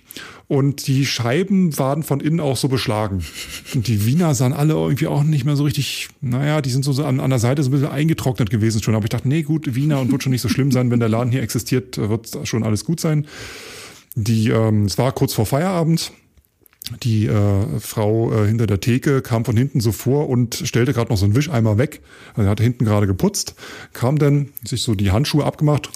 und 0.48 0.86
die 0.86 1.06
Scheiben 1.06 1.78
waren 1.78 2.02
von 2.02 2.20
innen 2.20 2.40
auch 2.40 2.56
so 2.56 2.68
beschlagen. 2.68 3.24
Und 3.74 3.86
die 3.86 4.04
Wiener 4.04 4.34
sahen 4.34 4.52
alle 4.52 4.74
irgendwie 4.74 5.06
auch 5.06 5.22
nicht 5.22 5.44
mehr 5.44 5.56
so 5.56 5.64
richtig, 5.64 6.08
naja, 6.20 6.60
die 6.60 6.70
sind 6.70 6.84
so 6.84 7.04
an, 7.04 7.20
an 7.20 7.30
der 7.30 7.38
Seite 7.38 7.62
so 7.62 7.68
ein 7.68 7.72
bisschen 7.72 7.88
eingetrocknet 7.88 8.50
gewesen 8.50 8.82
schon. 8.82 8.94
Aber 8.94 9.04
ich 9.04 9.10
dachte, 9.10 9.28
nee, 9.28 9.42
gut, 9.42 9.74
Wiener 9.74 10.00
und 10.00 10.10
wird 10.10 10.22
schon 10.22 10.32
nicht 10.32 10.42
so 10.42 10.48
schlimm 10.48 10.72
sein, 10.72 10.90
wenn 10.90 11.00
der 11.00 11.08
Laden 11.08 11.30
hier 11.30 11.42
existiert, 11.42 11.96
wird 11.96 12.36
schon 12.44 12.64
alles 12.64 12.84
gut 12.84 12.98
sein. 13.00 13.26
Die, 14.14 14.48
ähm, 14.48 14.86
es 14.86 14.98
war 14.98 15.12
kurz 15.12 15.34
vor 15.34 15.46
Feierabend 15.46 16.12
die 17.02 17.26
äh, 17.26 17.80
Frau 17.80 18.32
äh, 18.32 18.46
hinter 18.46 18.66
der 18.66 18.80
Theke 18.80 19.22
kam 19.22 19.44
von 19.44 19.56
hinten 19.56 19.80
so 19.80 19.92
vor 19.92 20.28
und 20.28 20.54
stellte 20.64 20.92
gerade 20.92 21.10
noch 21.10 21.18
so 21.18 21.24
einen 21.24 21.36
Wischeimer 21.36 21.78
weg. 21.78 22.00
Also 22.34 22.42
er 22.42 22.50
hatte 22.50 22.62
hinten 22.62 22.84
gerade 22.84 23.06
geputzt, 23.06 23.54
kam 23.92 24.18
dann, 24.18 24.48
sich 24.64 24.82
so 24.82 24.94
die 24.94 25.10
Handschuhe 25.10 25.44
abgemacht, 25.44 25.90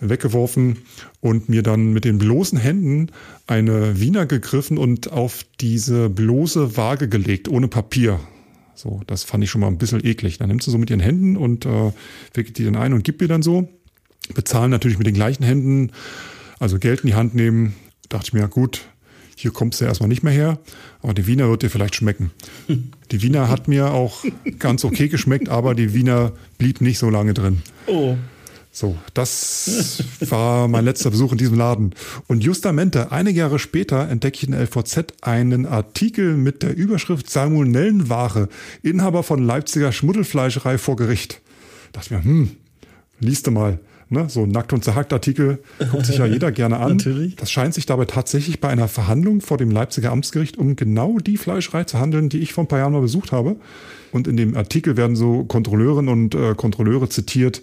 weggeworfen 0.00 0.78
und 1.20 1.48
mir 1.48 1.62
dann 1.62 1.92
mit 1.92 2.04
den 2.04 2.18
bloßen 2.18 2.58
Händen 2.58 3.10
eine 3.46 4.00
Wiener 4.00 4.26
gegriffen 4.26 4.78
und 4.78 5.12
auf 5.12 5.44
diese 5.60 6.08
bloße 6.08 6.76
Waage 6.76 7.08
gelegt, 7.08 7.48
ohne 7.48 7.68
Papier. 7.68 8.20
So, 8.74 9.00
das 9.06 9.24
fand 9.24 9.42
ich 9.42 9.50
schon 9.50 9.60
mal 9.60 9.66
ein 9.66 9.78
bisschen 9.78 10.04
eklig. 10.04 10.38
Dann 10.38 10.48
nimmt 10.48 10.62
sie 10.62 10.70
so 10.70 10.78
mit 10.78 10.88
ihren 10.90 11.00
Händen 11.00 11.36
und 11.36 11.66
äh, 11.66 11.92
wickelt 12.32 12.58
die 12.58 12.64
dann 12.64 12.76
ein 12.76 12.92
und 12.92 13.02
gibt 13.02 13.20
mir 13.20 13.28
dann 13.28 13.42
so. 13.42 13.68
Bezahlen 14.34 14.70
natürlich 14.70 14.98
mit 14.98 15.06
den 15.06 15.14
gleichen 15.14 15.42
Händen, 15.42 15.90
also 16.58 16.78
Geld 16.78 17.00
in 17.00 17.08
die 17.08 17.14
Hand 17.14 17.34
nehmen. 17.34 17.74
Dachte 18.08 18.28
ich 18.28 18.32
mir, 18.34 18.40
ja 18.40 18.46
gut, 18.46 18.82
hier 19.40 19.52
kommst 19.52 19.80
du 19.80 19.84
erstmal 19.84 20.08
nicht 20.08 20.24
mehr 20.24 20.32
her, 20.32 20.58
aber 21.00 21.14
die 21.14 21.28
Wiener 21.28 21.48
wird 21.48 21.62
dir 21.62 21.70
vielleicht 21.70 21.94
schmecken. 21.94 22.32
Die 23.12 23.22
Wiener 23.22 23.48
hat 23.48 23.68
mir 23.68 23.92
auch 23.92 24.24
ganz 24.58 24.84
okay 24.84 25.08
geschmeckt, 25.08 25.48
aber 25.48 25.74
die 25.74 25.94
Wiener 25.94 26.32
blieb 26.58 26.82
nicht 26.82 26.98
so 26.98 27.08
lange 27.08 27.32
drin. 27.32 27.62
Oh. 27.86 28.18
So, 28.70 28.98
das 29.14 30.04
war 30.20 30.68
mein 30.68 30.84
letzter 30.84 31.10
Besuch 31.10 31.32
in 31.32 31.38
diesem 31.38 31.56
Laden. 31.56 31.94
Und 32.26 32.44
justamente, 32.44 33.10
einige 33.10 33.38
Jahre 33.38 33.58
später 33.58 34.10
entdecke 34.10 34.36
ich 34.36 34.46
in 34.46 34.52
LVZ 34.52 35.14
einen 35.22 35.64
Artikel 35.64 36.36
mit 36.36 36.62
der 36.62 36.76
Überschrift 36.76 37.30
Salmonellenware, 37.30 38.50
Inhaber 38.82 39.22
von 39.22 39.42
Leipziger 39.42 39.90
Schmuddelfleischerei 39.90 40.76
vor 40.76 40.96
Gericht. 40.96 41.40
Da 41.92 42.00
dachte 42.00 42.14
ich 42.14 42.24
mir, 42.24 42.30
hm, 42.30 42.50
liest 43.20 43.46
du 43.46 43.52
mal. 43.52 43.78
Ne, 44.10 44.24
so 44.28 44.46
nackt 44.46 44.72
und 44.72 44.82
zerhackt 44.82 45.12
Artikel 45.12 45.58
guckt 45.90 46.06
sich 46.06 46.16
ja 46.16 46.24
jeder 46.26 46.50
gerne 46.50 46.78
an. 46.78 46.96
Natürlich. 46.96 47.36
Das 47.36 47.50
scheint 47.50 47.74
sich 47.74 47.84
dabei 47.84 48.06
tatsächlich 48.06 48.58
bei 48.58 48.68
einer 48.68 48.88
Verhandlung 48.88 49.42
vor 49.42 49.58
dem 49.58 49.70
Leipziger 49.70 50.12
Amtsgericht 50.12 50.56
um 50.56 50.76
genau 50.76 51.18
die 51.18 51.36
Fleischerei 51.36 51.84
zu 51.84 51.98
handeln, 51.98 52.30
die 52.30 52.38
ich 52.38 52.54
vor 52.54 52.64
ein 52.64 52.68
paar 52.68 52.78
Jahren 52.78 52.94
mal 52.94 53.02
besucht 53.02 53.32
habe. 53.32 53.56
Und 54.10 54.26
in 54.26 54.38
dem 54.38 54.56
Artikel 54.56 54.96
werden 54.96 55.16
so 55.16 55.44
Kontrolleurinnen 55.44 56.08
und 56.08 56.34
äh, 56.34 56.54
Kontrolleure 56.54 57.10
zitiert 57.10 57.60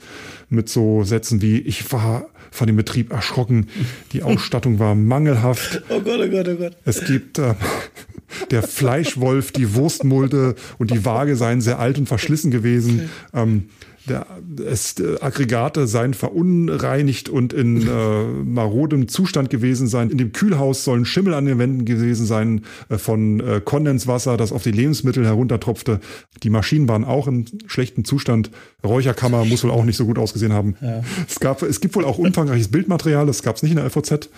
mit 0.50 0.70
so 0.70 1.04
Sätzen 1.04 1.42
wie, 1.42 1.60
ich 1.60 1.92
war 1.92 2.28
von 2.52 2.68
dem 2.68 2.76
Betrieb 2.76 3.12
erschrocken, 3.12 3.68
die 4.12 4.22
Ausstattung 4.24 4.78
war 4.78 4.94
mangelhaft. 4.96 5.82
Oh 5.90 6.00
Gott, 6.02 6.20
oh 6.24 6.30
Gott, 6.30 6.48
oh 6.48 6.56
Gott. 6.56 6.78
Es 6.86 7.06
gibt 7.06 7.40
äh, 7.40 7.56
der 8.52 8.64
Fleischwolf, 8.64 9.52
die 9.52 9.74
Wurstmulde 9.74 10.56
und 10.78 10.92
die 10.92 11.06
Waage 11.06 11.36
seien 11.36 11.62
sehr 11.62 11.80
alt 11.80 11.98
und 11.98 12.08
verschlissen 12.08 12.52
gewesen. 12.52 13.10
Ähm, 13.34 13.70
der, 14.08 14.26
es, 14.66 15.00
äh, 15.00 15.18
Aggregate 15.22 15.88
seien 15.88 16.14
verunreinigt 16.14 17.30
und 17.30 17.54
in 17.54 17.88
äh, 17.88 18.24
marodem 18.44 19.08
Zustand 19.08 19.50
gewesen 19.50 19.88
sein. 19.88 20.10
In 20.10 20.18
dem 20.18 20.32
Kühlhaus 20.32 20.84
sollen 20.84 21.06
Schimmel 21.06 21.34
an 21.34 21.46
den 21.46 21.60
Wänden 21.60 21.86
gewesen 21.86 22.26
sein 22.26 22.62
äh, 22.90 22.98
von 22.98 23.40
äh, 23.40 23.62
Kondenswasser, 23.64 24.38
das 24.38 24.52
auf 24.52 24.64
die 24.64 24.72
Lebensmittel 24.72 25.26
heruntertropfte. 25.26 26.00
Die 26.44 26.50
Maschinen 26.50 26.88
waren 26.88 27.04
auch 27.04 27.28
in 27.28 27.46
schlechtem 27.68 28.06
Zustand. 28.06 28.52
Räucherkammer 28.84 29.46
muss 29.46 29.64
wohl 29.64 29.72
auch 29.72 29.84
nicht 29.84 29.98
so 29.98 30.06
gut 30.06 30.20
ausgesehen 30.20 30.54
haben. 30.54 30.76
Ja. 30.82 31.02
Es, 31.28 31.40
gab, 31.40 31.62
es 31.64 31.82
gibt 31.82 31.96
wohl 31.96 32.06
auch 32.06 32.18
umfangreiches 32.18 32.68
Bildmaterial, 32.68 33.26
das 33.26 33.42
gab 33.42 33.56
es 33.56 33.64
nicht 33.64 33.72
in 33.72 33.78
der 33.78 33.86
LVZ. 33.86 34.30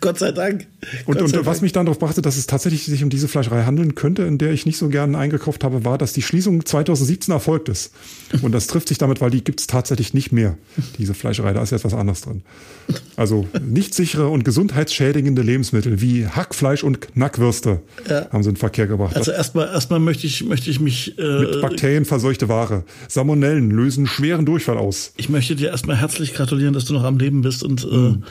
Gott 0.00 0.18
sei 0.18 0.32
Dank. 0.32 0.66
Und, 1.06 1.14
Gott 1.14 1.22
und 1.22 1.28
sei 1.30 1.38
was 1.38 1.44
Dank. 1.44 1.62
mich 1.62 1.72
dann 1.72 1.86
darauf 1.86 1.98
brachte, 1.98 2.22
dass 2.22 2.36
es 2.36 2.46
tatsächlich 2.46 2.84
sich 2.84 3.04
um 3.04 3.10
diese 3.10 3.28
Fleischerei 3.28 3.62
handeln 3.62 3.94
könnte, 3.94 4.22
in 4.22 4.38
der 4.38 4.52
ich 4.52 4.66
nicht 4.66 4.78
so 4.78 4.88
gern 4.88 5.14
eingekauft 5.14 5.62
habe, 5.62 5.84
war, 5.84 5.98
dass 5.98 6.12
die 6.12 6.22
Schließung 6.22 6.64
2017 6.64 7.32
erfolgt 7.32 7.68
ist. 7.68 7.92
Und 8.42 8.52
das 8.52 8.66
trifft 8.66 8.79
sich 8.88 8.98
damit, 8.98 9.20
weil 9.20 9.30
die 9.30 9.42
gibt 9.42 9.60
es 9.60 9.66
tatsächlich 9.66 10.14
nicht 10.14 10.32
mehr, 10.32 10.56
diese 10.98 11.14
Fleischerei. 11.14 11.52
Da 11.52 11.62
ist 11.62 11.70
jetzt 11.70 11.84
was 11.84 11.94
anderes 11.94 12.22
drin. 12.22 12.42
Also 13.16 13.46
nicht 13.60 13.94
sichere 13.94 14.28
und 14.28 14.44
gesundheitsschädigende 14.44 15.42
Lebensmittel 15.42 16.00
wie 16.00 16.26
Hackfleisch 16.26 16.82
und 16.82 17.00
Knackwürste 17.00 17.80
ja. 18.08 18.30
haben 18.30 18.42
sie 18.42 18.50
in 18.50 18.56
Verkehr 18.56 18.86
gebracht. 18.86 19.16
Also 19.16 19.30
erstmal 19.30 19.68
erstmal 19.68 20.00
möchte 20.00 20.26
ich, 20.26 20.44
möchte 20.44 20.70
ich 20.70 20.80
mich... 20.80 21.18
Äh, 21.18 21.40
Mit 21.40 21.60
Bakterien 21.60 22.04
verseuchte 22.04 22.48
Ware. 22.48 22.84
Salmonellen 23.08 23.70
lösen 23.70 24.06
schweren 24.06 24.46
Durchfall 24.46 24.78
aus. 24.78 25.12
Ich 25.16 25.28
möchte 25.28 25.54
dir 25.54 25.68
erstmal 25.68 25.96
herzlich 25.96 26.34
gratulieren, 26.34 26.72
dass 26.72 26.84
du 26.84 26.94
noch 26.94 27.04
am 27.04 27.18
Leben 27.18 27.42
bist. 27.42 27.62
Und 27.62 27.84
äh, 27.84 27.86
mhm. 27.86 28.24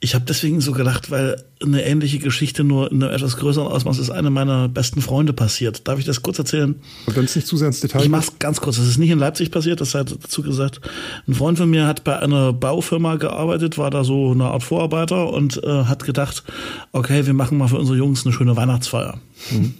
ich 0.00 0.14
habe 0.14 0.24
deswegen 0.26 0.60
so 0.60 0.72
gedacht, 0.72 1.10
weil 1.10 1.42
eine 1.62 1.84
ähnliche 1.84 2.18
Geschichte 2.18 2.64
nur 2.64 2.90
in 2.90 3.02
einem 3.02 3.14
etwas 3.14 3.36
größeren 3.36 3.66
Ausmaß 3.68 3.98
ist 3.98 4.10
eine 4.10 4.30
meiner 4.30 4.68
besten 4.68 5.00
Freunde 5.00 5.32
passiert. 5.32 5.86
Darf 5.86 5.98
ich 5.98 6.04
das 6.04 6.22
kurz 6.22 6.38
erzählen? 6.38 6.74
Wenn 7.06 7.24
es 7.24 7.36
nicht 7.36 7.46
zu 7.46 7.56
sehr 7.56 7.68
ins 7.68 7.80
Detail 7.80 8.02
Ich 8.02 8.08
mach's 8.08 8.38
ganz 8.38 8.60
kurz. 8.60 8.76
Das 8.76 8.86
ist 8.86 8.98
nicht 8.98 9.10
in 9.10 9.18
Leipzig 9.18 9.50
passiert, 9.50 9.80
das 9.80 9.91
sei 9.92 10.04
dazu 10.04 10.42
gesagt. 10.42 10.80
Ein 11.26 11.34
Freund 11.34 11.58
von 11.58 11.70
mir 11.70 11.86
hat 11.86 12.04
bei 12.04 12.18
einer 12.18 12.52
Baufirma 12.52 13.16
gearbeitet, 13.16 13.78
war 13.78 13.90
da 13.90 14.04
so 14.04 14.32
eine 14.32 14.46
Art 14.46 14.62
Vorarbeiter 14.62 15.32
und 15.32 15.62
äh, 15.62 15.84
hat 15.84 16.04
gedacht, 16.04 16.44
okay, 16.92 17.26
wir 17.26 17.34
machen 17.34 17.58
mal 17.58 17.68
für 17.68 17.78
unsere 17.78 17.96
Jungs 17.96 18.24
eine 18.24 18.32
schöne 18.32 18.56
Weihnachtsfeier. 18.56 19.18
Mhm. 19.50 19.74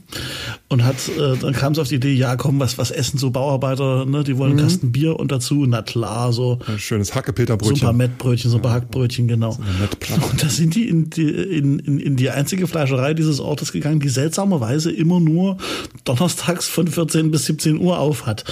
Und 0.68 0.84
hat, 0.84 0.96
äh, 1.08 1.36
dann 1.36 1.52
kam 1.52 1.72
es 1.72 1.78
auf 1.78 1.88
die 1.88 1.96
Idee, 1.96 2.12
ja 2.12 2.36
komm, 2.36 2.60
was, 2.60 2.78
was 2.78 2.90
essen 2.90 3.18
so 3.18 3.30
Bauarbeiter, 3.30 4.04
ne? 4.04 4.24
Die 4.24 4.36
wollen 4.38 4.52
mhm. 4.52 4.58
einen 4.58 4.68
Kasten 4.68 4.92
Bier 4.92 5.18
und 5.18 5.30
dazu, 5.30 5.64
na 5.66 5.82
klar, 5.82 6.32
so. 6.32 6.58
Ein 6.66 6.78
schönes 6.78 7.14
Hackepeterbrötchen. 7.14 7.76
So 7.76 7.82
ein 7.82 7.86
paar 7.86 7.92
Mettbrötchen, 7.92 8.50
so 8.50 8.56
ein 8.58 8.62
paar 8.62 8.72
Hackbrötchen, 8.72 9.28
genau. 9.28 9.52
So 9.52 10.14
und 10.30 10.42
da 10.42 10.48
sind 10.48 10.74
die 10.74 10.88
in 10.88 11.10
die, 11.10 11.28
in, 11.28 11.78
in, 11.78 11.98
in 11.98 12.16
die 12.16 12.30
einzige 12.30 12.66
Fleischerei 12.66 13.14
dieses 13.14 13.40
Ortes 13.40 13.72
gegangen, 13.72 14.00
die 14.00 14.08
seltsamerweise 14.08 14.90
immer 14.90 15.20
nur 15.20 15.56
donnerstags 16.04 16.66
von 16.66 16.88
14 16.88 17.30
bis 17.30 17.46
17 17.46 17.78
Uhr 17.78 17.98
auf 17.98 18.26
hat. 18.26 18.44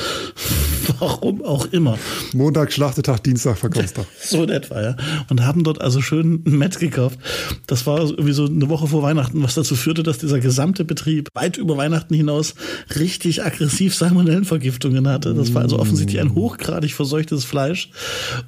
Warum 0.99 1.43
auch 1.43 1.67
immer. 1.67 1.99
Montag 2.33 2.73
Schlachtetag, 2.73 3.21
Dienstag 3.21 3.59
Verkaufstag. 3.59 4.07
so 4.23 4.43
in 4.43 4.51
etwa, 4.51 4.83
ja. 4.83 4.97
Und 5.29 5.45
haben 5.45 5.65
dort 5.65 5.81
also 5.81 6.01
schön 6.01 6.43
ein 6.47 6.59
Met 6.59 6.79
gekauft. 6.79 7.19
Das 7.67 7.87
war 7.87 8.01
irgendwie 8.01 8.33
so 8.33 8.47
eine 8.47 8.69
Woche 8.69 8.87
vor 8.87 9.03
Weihnachten, 9.03 9.43
was 9.43 9.55
dazu 9.55 9.77
führte, 9.77 10.03
dass 10.03 10.19
dieser 10.19 10.41
gesamte 10.41 10.85
Betrieb 10.85 11.00
weit 11.35 11.57
über 11.57 11.77
Weihnachten 11.77 12.15
hinaus 12.15 12.55
richtig 12.99 13.45
aggressiv 13.45 13.95
Salmonellenvergiftungen 13.95 15.07
hatte. 15.09 15.35
Das 15.35 15.55
war 15.55 15.63
also 15.63 15.79
offensichtlich 15.79 16.21
ein 16.21 16.35
hochgradig 16.35 16.95
verseuchtes 16.95 17.45
Fleisch. 17.45 17.91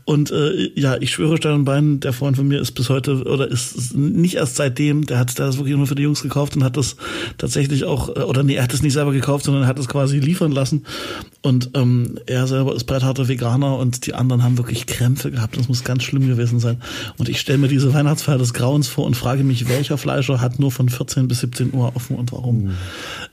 Und 0.04 0.30
äh, 0.30 0.70
ja, 0.74 0.96
ich 1.00 1.10
schwöre 1.10 1.36
Stein 1.36 1.54
und 1.54 1.64
Bein, 1.64 2.00
der 2.00 2.12
Freund 2.12 2.36
von 2.36 2.48
mir 2.48 2.60
ist 2.60 2.72
bis 2.72 2.88
heute 2.88 3.24
oder 3.24 3.48
ist 3.48 3.94
nicht 3.94 4.34
erst 4.34 4.56
seitdem, 4.56 5.06
der 5.06 5.18
hat 5.18 5.38
das 5.38 5.58
wirklich 5.58 5.76
nur 5.76 5.86
für 5.86 5.94
die 5.94 6.02
Jungs 6.02 6.22
gekauft 6.22 6.56
und 6.56 6.64
hat 6.64 6.76
das 6.76 6.96
tatsächlich 7.38 7.84
auch, 7.84 8.08
äh, 8.08 8.20
oder 8.20 8.42
nee, 8.42 8.54
er 8.54 8.64
hat 8.64 8.74
es 8.74 8.82
nicht 8.82 8.92
selber 8.92 9.12
gekauft, 9.12 9.44
sondern 9.44 9.64
er 9.64 9.68
hat 9.68 9.78
es 9.78 9.88
quasi 9.88 10.18
liefern 10.18 10.52
lassen. 10.52 10.84
Und 11.42 11.70
ähm, 11.74 12.18
er 12.26 12.46
selber 12.46 12.74
ist 12.74 12.84
breitharter 12.84 13.28
Veganer 13.28 13.78
und 13.78 14.06
die 14.06 14.14
anderen 14.14 14.42
haben 14.42 14.58
wirklich 14.58 14.86
Krämpfe 14.86 15.30
gehabt. 15.30 15.56
Das 15.56 15.68
muss 15.68 15.84
ganz 15.84 16.02
schlimm 16.02 16.26
gewesen 16.26 16.60
sein. 16.60 16.80
Und 17.18 17.28
ich 17.28 17.40
stelle 17.40 17.58
mir 17.58 17.68
diese 17.68 17.92
Weihnachtsfeier 17.92 18.38
des 18.38 18.54
Grauens 18.54 18.88
vor 18.88 19.06
und 19.06 19.16
frage 19.16 19.44
mich, 19.44 19.68
welcher 19.68 19.98
Fleischer 19.98 20.40
hat 20.40 20.58
nur 20.58 20.70
von 20.70 20.88
14 20.88 21.28
bis 21.28 21.40
17 21.40 21.74
Uhr 21.74 21.92
offen 21.94 22.16
und 22.16 22.31
warum. 22.32 22.64
Mhm. 22.64 22.74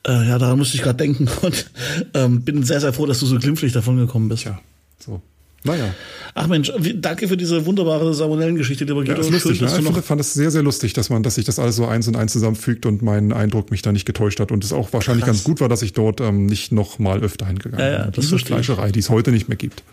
Äh, 0.06 0.28
ja, 0.28 0.38
daran 0.38 0.58
musste 0.58 0.76
ich 0.76 0.84
gerade 0.84 0.98
denken 0.98 1.28
und 1.42 1.72
ähm, 2.14 2.42
bin 2.42 2.64
sehr, 2.64 2.82
sehr 2.82 2.94
froh, 2.94 3.06
dass 3.06 3.20
du 3.20 3.26
so 3.26 3.38
glimpflich 3.38 3.74
davon 3.74 3.98
gekommen 3.98 4.30
bist. 4.30 4.44
Ja, 4.44 4.60
so. 5.00 5.22
Naja. 5.64 5.94
Ach 6.36 6.48
Mensch, 6.48 6.72
danke 6.96 7.28
für 7.28 7.36
diese 7.36 7.66
wunderbare 7.66 8.14
Salmonellengeschichte, 8.14 8.86
lieber 8.86 9.02
Guido. 9.02 9.14
Ja, 9.14 9.20
ist 9.20 9.32
lustig, 9.32 9.58
Schön, 9.58 9.84
ne? 9.84 9.92
Ich 9.98 10.06
fand, 10.06 10.20
das 10.20 10.34
sehr, 10.34 10.52
sehr 10.52 10.64
lustig, 10.64 10.94
dass 10.94 11.10
man, 11.10 11.22
dass 11.22 11.36
sich 11.36 11.44
das 11.44 11.60
alles 11.60 11.76
so 11.76 11.86
eins 11.86 12.08
und 12.08 12.16
eins 12.16 12.32
zusammenfügt 12.32 12.86
und 12.86 13.02
mein 13.02 13.34
Eindruck 13.34 13.72
mich 13.72 13.82
da 13.82 13.92
nicht 13.92 14.06
getäuscht 14.06 14.40
hat 14.40 14.52
und 14.52 14.64
es 14.64 14.72
auch 14.72 14.94
wahrscheinlich 14.94 15.26
Krass. 15.26 15.38
ganz 15.38 15.44
gut 15.44 15.60
war, 15.60 15.68
dass 15.68 15.82
ich 15.82 15.94
dort 15.94 16.22
ähm, 16.22 16.46
nicht 16.46 16.72
noch 16.72 16.98
mal 17.00 17.20
öfter 17.22 17.46
hingegangen 17.46 17.80
ja, 17.80 17.92
ja, 17.92 18.04
bin. 18.06 18.14
Diese 18.22 18.40
Fleischerei, 18.40 18.92
die 18.92 19.00
es 19.00 19.10
heute 19.10 19.32
nicht 19.32 19.50
mehr 19.50 19.58
gibt. 19.58 19.84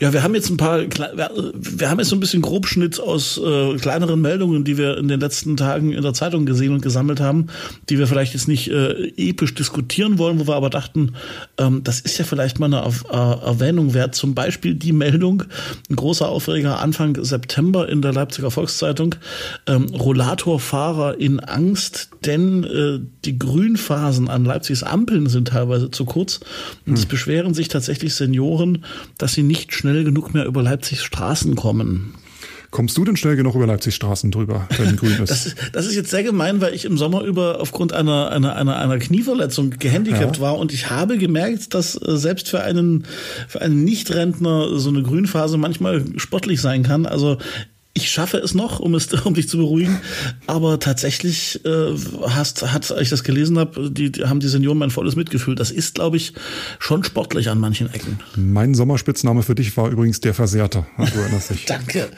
Ja, 0.00 0.12
wir 0.12 0.22
haben 0.22 0.34
jetzt 0.34 0.50
ein 0.50 0.56
paar, 0.56 0.80
wir 0.80 1.90
haben 1.90 1.98
jetzt 1.98 2.08
so 2.08 2.16
ein 2.16 2.20
bisschen 2.20 2.42
Grobschnitt 2.42 3.00
aus 3.00 3.38
äh, 3.38 3.76
kleineren 3.76 4.20
Meldungen, 4.20 4.64
die 4.64 4.78
wir 4.78 4.98
in 4.98 5.08
den 5.08 5.20
letzten 5.20 5.56
Tagen 5.56 5.92
in 5.92 6.02
der 6.02 6.14
Zeitung 6.14 6.46
gesehen 6.46 6.72
und 6.72 6.82
gesammelt 6.82 7.20
haben, 7.20 7.48
die 7.88 7.98
wir 7.98 8.06
vielleicht 8.06 8.34
jetzt 8.34 8.48
nicht 8.48 8.70
äh, 8.70 9.12
episch 9.16 9.54
diskutieren 9.54 10.18
wollen, 10.18 10.38
wo 10.40 10.46
wir 10.46 10.54
aber 10.54 10.70
dachten, 10.70 11.14
ähm, 11.58 11.82
das 11.84 12.00
ist 12.00 12.18
ja 12.18 12.24
vielleicht 12.24 12.58
mal 12.58 12.66
eine 12.66 12.86
äh, 12.86 13.46
Erwähnung 13.46 13.94
wert. 13.94 14.14
Zum 14.14 14.34
Beispiel 14.34 14.74
die 14.84 14.92
Meldung, 14.92 15.44
ein 15.90 15.96
großer 15.96 16.28
Aufreger 16.28 16.80
Anfang 16.80 17.16
September 17.22 17.88
in 17.88 18.02
der 18.02 18.12
Leipziger 18.12 18.50
Volkszeitung, 18.50 19.16
ähm, 19.66 19.86
Rollatorfahrer 19.86 21.18
in 21.18 21.40
Angst, 21.40 22.10
denn 22.24 22.64
äh, 22.64 23.00
die 23.24 23.38
Grünphasen 23.38 24.28
an 24.28 24.44
Leipzigs 24.44 24.82
Ampeln 24.82 25.28
sind 25.28 25.48
teilweise 25.48 25.90
zu 25.90 26.04
kurz 26.04 26.40
und 26.86 26.92
hm. 26.92 26.94
es 26.94 27.06
beschweren 27.06 27.54
sich 27.54 27.68
tatsächlich 27.68 28.14
Senioren, 28.14 28.84
dass 29.18 29.32
sie 29.32 29.42
nicht 29.42 29.72
schnell 29.72 30.04
genug 30.04 30.34
mehr 30.34 30.46
über 30.46 30.62
Leipzigs 30.62 31.02
Straßen 31.02 31.54
kommen. 31.54 32.14
Kommst 32.74 32.98
du 32.98 33.04
denn 33.04 33.16
schnell 33.16 33.36
genug 33.36 33.54
über 33.54 33.68
Leipzig 33.68 33.94
Straßen 33.94 34.32
drüber, 34.32 34.66
wenn 34.78 34.96
grün 34.96 35.12
ist? 35.22 35.30
das, 35.30 35.46
ist? 35.46 35.56
das 35.70 35.86
ist 35.86 35.94
jetzt 35.94 36.10
sehr 36.10 36.24
gemein, 36.24 36.60
weil 36.60 36.74
ich 36.74 36.84
im 36.84 36.98
Sommer 36.98 37.22
über 37.22 37.60
aufgrund 37.60 37.92
einer, 37.92 38.32
einer, 38.32 38.56
einer, 38.56 38.76
einer 38.76 38.98
Knieverletzung 38.98 39.70
gehandicapt 39.78 40.38
ja. 40.38 40.42
war 40.42 40.58
und 40.58 40.72
ich 40.72 40.90
habe 40.90 41.16
gemerkt, 41.16 41.72
dass 41.72 41.94
äh, 41.94 42.16
selbst 42.16 42.48
für 42.48 42.64
einen, 42.64 43.04
für 43.46 43.62
einen 43.62 43.84
Nicht-Rentner 43.84 44.76
so 44.76 44.88
eine 44.88 45.04
Grünphase 45.04 45.56
manchmal 45.56 46.02
sportlich 46.16 46.60
sein 46.60 46.82
kann. 46.82 47.06
Also 47.06 47.38
ich 47.96 48.10
schaffe 48.10 48.38
es 48.38 48.54
noch, 48.54 48.80
um 48.80 48.94
es, 48.94 49.12
um 49.24 49.34
dich 49.34 49.48
zu 49.48 49.56
beruhigen. 49.56 50.00
Aber 50.46 50.80
tatsächlich 50.80 51.64
äh, 51.64 51.94
hast, 52.26 52.62
hat, 52.72 52.90
als 52.90 53.00
ich 53.00 53.10
das 53.10 53.22
gelesen 53.22 53.58
habe, 53.58 53.90
die, 53.90 54.10
die 54.10 54.24
haben 54.24 54.40
die 54.40 54.48
Senioren 54.48 54.78
mein 54.78 54.90
volles 54.90 55.14
Mitgefühl. 55.14 55.54
Das 55.54 55.70
ist, 55.70 55.94
glaube 55.94 56.16
ich, 56.16 56.32
schon 56.80 57.04
sportlich 57.04 57.48
an 57.48 57.60
manchen 57.60 57.92
Ecken. 57.94 58.18
Mein 58.36 58.74
Sommerspitzname 58.74 59.42
für 59.44 59.54
dich 59.54 59.76
war 59.76 59.90
übrigens 59.90 60.20
der 60.20 60.34
Versehrter. 60.34 60.86
Du 60.98 61.20
erinnerst 61.20 61.50
dich. 61.50 61.64
Danke. 61.66 62.08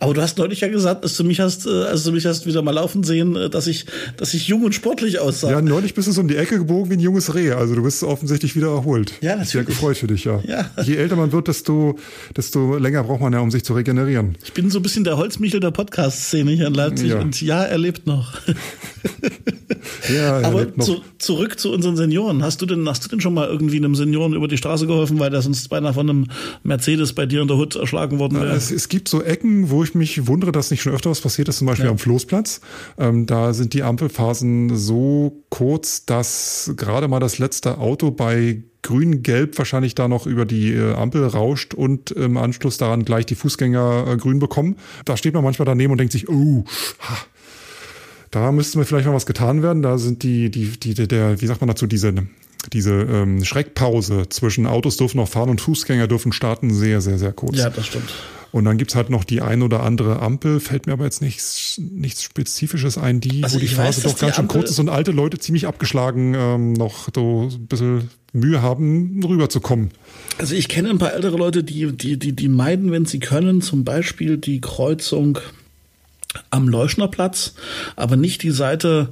Aber 0.00 0.14
du 0.14 0.20
hast 0.20 0.36
neulich 0.38 0.60
ja 0.60 0.68
gesagt, 0.68 1.04
dass 1.04 1.16
du 1.16 1.22
mich 1.22 1.38
hast, 1.38 1.66
äh, 1.66 1.84
als 1.84 2.02
du 2.02 2.10
mich 2.10 2.26
hast 2.26 2.46
wieder 2.46 2.62
mal 2.62 2.72
laufen 2.72 3.04
sehen, 3.04 3.36
äh, 3.36 3.48
dass 3.48 3.68
ich, 3.68 3.86
dass 4.16 4.34
ich 4.34 4.48
jung 4.48 4.64
und 4.64 4.74
sportlich 4.74 5.20
aussah. 5.20 5.50
Ja, 5.52 5.62
neulich 5.62 5.94
bist 5.94 6.08
du 6.08 6.12
so 6.12 6.22
um 6.22 6.28
die 6.28 6.36
Ecke 6.36 6.58
gebogen 6.58 6.90
wie 6.90 6.94
ein 6.94 7.00
junges 7.00 7.34
Reh. 7.36 7.52
Also 7.52 7.76
du 7.76 7.84
bist 7.84 8.02
offensichtlich 8.02 8.56
wieder 8.56 8.68
erholt. 8.68 9.12
Ja, 9.20 9.30
natürlich. 9.30 9.50
Sehr 9.50 9.64
gefreut 9.64 9.96
für 9.96 10.08
dich, 10.08 10.24
ja. 10.24 10.40
ja. 10.44 10.68
Je 10.82 10.96
älter 10.96 11.14
man 11.14 11.30
wird, 11.30 11.46
desto, 11.46 11.96
desto 12.36 12.76
länger 12.78 13.04
braucht 13.04 13.20
man 13.20 13.32
ja, 13.32 13.38
um 13.38 13.52
sich 13.52 13.62
zu 13.62 13.74
regenerieren. 13.74 14.36
Ich 14.42 14.52
bin 14.52 14.70
so 14.70 14.80
ein 14.80 14.82
bisschen 14.82 15.04
der 15.04 15.19
Holzmichel 15.20 15.60
der 15.60 15.70
Podcast-Szene 15.70 16.52
hier 16.52 16.66
in 16.66 16.72
Leipzig 16.72 17.10
ja. 17.10 17.20
und 17.20 17.42
ja, 17.42 17.62
er 17.62 17.76
lebt 17.76 18.06
noch. 18.06 18.32
ja, 20.08 20.40
er 20.40 20.46
Aber 20.46 20.60
lebt 20.60 20.78
noch. 20.78 20.86
Zu, 20.86 21.02
zurück 21.18 21.60
zu 21.60 21.70
unseren 21.72 21.94
Senioren. 21.94 22.42
Hast 22.42 22.62
du 22.62 22.66
denn, 22.66 22.88
hast 22.88 23.04
du 23.04 23.10
denn 23.10 23.20
schon 23.20 23.34
mal 23.34 23.46
irgendwie 23.46 23.76
einem 23.76 23.94
Senioren 23.94 24.32
über 24.32 24.48
die 24.48 24.56
Straße 24.56 24.86
geholfen, 24.86 25.18
weil 25.18 25.28
der 25.28 25.42
sonst 25.42 25.68
beinahe 25.68 25.92
von 25.92 26.08
einem 26.08 26.26
Mercedes 26.62 27.12
bei 27.12 27.26
dir 27.26 27.42
in 27.42 27.48
der 27.48 27.58
Hut 27.58 27.76
erschlagen 27.76 28.18
worden 28.18 28.40
wäre? 28.40 28.52
Es, 28.52 28.70
es, 28.70 28.88
gibt 28.88 29.10
so 29.10 29.22
Ecken, 29.22 29.68
wo 29.68 29.84
ich 29.84 29.94
mich 29.94 30.26
wundere, 30.26 30.52
dass 30.52 30.70
nicht 30.70 30.80
schon 30.80 30.94
öfter 30.94 31.10
was 31.10 31.20
passiert 31.20 31.50
ist, 31.50 31.58
zum 31.58 31.66
Beispiel 31.66 31.84
ja. 31.84 31.90
am 31.90 31.98
Floßplatz. 31.98 32.62
Ähm, 32.96 33.26
da 33.26 33.52
sind 33.52 33.74
die 33.74 33.82
Ampelphasen 33.82 34.74
so 34.74 35.44
kurz, 35.50 36.06
dass 36.06 36.72
gerade 36.76 37.08
mal 37.08 37.20
das 37.20 37.38
letzte 37.38 37.76
Auto 37.76 38.10
bei 38.10 38.62
grün-gelb 38.82 39.58
wahrscheinlich 39.58 39.94
da 39.94 40.08
noch 40.08 40.26
über 40.26 40.44
die 40.44 40.72
äh, 40.72 40.94
Ampel 40.94 41.26
rauscht 41.26 41.74
und 41.74 42.10
im 42.10 42.36
Anschluss 42.36 42.78
daran 42.78 43.04
gleich 43.04 43.26
die 43.26 43.34
Fußgänger 43.34 44.06
äh, 44.08 44.16
grün 44.16 44.38
bekommen. 44.38 44.76
Da 45.04 45.16
steht 45.16 45.34
man 45.34 45.44
manchmal 45.44 45.66
daneben 45.66 45.92
und 45.92 45.98
denkt 45.98 46.12
sich, 46.12 46.28
oh, 46.28 46.64
ha, 47.00 47.16
da 48.30 48.52
müsste 48.52 48.78
mir 48.78 48.84
vielleicht 48.84 49.06
mal 49.06 49.14
was 49.14 49.26
getan 49.26 49.62
werden. 49.62 49.82
Da 49.82 49.98
sind 49.98 50.22
die, 50.22 50.50
die, 50.50 50.78
die, 50.78 50.94
der, 50.94 51.40
wie 51.40 51.46
sagt 51.46 51.60
man 51.60 51.68
dazu, 51.68 51.86
diese, 51.86 52.14
diese 52.72 52.92
ähm, 52.92 53.44
Schreckpause 53.44 54.28
zwischen 54.28 54.66
Autos 54.66 54.96
dürfen 54.96 55.18
noch 55.18 55.28
fahren 55.28 55.50
und 55.50 55.60
Fußgänger 55.60 56.06
dürfen 56.06 56.32
starten 56.32 56.72
sehr, 56.72 57.00
sehr, 57.00 57.18
sehr 57.18 57.32
kurz. 57.32 57.56
Ja, 57.56 57.70
das 57.70 57.86
stimmt. 57.86 58.12
Und 58.52 58.64
dann 58.64 58.78
gibt's 58.78 58.94
halt 58.94 59.10
noch 59.10 59.24
die 59.24 59.42
ein 59.42 59.62
oder 59.62 59.82
andere 59.82 60.20
Ampel, 60.20 60.58
fällt 60.58 60.86
mir 60.86 60.92
aber 60.92 61.04
jetzt 61.04 61.22
nichts, 61.22 61.78
nichts 61.78 62.22
Spezifisches 62.24 62.98
ein, 62.98 63.20
die, 63.20 63.44
also 63.44 63.56
wo 63.56 63.60
die 63.60 63.68
Phase 63.68 64.02
doch 64.02 64.18
ganz 64.18 64.36
schön 64.36 64.48
kurz 64.48 64.70
ist 64.70 64.78
und 64.80 64.88
alte 64.88 65.12
Leute 65.12 65.38
ziemlich 65.38 65.66
abgeschlagen 65.66 66.34
ähm, 66.34 66.72
noch 66.72 67.08
so 67.14 67.48
ein 67.52 67.66
bisschen 67.66 68.10
Mühe 68.32 68.60
haben, 68.60 69.22
rüberzukommen. 69.24 69.90
Also 70.38 70.54
ich 70.54 70.68
kenne 70.68 70.90
ein 70.90 70.98
paar 70.98 71.12
ältere 71.12 71.36
Leute, 71.36 71.62
die, 71.62 71.92
die, 71.92 72.18
die, 72.18 72.32
die 72.32 72.48
meiden, 72.48 72.90
wenn 72.90 73.06
sie 73.06 73.20
können, 73.20 73.62
zum 73.62 73.84
Beispiel 73.84 74.36
die 74.36 74.60
Kreuzung 74.60 75.38
am 76.50 76.68
Leuschnerplatz, 76.68 77.54
aber 77.96 78.16
nicht 78.16 78.42
die 78.42 78.52
Seite 78.52 79.10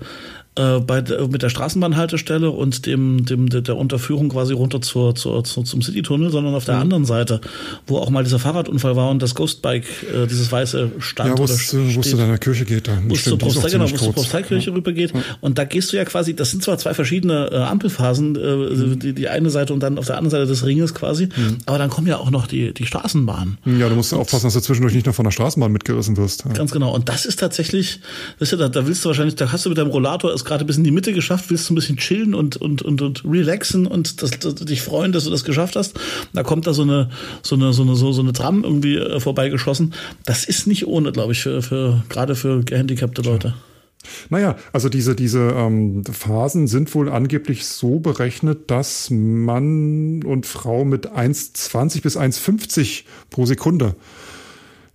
äh, 0.59 0.81
bei, 0.81 1.03
mit 1.31 1.43
der 1.43 1.49
Straßenbahnhaltestelle 1.49 2.51
und 2.51 2.87
dem, 2.87 3.25
dem 3.25 3.49
der 3.49 3.77
Unterführung 3.77 4.29
quasi 4.29 4.53
runter 4.53 4.81
zur, 4.81 5.15
zur, 5.15 5.45
zur 5.45 5.65
zum 5.65 5.83
Citytunnel, 5.83 6.31
sondern 6.31 6.55
auf 6.55 6.65
der 6.65 6.77
mhm. 6.77 6.83
anderen 6.83 7.05
Seite, 7.05 7.41
wo 7.87 7.99
auch 7.99 8.11
mal 8.11 8.25
dieser 8.25 8.39
Fahrradunfall 8.39 8.97
war 8.97 9.11
und 9.11 9.23
das 9.23 9.35
Ghostbike, 9.35 9.85
äh, 10.13 10.27
dieses 10.27 10.51
weiße 10.51 10.93
stand. 10.99 11.31
Ja, 11.31 11.39
wo 11.39 11.45
es 11.45 11.69
zu 11.69 12.17
deiner 12.17 12.39
Kirche 12.39 12.65
geht, 12.65 12.89
da. 12.89 12.99
Wo 13.07 13.15
es 13.15 13.25
zur 13.25 13.39
genau, 13.39 13.87
Prosteikirche 13.87 14.71
ja. 14.71 14.77
rübergeht. 14.77 15.15
Ja. 15.15 15.21
Und 15.41 15.59
da 15.59 15.65
gehst 15.65 15.93
du 15.93 15.97
ja 15.97 16.05
quasi, 16.05 16.35
das 16.35 16.51
sind 16.51 16.63
zwar 16.63 16.79
zwei 16.79 16.95
verschiedene 16.95 17.51
äh, 17.53 17.57
Ampelphasen, 17.57 18.37
äh, 18.37 18.57
mhm. 18.57 18.99
die, 18.99 19.13
die 19.13 19.29
eine 19.29 19.51
Seite 19.51 19.73
und 19.73 19.81
dann 19.81 19.99
auf 19.99 20.07
der 20.07 20.17
anderen 20.17 20.31
Seite 20.31 20.47
des 20.47 20.67
Ringes 20.67 20.95
quasi, 20.95 21.27
mhm. 21.27 21.59
aber 21.67 21.79
dann 21.79 21.91
kommen 21.91 22.07
ja 22.07 22.19
auch 22.19 22.31
noch 22.31 22.47
die, 22.47 22.75
die 22.75 22.87
Straßenbahnen. 22.87 23.59
Ja, 23.65 23.89
du 23.89 23.95
musst 23.95 24.13
und, 24.13 24.19
aufpassen, 24.19 24.47
dass 24.47 24.55
du 24.55 24.61
zwischendurch 24.61 24.95
nicht 24.95 25.07
noch 25.07 25.15
von 25.15 25.25
der 25.25 25.33
Straßenbahn 25.33 25.71
mitgerissen 25.71 26.17
wirst. 26.17 26.45
Ja. 26.45 26.53
Ganz 26.53 26.73
genau. 26.73 26.93
Und 26.95 27.09
das 27.09 27.27
ist 27.27 27.39
tatsächlich, 27.39 28.01
ist 28.41 28.53
ja, 28.53 28.59
da, 28.59 28.69
da 28.69 28.87
willst 28.87 29.05
du 29.05 29.09
wahrscheinlich, 29.09 29.37
da 29.37 29.53
hast 29.53 29.65
du 29.65 29.69
mit 29.69 29.79
deinem 29.79 29.91
Rollator 29.91 30.33
es 30.33 30.45
gerade 30.49 30.65
bis 30.65 30.77
in 30.77 30.85
die 30.85 30.91
Mitte 30.91 31.13
geschafft, 31.13 31.51
willst 31.51 31.69
du 31.69 31.75
ein 31.75 31.77
bisschen 31.77 31.99
chillen 31.99 32.35
und, 32.35 32.57
und, 32.57 32.83
und, 32.83 33.03
und 33.03 33.25
relaxen 33.25 33.87
und 33.87 34.23
das, 34.23 34.31
das, 34.31 34.57
dich 34.57 34.83
freuen, 34.83 35.13
dass 35.13 35.25
du 35.25 35.31
das 35.31 35.45
geschafft 35.45 35.77
hast. 35.77 35.99
Da 36.33 36.43
kommt 36.43 36.67
da 36.67 36.73
so 36.73 36.83
eine, 36.83 37.11
so 37.43 37.55
eine, 37.55 37.73
so 37.73 37.83
eine, 37.83 37.95
so, 37.95 38.13
so 38.13 38.23
eine 38.23 38.33
Tram 38.33 38.65
irgendwie 38.65 38.97
äh, 38.97 39.21
vorbeigeschossen. 39.21 39.95
Das 40.25 40.45
ist 40.45 40.67
nicht 40.67 40.87
ohne, 40.87 41.13
glaube 41.13 41.33
ich, 41.33 41.43
für, 41.43 41.63
für, 41.63 42.03
gerade 42.09 42.35
für 42.35 42.65
gehandicapte 42.65 43.23
Leute. 43.23 43.55
Naja, 44.31 44.57
also 44.73 44.89
diese, 44.89 45.15
diese 45.15 45.51
ähm, 45.51 46.05
Phasen 46.05 46.67
sind 46.67 46.95
wohl 46.95 47.09
angeblich 47.09 47.67
so 47.67 47.99
berechnet, 47.99 48.71
dass 48.71 49.11
Mann 49.11 50.23
und 50.25 50.47
Frau 50.47 50.85
mit 50.85 51.11
1,20 51.11 52.03
bis 52.03 52.17
1,50 52.17 53.03
pro 53.31 53.45
Sekunde 53.45 53.97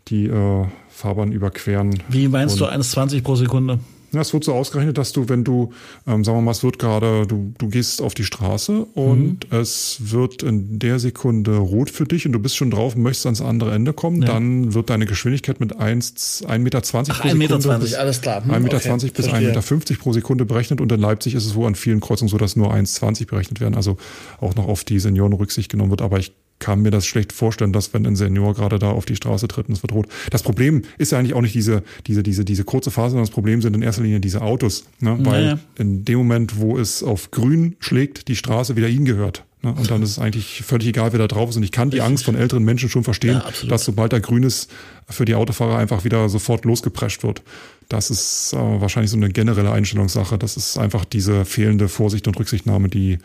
die 0.07 0.25
äh, 0.25 0.65
Fahrbahn 0.89 1.31
überqueren. 1.31 2.01
Wie 2.09 2.27
meinst 2.27 2.59
du 2.59 2.65
1,20 2.65 3.23
pro 3.23 3.35
Sekunde? 3.35 3.79
Es 4.21 4.33
wird 4.33 4.43
so 4.43 4.53
ausgerechnet, 4.53 4.97
dass 4.97 5.11
du, 5.11 5.29
wenn 5.29 5.43
du, 5.43 5.71
ähm, 6.07 6.23
sagen 6.23 6.37
wir 6.37 6.41
mal, 6.41 6.51
es 6.51 6.63
wird 6.63 6.79
gerade, 6.79 7.25
du, 7.27 7.53
du 7.57 7.69
gehst 7.69 8.01
auf 8.01 8.13
die 8.13 8.23
Straße 8.23 8.85
und 8.93 9.51
mhm. 9.51 9.57
es 9.57 9.97
wird 9.99 10.43
in 10.43 10.79
der 10.79 10.99
Sekunde 10.99 11.57
rot 11.57 11.89
für 11.89 12.05
dich 12.05 12.25
und 12.25 12.33
du 12.33 12.39
bist 12.39 12.55
schon 12.55 12.71
drauf 12.71 12.95
und 12.95 13.03
möchtest 13.03 13.25
ans 13.25 13.41
andere 13.41 13.73
Ende 13.73 13.93
kommen, 13.93 14.21
ja. 14.21 14.27
dann 14.27 14.73
wird 14.73 14.89
deine 14.89 15.05
Geschwindigkeit 15.05 15.59
mit 15.59 15.77
1, 15.77 16.45
1,20 16.47 16.57
Meter 16.59 16.81
Ach, 16.83 17.21
pro 17.21 17.29
Sekunde. 17.29 17.29
1,20 17.29 17.37
Meter, 17.37 17.79
bis, 17.79 17.93
alles 17.95 18.21
klar. 18.21 18.43
Hm, 18.43 18.51
1,20 18.51 18.59
Meter 18.61 18.77
okay, 18.77 19.11
bis 19.15 19.27
1,50 19.27 19.39
Meter 19.41 19.95
pro 19.95 20.13
Sekunde 20.13 20.45
berechnet 20.45 20.81
und 20.81 20.91
in 20.91 20.99
Leipzig 20.99 21.35
ist 21.35 21.45
es 21.45 21.55
wohl 21.55 21.67
an 21.67 21.75
vielen 21.75 21.99
Kreuzungen 21.99 22.29
so, 22.29 22.37
dass 22.37 22.55
nur 22.55 22.73
1,20 22.73 23.27
berechnet 23.27 23.59
werden, 23.59 23.75
also 23.75 23.97
auch 24.39 24.55
noch 24.55 24.67
auf 24.67 24.83
die 24.83 24.99
Senioren 24.99 25.33
Rücksicht 25.33 25.71
genommen 25.71 25.89
wird. 25.89 26.01
Aber 26.01 26.19
ich 26.19 26.33
kann 26.63 26.81
mir 26.81 26.91
das 26.91 27.05
schlecht 27.05 27.33
vorstellen, 27.33 27.73
dass 27.73 27.93
wenn 27.93 28.07
ein 28.07 28.15
Senior 28.15 28.53
gerade 28.53 28.79
da 28.79 28.91
auf 28.91 29.03
die 29.03 29.17
Straße 29.17 29.49
tritt 29.49 29.67
und 29.67 29.73
es 29.73 29.83
wird 29.83 29.91
rot. 29.91 30.07
Das 30.31 30.43
Problem 30.43 30.83
ist 30.97 31.11
ja 31.11 31.19
eigentlich 31.19 31.33
auch 31.33 31.41
nicht 31.41 31.53
diese, 31.53 31.83
diese, 32.07 32.23
diese, 32.23 32.45
diese 32.45 32.63
kurze 32.63 32.89
Phase, 32.89 33.09
sondern 33.11 33.25
das 33.25 33.33
Problem 33.33 33.61
sind 33.61 33.75
in 33.75 33.81
erster 33.81 34.01
Linie 34.01 34.21
diese 34.21 34.41
Autos. 34.41 34.85
Ne? 35.01 35.17
Weil 35.23 35.43
naja. 35.43 35.59
in 35.77 36.05
dem 36.05 36.19
Moment, 36.19 36.57
wo 36.57 36.77
es 36.77 37.03
auf 37.03 37.31
grün 37.31 37.75
schlägt, 37.79 38.29
die 38.29 38.37
Straße 38.37 38.77
wieder 38.77 38.87
ihnen 38.87 39.03
gehört. 39.03 39.43
Ne? 39.61 39.73
Und 39.73 39.91
dann 39.91 40.01
ist 40.03 40.11
es 40.11 40.19
eigentlich 40.19 40.63
völlig 40.65 40.87
egal, 40.87 41.11
wer 41.11 41.19
da 41.19 41.27
drauf 41.27 41.49
ist. 41.49 41.57
Und 41.57 41.63
ich 41.63 41.73
kann 41.73 41.89
die 41.89 41.99
Angst 41.99 42.23
von 42.23 42.35
älteren 42.35 42.63
Menschen 42.63 42.87
schon 42.87 43.03
verstehen, 43.03 43.41
ja, 43.43 43.67
dass 43.67 43.83
sobald 43.83 44.13
da 44.13 44.19
grün 44.19 44.43
ist, 44.43 44.71
für 45.09 45.25
die 45.25 45.35
Autofahrer 45.35 45.77
einfach 45.77 46.05
wieder 46.05 46.29
sofort 46.29 46.63
losgeprescht 46.63 47.23
wird. 47.23 47.41
Das 47.89 48.09
ist 48.09 48.53
äh, 48.53 48.57
wahrscheinlich 48.57 49.11
so 49.11 49.17
eine 49.17 49.27
generelle 49.27 49.73
Einstellungssache. 49.73 50.37
Das 50.37 50.55
ist 50.55 50.77
einfach 50.77 51.03
diese 51.03 51.43
fehlende 51.43 51.89
Vorsicht 51.89 52.25
und 52.25 52.39
Rücksichtnahme, 52.39 52.87
die 52.87 53.19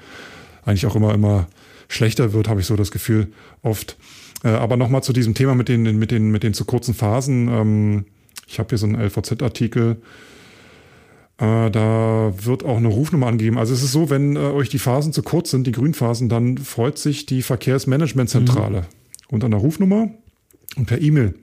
eigentlich 0.65 0.87
auch 0.87 0.97
immer, 0.97 1.15
immer 1.15 1.47
schlechter 1.89 2.33
wird, 2.33 2.49
habe 2.49 2.61
ich 2.61 2.67
so 2.67 2.77
das 2.77 2.91
Gefühl 2.91 3.29
oft. 3.63 3.97
Äh, 4.45 4.49
aber 4.49 4.77
nochmal 4.77 5.03
zu 5.03 5.13
diesem 5.13 5.35
Thema 5.35 5.55
mit 5.55 5.69
den, 5.69 5.99
mit 5.99 6.11
den, 6.11 6.31
mit 6.31 6.43
den 6.43 6.55
zu 6.55 6.65
kurzen 6.65 6.95
Phasen. 6.95 7.49
Ähm, 7.49 8.05
ich 8.47 8.59
habe 8.59 8.69
hier 8.71 8.79
so 8.79 8.87
einen 8.87 9.01
LVZ-Artikel. 9.01 9.97
Äh, 11.39 11.71
da 11.71 12.33
wird 12.37 12.65
auch 12.65 12.77
eine 12.77 12.89
Rufnummer 12.89 13.27
angegeben. 13.27 13.59
Also 13.59 13.75
es 13.75 13.83
ist 13.83 13.93
so, 13.93 14.11
wenn 14.11 14.37
äh, 14.37 14.41
euch 14.41 14.69
die 14.69 14.79
Phasen 14.79 15.13
zu 15.13 15.23
kurz 15.23 15.51
sind, 15.51 15.67
die 15.67 15.73
Grünphasen, 15.73 16.29
dann 16.29 16.59
freut 16.59 16.99
sich 16.99 17.27
die 17.27 17.43
Verkehrsmanagementzentrale 17.43 18.83
mhm. 18.83 18.87
unter 19.29 19.47
einer 19.47 19.57
Rufnummer 19.57 20.11
und 20.77 20.87
per 20.87 21.01
E-Mail. 21.01 21.35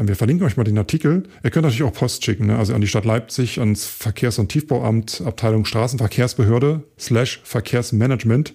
Wir 0.00 0.14
verlinken 0.14 0.46
euch 0.46 0.56
mal 0.56 0.62
den 0.62 0.78
Artikel. 0.78 1.24
Ihr 1.42 1.50
könnt 1.50 1.64
natürlich 1.64 1.82
auch 1.82 1.92
Post 1.92 2.24
schicken, 2.24 2.46
ne? 2.46 2.56
also 2.56 2.72
an 2.72 2.80
die 2.80 2.86
Stadt 2.86 3.04
Leipzig, 3.04 3.58
ans 3.58 3.84
Verkehrs- 3.84 4.38
und 4.38 4.48
Tiefbauamt, 4.48 5.22
Abteilung 5.22 5.64
Straßenverkehrsbehörde, 5.64 6.84
slash 6.96 7.40
Verkehrsmanagement. 7.42 8.54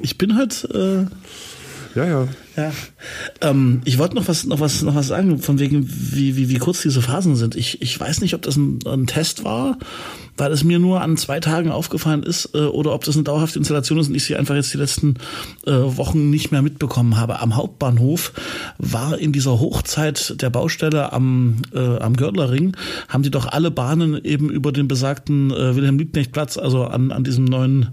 Ich 0.00 0.16
bin 0.16 0.36
halt. 0.36 0.66
Äh 0.72 1.04
ja, 1.94 2.06
ja. 2.06 2.28
Ja. 2.56 2.72
Ähm, 3.40 3.80
ich 3.84 3.98
wollte 3.98 4.16
noch 4.16 4.28
was, 4.28 4.44
noch 4.44 4.60
was, 4.60 4.82
noch 4.82 4.94
was 4.94 5.08
sagen, 5.08 5.38
von 5.38 5.58
wegen, 5.58 5.86
wie, 5.88 6.36
wie, 6.36 6.48
wie 6.48 6.58
kurz 6.58 6.82
diese 6.82 7.02
Phasen 7.02 7.36
sind. 7.36 7.54
Ich, 7.54 7.80
ich 7.80 7.98
weiß 7.98 8.20
nicht, 8.20 8.34
ob 8.34 8.42
das 8.42 8.56
ein, 8.56 8.80
ein 8.86 9.06
Test 9.06 9.44
war, 9.44 9.78
weil 10.36 10.52
es 10.52 10.64
mir 10.64 10.78
nur 10.78 11.00
an 11.00 11.16
zwei 11.16 11.38
Tagen 11.38 11.70
aufgefallen 11.70 12.22
ist, 12.22 12.54
äh, 12.54 12.58
oder 12.58 12.92
ob 12.92 13.04
das 13.04 13.14
eine 13.14 13.24
dauerhafte 13.24 13.58
Installation 13.58 13.98
ist 13.98 14.08
und 14.08 14.14
ich 14.14 14.24
sie 14.24 14.36
einfach 14.36 14.54
jetzt 14.54 14.72
die 14.72 14.78
letzten 14.78 15.14
äh, 15.66 15.70
Wochen 15.70 16.30
nicht 16.30 16.50
mehr 16.50 16.62
mitbekommen 16.62 17.16
habe. 17.16 17.40
Am 17.40 17.56
Hauptbahnhof 17.56 18.32
war 18.78 19.18
in 19.18 19.32
dieser 19.32 19.60
Hochzeit 19.60 20.40
der 20.40 20.50
Baustelle 20.50 21.12
am, 21.12 21.56
äh, 21.74 21.98
am 21.98 22.16
Gördlerring, 22.16 22.76
haben 23.08 23.22
die 23.22 23.30
doch 23.30 23.46
alle 23.46 23.70
Bahnen 23.70 24.22
eben 24.24 24.50
über 24.50 24.72
den 24.72 24.88
besagten 24.88 25.50
äh, 25.50 25.76
Wilhelm-Liebknecht-Platz, 25.76 26.58
also 26.58 26.84
an, 26.84 27.12
an 27.12 27.22
diesem 27.22 27.44
neuen 27.44 27.90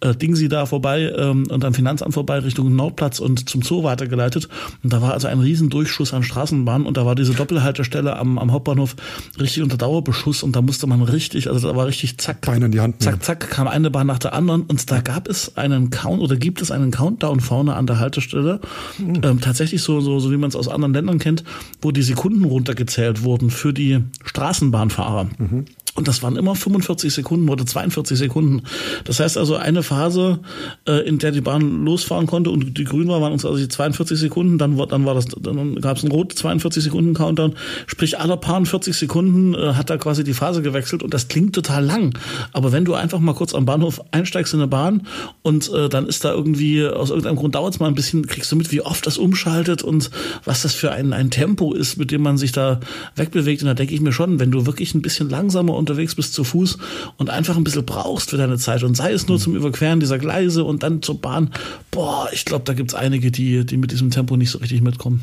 äh, 0.00 0.14
Dingsi 0.14 0.48
da 0.48 0.66
vorbei 0.66 1.12
ähm, 1.16 1.46
und 1.50 1.64
am 1.64 1.74
Finanzamt 1.74 2.14
vorbei 2.14 2.38
Richtung 2.38 2.74
Nordplatz 2.74 3.20
und 3.20 3.48
zum 3.48 3.62
Zoo 3.62 3.82
weitergeleitet. 3.90 4.48
Und 4.82 4.92
da 4.92 5.02
war 5.02 5.12
also 5.12 5.28
ein 5.28 5.40
riesen 5.40 5.68
Durchschuss 5.68 6.14
an 6.14 6.22
Straßenbahnen 6.22 6.86
und 6.86 6.96
da 6.96 7.04
war 7.04 7.14
diese 7.14 7.34
Doppelhaltestelle 7.34 8.16
am, 8.16 8.38
am 8.38 8.52
Hauptbahnhof 8.52 8.96
richtig 9.38 9.62
unter 9.62 9.76
Dauerbeschuss 9.76 10.42
und 10.42 10.54
da 10.54 10.62
musste 10.62 10.86
man 10.86 11.02
richtig, 11.02 11.48
also 11.48 11.68
da 11.68 11.76
war 11.76 11.86
richtig 11.86 12.18
zack, 12.18 12.40
Beine 12.42 12.66
in 12.66 12.72
die 12.72 12.80
Hand 12.80 13.02
zack, 13.02 13.22
zack, 13.22 13.50
kam 13.50 13.66
eine 13.66 13.90
Bahn 13.90 14.06
nach 14.06 14.18
der 14.18 14.32
anderen 14.32 14.62
und 14.62 14.90
da 14.90 15.00
gab 15.00 15.28
es 15.28 15.56
einen 15.56 15.90
Count 15.90 16.20
oder 16.22 16.36
gibt 16.36 16.62
es 16.62 16.70
einen 16.70 16.90
Countdown 16.90 17.40
vorne 17.40 17.74
an 17.74 17.86
der 17.86 17.98
Haltestelle. 17.98 18.60
Mhm. 18.98 19.20
Ähm, 19.22 19.40
tatsächlich 19.40 19.82
so, 19.82 20.00
so, 20.00 20.20
so 20.20 20.30
wie 20.30 20.36
man 20.36 20.48
es 20.48 20.56
aus 20.56 20.68
anderen 20.68 20.94
Ländern 20.94 21.18
kennt, 21.18 21.44
wo 21.82 21.90
die 21.90 22.02
Sekunden 22.02 22.44
runtergezählt 22.44 23.22
wurden 23.22 23.50
für 23.50 23.72
die 23.72 24.00
Straßenbahnfahrer. 24.24 25.28
Mhm. 25.38 25.64
Und 25.94 26.06
das 26.06 26.22
waren 26.22 26.36
immer 26.36 26.54
45 26.54 27.12
Sekunden 27.12 27.48
oder 27.48 27.66
42 27.66 28.16
Sekunden. 28.16 28.62
Das 29.04 29.18
heißt 29.18 29.36
also 29.36 29.56
eine 29.56 29.82
Phase, 29.82 30.38
äh, 30.86 31.06
in 31.06 31.18
der 31.18 31.32
die 31.32 31.40
Bahn 31.40 31.84
losfahren 31.84 32.26
konnte 32.26 32.50
und 32.50 32.78
die 32.78 32.84
grün 32.84 33.08
war, 33.08 33.20
waren 33.20 33.32
uns 33.32 33.44
also 33.44 33.58
die 33.58 33.68
42 33.68 34.18
Sekunden. 34.18 34.58
Dann, 34.58 34.76
dann 34.88 35.04
war 35.04 35.14
das, 35.14 35.26
dann 35.26 35.80
gab 35.80 35.96
es 35.96 36.04
einen 36.04 36.12
rot 36.12 36.32
42 36.32 36.84
Sekunden 36.84 37.14
Countdown. 37.14 37.54
Sprich 37.86 38.18
alle 38.18 38.36
paar 38.36 38.64
40 38.64 38.94
Sekunden 38.94 39.54
äh, 39.54 39.74
hat 39.74 39.90
da 39.90 39.96
quasi 39.96 40.24
die 40.24 40.34
Phase 40.34 40.62
gewechselt 40.62 41.02
und 41.02 41.14
das 41.14 41.28
klingt 41.28 41.54
total 41.54 41.84
lang. 41.84 42.16
Aber 42.52 42.72
wenn 42.72 42.84
du 42.84 42.94
einfach 42.94 43.18
mal 43.18 43.34
kurz 43.34 43.54
am 43.54 43.64
Bahnhof 43.64 44.00
einsteigst 44.12 44.54
in 44.54 44.60
eine 44.60 44.68
Bahn 44.68 45.06
und 45.42 45.72
äh, 45.72 45.88
dann 45.88 46.06
ist 46.06 46.24
da 46.24 46.32
irgendwie 46.32 46.86
aus 46.86 47.10
irgendeinem 47.10 47.36
Grund 47.36 47.54
dauert 47.54 47.74
es 47.74 47.80
mal 47.80 47.88
ein 47.88 47.94
bisschen, 47.94 48.26
kriegst 48.26 48.50
du 48.52 48.56
mit, 48.56 48.70
wie 48.70 48.80
oft 48.80 49.06
das 49.06 49.18
umschaltet 49.18 49.82
und 49.82 50.10
was 50.44 50.62
das 50.62 50.74
für 50.74 50.92
ein, 50.92 51.12
ein 51.12 51.30
Tempo 51.30 51.72
ist, 51.72 51.96
mit 51.96 52.10
dem 52.10 52.22
man 52.22 52.38
sich 52.38 52.52
da 52.52 52.80
wegbewegt. 53.16 53.62
Und 53.62 53.68
da 53.68 53.74
denke 53.74 53.94
ich 53.94 54.00
mir 54.00 54.12
schon, 54.12 54.38
wenn 54.38 54.50
du 54.50 54.66
wirklich 54.66 54.94
ein 54.94 55.02
bisschen 55.02 55.28
langsamer 55.28 55.74
unterwegs 55.80 56.14
bist 56.14 56.34
zu 56.34 56.44
Fuß 56.44 56.78
und 57.16 57.30
einfach 57.30 57.56
ein 57.56 57.64
bisschen 57.64 57.84
brauchst 57.84 58.30
für 58.30 58.36
deine 58.36 58.58
Zeit 58.58 58.84
und 58.84 58.96
sei 58.96 59.12
es 59.12 59.26
nur 59.26 59.38
zum 59.38 59.56
Überqueren 59.56 59.98
dieser 59.98 60.18
Gleise 60.18 60.64
und 60.64 60.82
dann 60.82 61.02
zur 61.02 61.20
Bahn, 61.20 61.50
boah, 61.90 62.28
ich 62.32 62.44
glaube, 62.44 62.64
da 62.64 62.74
gibt 62.74 62.90
es 62.90 62.94
einige, 62.94 63.32
die, 63.32 63.66
die 63.66 63.76
mit 63.76 63.90
diesem 63.90 64.10
Tempo 64.10 64.36
nicht 64.36 64.50
so 64.50 64.58
richtig 64.58 64.82
mitkommen. 64.82 65.22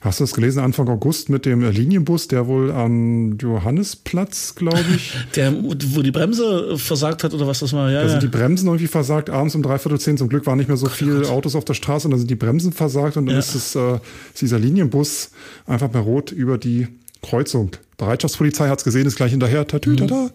Hast 0.00 0.20
du 0.20 0.24
das 0.24 0.34
gelesen 0.34 0.60
Anfang 0.60 0.88
August 0.88 1.28
mit 1.28 1.46
dem 1.46 1.62
Linienbus, 1.62 2.28
der 2.28 2.46
wohl 2.46 2.72
am 2.72 3.36
Johannesplatz, 3.38 4.54
glaube 4.54 4.84
ich. 4.94 5.12
der, 5.36 5.54
wo 5.62 6.02
die 6.02 6.10
Bremse 6.10 6.76
versagt 6.78 7.24
hat 7.24 7.34
oder 7.34 7.46
was 7.46 7.60
das 7.60 7.72
war, 7.72 7.90
ja. 7.90 8.02
Da 8.02 8.08
sind 8.08 8.22
die 8.22 8.28
Bremsen 8.28 8.66
irgendwie 8.66 8.86
versagt, 8.86 9.30
abends 9.30 9.54
um 9.54 9.62
dreiviertel 9.62 10.00
zehn. 10.00 10.16
Zum 10.16 10.28
Glück 10.28 10.46
waren 10.46 10.58
nicht 10.58 10.68
mehr 10.68 10.76
so 10.76 10.86
viele 10.86 11.28
Autos 11.28 11.54
auf 11.54 11.64
der 11.64 11.74
Straße 11.74 12.06
und 12.06 12.12
da 12.12 12.18
sind 12.18 12.30
die 12.30 12.36
Bremsen 12.36 12.72
versagt 12.72 13.16
und 13.16 13.26
dann 13.26 13.34
ja. 13.34 13.38
ist, 13.38 13.54
es, 13.54 13.74
äh, 13.74 13.98
ist 14.32 14.40
dieser 14.40 14.58
Linienbus 14.58 15.30
einfach 15.66 15.88
bei 15.88 15.98
Rot 15.98 16.32
über 16.32 16.58
die 16.58 16.88
Kreuzung. 17.28 17.70
Bereitschaftspolizei 17.96 18.68
hat 18.68 18.78
es 18.78 18.84
gesehen, 18.84 19.06
ist 19.06 19.16
gleich 19.16 19.30
hinterher, 19.30 19.66
tatütata. 19.66 20.14
Mhm. 20.14 20.30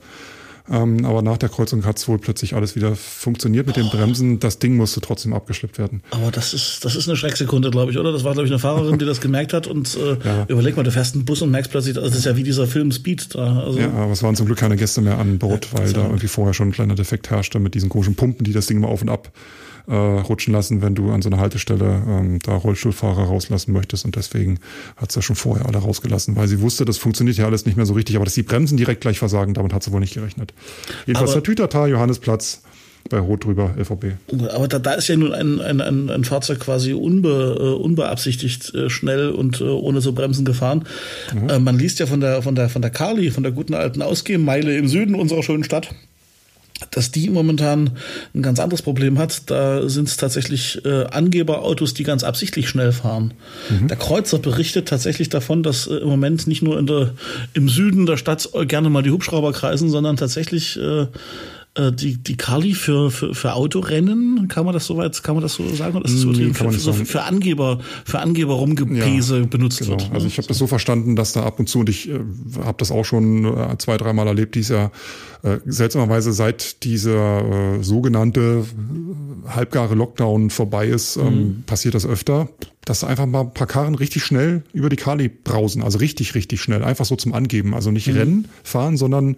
Ähm, 0.69 1.05
aber 1.05 1.21
nach 1.21 1.37
der 1.37 1.49
Kreuzung 1.49 1.85
hat 1.85 1.97
es 1.97 2.07
wohl 2.07 2.17
plötzlich 2.17 2.53
alles 2.53 2.75
wieder 2.75 2.95
funktioniert 2.95 3.67
mit 3.67 3.75
den 3.75 3.89
Bremsen. 3.89 4.39
Das 4.39 4.59
Ding 4.59 4.77
musste 4.77 5.01
trotzdem 5.01 5.33
abgeschleppt 5.33 5.79
werden. 5.79 6.01
Aber 6.11 6.31
das 6.31 6.53
ist, 6.53 6.85
das 6.85 6.95
ist 6.95 7.09
eine 7.09 7.17
Schrecksekunde, 7.17 7.71
glaube 7.71 7.91
ich, 7.91 7.97
oder? 7.97 8.11
Das 8.11 8.23
war, 8.23 8.33
glaube 8.33 8.45
ich, 8.45 8.51
eine 8.51 8.59
Fahrerin, 8.59 8.97
die 8.97 9.05
das 9.05 9.19
gemerkt 9.19 9.53
hat. 9.53 9.67
Und 9.67 9.97
äh, 9.97 10.17
ja. 10.23 10.45
überleg 10.47 10.77
mal, 10.77 10.83
du 10.83 10.91
fährst 10.91 11.15
einen 11.15 11.25
Bus 11.25 11.41
und 11.41 11.51
merkst 11.51 11.71
plötzlich, 11.71 11.97
also 11.97 12.07
das 12.07 12.19
ist 12.19 12.25
ja 12.25 12.37
wie 12.37 12.43
dieser 12.43 12.67
Film 12.67 12.91
Speed 12.91 13.35
da. 13.35 13.59
Also, 13.59 13.79
ja, 13.79 13.91
aber 13.91 14.11
es 14.11 14.23
waren 14.23 14.35
zum 14.35 14.45
Glück 14.45 14.59
keine 14.59 14.75
Gäste 14.77 15.01
mehr 15.01 15.17
an 15.17 15.39
Bord, 15.39 15.67
ja, 15.73 15.79
weil 15.79 15.93
da 15.93 16.03
irgendwie 16.03 16.27
vorher 16.27 16.53
schon 16.53 16.69
ein 16.69 16.73
kleiner 16.73 16.95
Defekt 16.95 17.29
herrschte 17.29 17.59
mit 17.59 17.73
diesen 17.73 17.89
komischen 17.89 18.15
Pumpen, 18.15 18.45
die 18.45 18.53
das 18.53 18.67
Ding 18.67 18.77
immer 18.77 18.89
auf 18.89 19.01
und 19.01 19.09
ab 19.09 19.31
äh, 19.87 19.93
rutschen 19.93 20.53
lassen, 20.53 20.81
wenn 20.81 20.95
du 20.95 21.11
an 21.11 21.21
so 21.21 21.29
einer 21.29 21.39
Haltestelle 21.39 22.03
ähm, 22.07 22.39
da 22.39 22.55
Rollstuhlfahrer 22.55 23.23
rauslassen 23.23 23.73
möchtest. 23.73 24.05
Und 24.05 24.15
deswegen 24.15 24.59
hat 24.97 25.11
sie 25.11 25.19
ja 25.19 25.21
schon 25.21 25.35
vorher 25.35 25.65
alle 25.65 25.79
rausgelassen, 25.79 26.35
weil 26.35 26.47
sie 26.47 26.61
wusste, 26.61 26.85
das 26.85 26.97
funktioniert 26.97 27.37
ja 27.37 27.45
alles 27.45 27.65
nicht 27.65 27.77
mehr 27.77 27.85
so 27.85 27.93
richtig. 27.93 28.15
Aber 28.15 28.25
dass 28.25 28.33
die 28.33 28.43
Bremsen 28.43 28.77
direkt 28.77 29.01
gleich 29.01 29.19
versagen, 29.19 29.53
damit 29.53 29.73
hat 29.73 29.83
sie 29.83 29.91
wohl 29.91 29.99
nicht 29.99 30.13
gerechnet. 30.13 30.53
Jedenfalls 31.05 31.33
der 31.33 31.43
Tütata, 31.43 31.87
Johannesplatz 31.87 32.61
bei 33.09 33.19
Rot 33.19 33.45
drüber, 33.45 33.75
LVB. 33.77 34.05
Aber 34.53 34.67
da, 34.67 34.79
da 34.79 34.93
ist 34.93 35.07
ja 35.07 35.15
nun 35.15 35.33
ein, 35.33 35.59
ein, 35.59 35.81
ein, 35.81 36.09
ein 36.09 36.23
Fahrzeug 36.23 36.59
quasi 36.59 36.93
unbe, 36.93 37.57
äh, 37.59 37.83
unbeabsichtigt 37.83 38.73
äh, 38.75 38.89
schnell 38.89 39.31
und 39.31 39.59
äh, 39.59 39.65
ohne 39.65 40.01
so 40.01 40.13
Bremsen 40.13 40.45
gefahren. 40.45 40.85
Mhm. 41.33 41.49
Äh, 41.49 41.59
man 41.59 41.77
liest 41.77 41.99
ja 41.99 42.05
von 42.05 42.21
der, 42.21 42.41
von 42.41 42.55
der, 42.55 42.69
von 42.69 42.81
der 42.81 42.91
Kali, 42.91 43.31
von 43.31 43.43
der 43.43 43.51
guten 43.51 43.73
alten 43.73 44.01
Ausgehmeile 44.01 44.77
im 44.77 44.87
Süden 44.87 45.15
unserer 45.15 45.43
schönen 45.43 45.63
Stadt 45.63 45.93
dass 46.89 47.11
die 47.11 47.29
momentan 47.29 47.91
ein 48.33 48.41
ganz 48.41 48.59
anderes 48.59 48.81
Problem 48.81 49.19
hat. 49.19 49.49
Da 49.49 49.87
sind 49.87 50.07
es 50.07 50.17
tatsächlich 50.17 50.83
äh, 50.85 51.05
Angeberautos, 51.05 51.93
die 51.93 52.03
ganz 52.03 52.23
absichtlich 52.23 52.67
schnell 52.67 52.91
fahren. 52.91 53.33
Mhm. 53.69 53.87
Der 53.87 53.97
Kreuzer 53.97 54.39
berichtet 54.39 54.87
tatsächlich 54.87 55.29
davon, 55.29 55.63
dass 55.63 55.87
äh, 55.87 55.95
im 55.95 56.09
Moment 56.09 56.47
nicht 56.47 56.63
nur 56.63 56.79
in 56.79 56.87
der, 56.87 57.11
im 57.53 57.69
Süden 57.69 58.05
der 58.05 58.17
Stadt 58.17 58.49
gerne 58.67 58.89
mal 58.89 59.03
die 59.03 59.11
Hubschrauber 59.11 59.51
kreisen, 59.53 59.89
sondern 59.89 60.17
tatsächlich 60.17 60.77
äh, 60.77 61.07
äh, 61.75 61.91
die, 61.93 62.17
die 62.17 62.35
Kali 62.35 62.73
für, 62.73 63.11
für, 63.11 63.33
für 63.33 63.53
Autorennen, 63.53 64.49
kann 64.49 64.65
man 64.65 64.73
das 64.73 64.85
soweit, 64.85 65.23
kann 65.23 65.35
man 65.35 65.41
das 65.41 65.53
so 65.53 65.67
sagen? 65.73 65.95
Oder 65.95 66.05
ist 66.05 66.17
das 66.17 66.37
nee, 66.37 66.53
für, 66.53 66.71
so 66.73 66.91
für, 66.91 67.23
Angeber, 67.23 67.79
für 68.03 68.19
Angeber 68.19 68.55
Rumgepäse 68.55 69.39
ja, 69.39 69.45
benutzt 69.45 69.79
genau. 69.79 69.91
wird. 69.91 70.09
Ne? 70.09 70.15
Also 70.15 70.27
ich 70.27 70.37
habe 70.37 70.47
das 70.49 70.57
so 70.57 70.67
verstanden, 70.67 71.15
dass 71.15 71.31
da 71.31 71.43
ab 71.43 71.59
und 71.59 71.69
zu, 71.69 71.79
und 71.79 71.89
ich 71.89 72.09
äh, 72.09 72.19
habe 72.65 72.77
das 72.77 72.91
auch 72.91 73.05
schon 73.05 73.45
äh, 73.45 73.77
zwei, 73.77 73.97
dreimal 73.97 74.27
erlebt, 74.27 74.55
dieses 74.55 74.69
Jahr, 74.69 74.91
äh, 75.43 75.59
seltsamerweise 75.65 76.33
seit 76.33 76.83
dieser 76.83 77.77
äh, 77.77 77.83
sogenannte 77.83 78.65
äh, 78.65 79.49
halbgare 79.49 79.95
Lockdown 79.95 80.49
vorbei 80.49 80.87
ist, 80.87 81.15
ähm, 81.15 81.23
mhm. 81.23 81.63
passiert 81.65 81.95
das 81.95 82.05
öfter, 82.05 82.49
dass 82.83 83.05
einfach 83.05 83.25
mal 83.27 83.41
ein 83.41 83.53
paar 83.53 83.67
Karren 83.67 83.95
richtig 83.95 84.23
schnell 84.23 84.63
über 84.73 84.89
die 84.89 84.97
Kali 84.97 85.29
brausen. 85.29 85.83
Also 85.83 85.99
richtig, 85.99 86.35
richtig 86.35 86.61
schnell. 86.61 86.83
Einfach 86.83 87.05
so 87.05 87.15
zum 87.15 87.33
Angeben. 87.33 87.73
Also 87.73 87.91
nicht 87.91 88.07
mhm. 88.07 88.17
Rennen 88.17 88.47
fahren, 88.63 88.97
sondern 88.97 89.37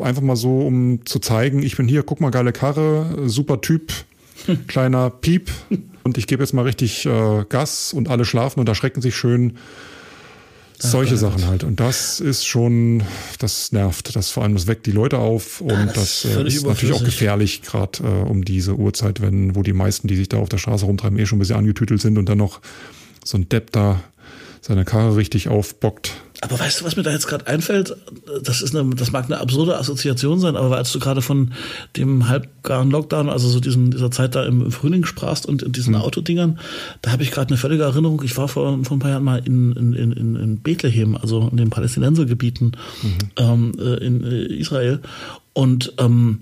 einfach 0.00 0.22
mal 0.22 0.36
so, 0.36 0.60
um 0.60 1.04
zu 1.04 1.18
zeigen, 1.18 1.62
ich 1.62 1.76
bin 1.76 1.88
hier, 1.88 2.02
guck 2.02 2.20
mal, 2.20 2.30
geile 2.30 2.52
Karre, 2.52 3.22
super 3.26 3.60
Typ, 3.60 3.92
kleiner 4.66 5.10
Piep 5.10 5.50
und 6.02 6.18
ich 6.18 6.26
gebe 6.26 6.42
jetzt 6.42 6.52
mal 6.52 6.62
richtig 6.62 7.06
äh, 7.06 7.44
Gas 7.48 7.92
und 7.92 8.08
alle 8.08 8.24
schlafen 8.24 8.60
und 8.60 8.68
erschrecken 8.68 9.02
sich 9.02 9.16
schön. 9.16 9.56
Solche 10.76 11.16
Sachen 11.16 11.46
halt. 11.46 11.64
Und 11.64 11.80
das 11.80 12.20
ist 12.20 12.44
schon, 12.44 13.04
das 13.38 13.72
nervt. 13.72 14.14
Das 14.16 14.30
vor 14.30 14.42
allem, 14.42 14.54
das 14.54 14.66
weckt 14.66 14.86
die 14.86 14.90
Leute 14.90 15.18
auf 15.18 15.60
und 15.60 15.70
ja, 15.70 15.86
das, 15.86 16.22
das 16.22 16.24
äh, 16.24 16.46
ist 16.46 16.66
natürlich 16.66 16.94
auch 16.94 17.04
gefährlich, 17.04 17.62
gerade 17.62 18.02
äh, 18.02 18.28
um 18.28 18.44
diese 18.44 18.74
Uhrzeit, 18.74 19.22
wenn, 19.22 19.54
wo 19.54 19.62
die 19.62 19.72
meisten, 19.72 20.08
die 20.08 20.16
sich 20.16 20.28
da 20.28 20.38
auf 20.38 20.48
der 20.48 20.58
Straße 20.58 20.84
rumtreiben, 20.84 21.18
eh 21.18 21.26
schon 21.26 21.36
ein 21.36 21.40
bisschen 21.40 21.56
angetütelt 21.56 22.00
sind 22.00 22.18
und 22.18 22.28
dann 22.28 22.38
noch 22.38 22.60
so 23.24 23.38
ein 23.38 23.48
Depp 23.48 23.72
da 23.72 24.02
seine 24.64 24.86
Karre 24.86 25.14
richtig 25.14 25.48
aufbockt. 25.48 26.14
Aber 26.40 26.58
weißt 26.58 26.80
du, 26.80 26.84
was 26.86 26.96
mir 26.96 27.02
da 27.02 27.10
jetzt 27.10 27.26
gerade 27.26 27.46
einfällt? 27.46 27.94
Das 28.42 28.62
ist 28.62 28.74
eine, 28.74 28.94
das 28.94 29.12
mag 29.12 29.26
eine 29.26 29.38
absurde 29.38 29.76
Assoziation 29.76 30.40
sein, 30.40 30.56
aber 30.56 30.78
als 30.78 30.90
du 30.90 30.98
gerade 30.98 31.20
von 31.20 31.52
dem 31.96 32.28
halbgaren 32.28 32.90
Lockdown, 32.90 33.28
also 33.28 33.48
so 33.48 33.60
diesen, 33.60 33.90
dieser 33.90 34.10
Zeit 34.10 34.34
da 34.34 34.44
im 34.46 34.70
Frühling 34.72 35.04
sprachst 35.04 35.44
und 35.44 35.76
diesen 35.76 35.94
mhm. 35.94 36.00
Autodingern, 36.00 36.58
da 37.02 37.12
habe 37.12 37.22
ich 37.22 37.30
gerade 37.30 37.48
eine 37.48 37.58
völlige 37.58 37.82
Erinnerung. 37.82 38.22
Ich 38.24 38.36
war 38.38 38.48
vor, 38.48 38.82
vor 38.84 38.96
ein 38.96 39.00
paar 39.00 39.10
Jahren 39.10 39.24
mal 39.24 39.42
in, 39.44 39.72
in, 39.72 39.92
in, 39.92 40.36
in 40.36 40.58
Bethlehem, 40.60 41.14
also 41.16 41.46
in 41.50 41.58
den 41.58 41.68
Palästinensergebieten 41.68 42.76
mhm. 43.02 43.18
ähm, 43.36 43.72
äh, 43.78 44.04
in 44.04 44.24
äh, 44.24 44.44
Israel. 44.44 45.00
Und 45.52 45.92
ähm, 45.98 46.40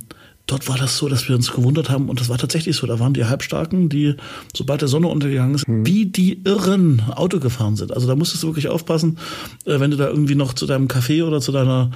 dort 0.52 0.68
war 0.68 0.76
das 0.76 0.98
so, 0.98 1.08
dass 1.08 1.28
wir 1.28 1.34
uns 1.34 1.50
gewundert 1.50 1.88
haben, 1.88 2.08
und 2.08 2.20
das 2.20 2.28
war 2.28 2.38
tatsächlich 2.38 2.76
so, 2.76 2.86
da 2.86 3.00
waren 3.00 3.14
die 3.14 3.24
Halbstarken, 3.24 3.88
die, 3.88 4.14
sobald 4.54 4.82
der 4.82 4.88
Sonne 4.88 5.08
untergegangen 5.08 5.54
ist, 5.54 5.66
mhm. 5.66 5.86
wie 5.86 6.06
die 6.06 6.42
Irren 6.44 7.02
Auto 7.10 7.40
gefahren 7.40 7.76
sind. 7.76 7.92
Also 7.92 8.06
da 8.06 8.14
musstest 8.14 8.42
du 8.42 8.48
wirklich 8.48 8.68
aufpassen, 8.68 9.18
äh, 9.64 9.80
wenn 9.80 9.90
du 9.90 9.96
da 9.96 10.08
irgendwie 10.08 10.34
noch 10.34 10.52
zu 10.52 10.66
deinem 10.66 10.88
Café 10.88 11.24
oder 11.24 11.40
zu 11.40 11.52
deiner 11.52 11.90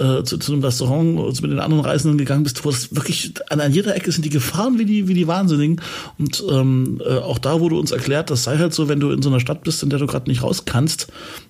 äh, 0.00 0.24
zu, 0.24 0.38
zu 0.38 0.52
einem 0.52 0.64
Restaurant 0.64 1.18
oder 1.18 1.42
mit 1.42 1.50
den 1.50 1.58
anderen 1.58 1.84
Reisenden 1.84 2.18
gegangen 2.18 2.42
bist, 2.42 2.64
wo 2.64 2.70
es 2.70 2.94
wirklich 2.94 3.34
an, 3.50 3.60
an 3.60 3.72
jeder 3.72 3.94
Ecke 3.94 4.10
sind 4.10 4.24
die 4.24 4.30
gefahren 4.30 4.78
wie 4.78 4.84
die, 4.84 5.08
wie 5.08 5.14
die 5.14 5.26
Wahnsinnigen. 5.26 5.80
Und 6.18 6.42
ähm, 6.50 7.00
äh, 7.04 7.18
auch 7.18 7.38
da 7.38 7.60
wurde 7.60 7.76
uns 7.76 7.90
erklärt, 7.90 8.30
das 8.30 8.44
sei 8.44 8.58
halt 8.58 8.72
so, 8.72 8.88
wenn 8.88 9.00
du 9.00 9.10
in 9.10 9.22
so 9.22 9.28
einer 9.28 9.40
Stadt 9.40 9.62
bist, 9.62 9.82
in 9.82 9.90
der 9.90 9.98
du 9.98 10.06
gerade 10.06 10.28
nicht 10.30 10.42
raus 10.42 10.64
kannst, 10.64 11.08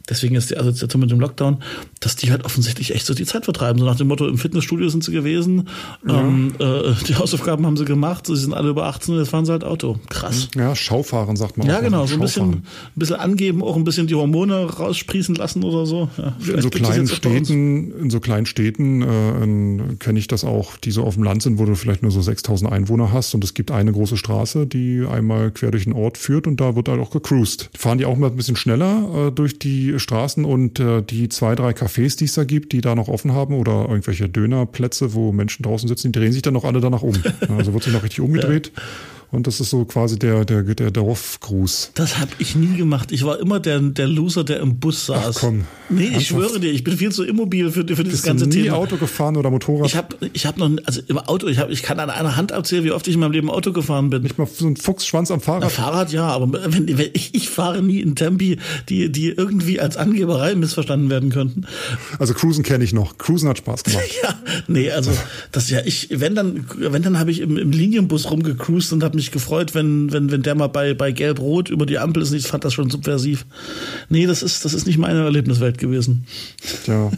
deswegen 0.09 0.35
ist 0.35 0.51
die 0.51 0.59
Assoziation 0.59 1.01
mit 1.01 1.11
dem 1.11 1.21
Lockdown, 1.21 1.63
dass 2.01 2.17
die 2.17 2.31
halt 2.31 2.45
offensichtlich 2.45 2.95
echt 2.95 3.07
so 3.07 3.15
die 3.15 3.25
Zeit 3.25 3.45
vertreiben. 3.45 3.79
So 3.79 3.87
nach 3.87 3.97
dem 3.97 4.09
Motto, 4.09 4.27
im 4.27 4.39
Fitnessstudio 4.39 4.89
sind 4.89 5.05
sie 5.05 5.13
gewesen, 5.13 5.69
ja. 6.07 6.21
ähm, 6.21 6.55
äh, 6.59 6.93
die 7.07 7.15
Hausaufgaben 7.15 7.65
haben 7.67 7.77
sie 7.77 7.85
gemacht, 7.85 8.27
sie 8.27 8.37
sind 8.37 8.55
alle 8.55 8.71
über 8.71 8.87
18, 8.87 9.17
jetzt 9.17 9.31
fahren 9.31 9.45
sie 9.45 9.53
halt 9.53 9.65
Auto. 9.65 9.99
Krass. 10.09 10.49
Ja, 10.57 10.75
Schaufahren 10.75 11.37
sagt 11.37 11.57
man. 11.57 11.67
Ja, 11.67 11.81
genau, 11.81 12.07
so 12.07 12.15
ein 12.15 12.21
bisschen, 12.21 12.51
ein 12.51 12.63
bisschen 12.97 13.17
angeben, 13.17 13.63
auch 13.63 13.77
ein 13.77 13.85
bisschen 13.85 14.07
die 14.07 14.15
Hormone 14.15 14.65
raussprießen 14.65 15.35
lassen 15.35 15.63
oder 15.63 15.87
so. 15.87 16.09
Ja, 16.17 16.35
in 16.55 16.63
so 16.63 16.71
kleinen 16.71 17.07
Städten, 17.07 17.93
in 17.93 18.11
so 18.11 18.21
kleinen 18.21 18.40
kleinen 18.41 18.47
Städten 18.47 19.03
äh, 19.03 19.97
kenne 19.97 20.19
ich 20.19 20.27
das 20.27 20.45
auch, 20.45 20.77
die 20.77 20.91
so 20.91 21.05
auf 21.05 21.15
dem 21.15 21.23
Land 21.23 21.43
sind, 21.43 21.59
wo 21.59 21.65
du 21.65 21.75
vielleicht 21.75 22.03
nur 22.03 22.11
so 22.11 22.21
6000 22.21 22.71
Einwohner 22.71 23.13
hast 23.13 23.35
und 23.35 23.45
es 23.45 23.55
gibt 23.55 23.71
eine 23.71 23.93
große 23.93 24.17
Straße, 24.17 24.67
die 24.67 25.05
einmal 25.09 25.51
quer 25.51 25.71
durch 25.71 25.85
den 25.85 25.93
Ort 25.93 26.19
führt 26.19 26.47
und 26.47 26.61
da 26.61 26.77
wird 26.77 26.89
halt 26.89 27.01
auch 27.01 27.11
gecruised. 27.11 27.71
Fahren 27.77 27.99
die 27.99 28.05
auch 28.05 28.17
mal 28.17 28.31
ein 28.31 28.37
bisschen 28.37 28.57
schneller 28.57 29.29
äh, 29.29 29.33
durch 29.33 29.59
die 29.59 29.99
Straßen 29.99 30.45
und 30.45 30.81
äh, 30.81 31.03
die 31.03 31.29
zwei, 31.29 31.55
drei 31.55 31.71
Cafés, 31.71 32.17
die 32.17 32.25
es 32.25 32.35
da 32.35 32.45
gibt, 32.45 32.73
die 32.73 32.81
da 32.81 32.95
noch 32.95 33.09
offen 33.09 33.33
haben 33.33 33.55
oder 33.55 33.87
irgendwelche 33.89 34.29
Dönerplätze, 34.29 35.15
wo 35.15 35.33
Menschen 35.33 35.63
draußen 35.63 35.89
sitzen, 35.89 36.13
die 36.13 36.19
drehen 36.19 36.33
sich 36.33 36.43
dann 36.43 36.55
noch 36.55 36.65
alle 36.65 36.81
danach 36.81 37.03
um. 37.03 37.15
Also 37.49 37.73
wird 37.73 37.83
sich 37.85 37.93
noch 37.93 38.03
richtig 38.03 38.21
umgedreht. 38.21 38.73
Ja. 38.75 38.83
Und 39.33 39.47
das 39.47 39.61
ist 39.61 39.71
so 39.71 39.85
quasi 39.85 40.19
der, 40.19 40.45
der, 40.45 40.63
der 40.63 40.91
Dorfgruß. 40.91 41.93
Das 41.95 42.19
habe 42.19 42.33
ich 42.39 42.57
nie 42.57 42.77
gemacht. 42.77 43.13
Ich 43.13 43.25
war 43.25 43.39
immer 43.39 43.61
der, 43.61 43.79
der 43.79 44.09
Loser, 44.09 44.43
der 44.43 44.59
im 44.59 44.81
Bus 44.81 45.07
saß. 45.07 45.37
Ach 45.37 45.41
komm. 45.41 45.65
Nee, 45.89 46.11
ich 46.17 46.29
schwöre 46.29 46.59
dir, 46.59 46.73
ich 46.73 46.83
bin 46.83 46.97
viel 46.97 47.13
zu 47.13 47.25
immobil 47.25 47.71
für, 47.71 47.87
für 47.87 48.05
dieses 48.05 48.23
ganze 48.23 48.49
du 48.49 48.57
nie 48.57 48.65
Thema. 48.65 48.77
Auto 48.77 48.97
gefahren 48.97 49.37
oder 49.37 49.51
Motorrad? 49.51 49.87
Ich 49.87 49.97
habe 49.97 50.17
ich 50.33 50.47
hab 50.47 50.57
noch, 50.57 50.71
also 50.85 51.01
im 51.07 51.19
Auto, 51.19 51.47
ich, 51.47 51.59
hab, 51.59 51.71
ich 51.71 51.83
kann 51.83 52.01
an 52.01 52.11
einer 52.11 52.37
Hand 52.37 52.51
erzählen, 52.51 52.83
wie 52.83 52.91
oft 52.91 53.07
ich 53.07 53.15
in 53.15 53.21
meinem 53.21 53.33
Leben 53.33 53.51
Auto 53.51 53.73
gefahren 53.73 54.11
bin. 54.11 54.23
Nicht 54.23 54.37
mal 54.37 54.47
so 54.47 54.67
ein 54.67 54.77
Fuchsschwanz 54.77 55.31
am 55.31 55.41
Fahrrad? 55.41 55.63
Na, 55.63 55.69
Fahrrad 55.69 56.13
ja, 56.13 56.27
aber 56.27 56.53
wenn, 56.73 56.99
wenn 56.99 57.11
ich, 57.13 57.35
ich 57.35 57.49
fahre 57.49 57.83
nie 57.83 58.01
in 58.01 58.17
Tempi, 58.17 58.59
die, 58.89 59.13
die 59.13 59.29
irgendwie 59.29 59.79
als 59.79 59.97
Angeberei 59.97 60.57
missverstanden 60.57 61.09
werden 61.09 61.31
könnten. 61.31 61.67
Also 62.19 62.35
Cruisen 62.35 62.65
kenne 62.65 62.83
ich 62.83 62.93
noch. 62.93 63.17
Cruisen 63.19 63.49
hat 63.49 63.59
Spaß 63.59 63.85
gemacht. 63.85 64.03
ja, 64.23 64.35
nee, 64.67 64.91
also 64.91 65.13
das 65.53 65.71
ja, 65.71 65.81
ich, 65.85 66.09
wenn 66.11 66.35
dann, 66.35 66.67
wenn 66.79 67.03
dann 67.03 67.19
habe 67.19 67.31
ich 67.31 67.41
im, 67.41 67.57
im 67.57 67.71
Linienbus 67.71 68.29
rumgecruised 68.31 68.93
und 68.93 69.05
habe 69.05 69.20
mich 69.21 69.31
gefreut, 69.31 69.75
wenn 69.75 70.13
wenn, 70.13 70.31
wenn, 70.31 70.43
der 70.43 70.55
mal 70.55 70.69
bei, 70.69 70.95
bei 70.95 71.13
Gelb-Rot 71.13 71.69
über 71.71 71.87
die 71.87 71.99
Ampel 71.99 72.23
ist. 72.23 72.33
Ich 72.33 72.47
fand 72.47 72.65
das 72.65 72.75
schon 72.75 72.91
subversiv. 72.91 73.47
Nee, 74.09 74.27
das 74.27 74.43
ist, 74.43 74.65
das 74.65 74.75
ist 74.75 74.87
nicht 74.87 74.99
meine 74.99 75.23
Erlebniswelt 75.23 75.79
gewesen. 75.79 76.27
Tja, 76.85 77.11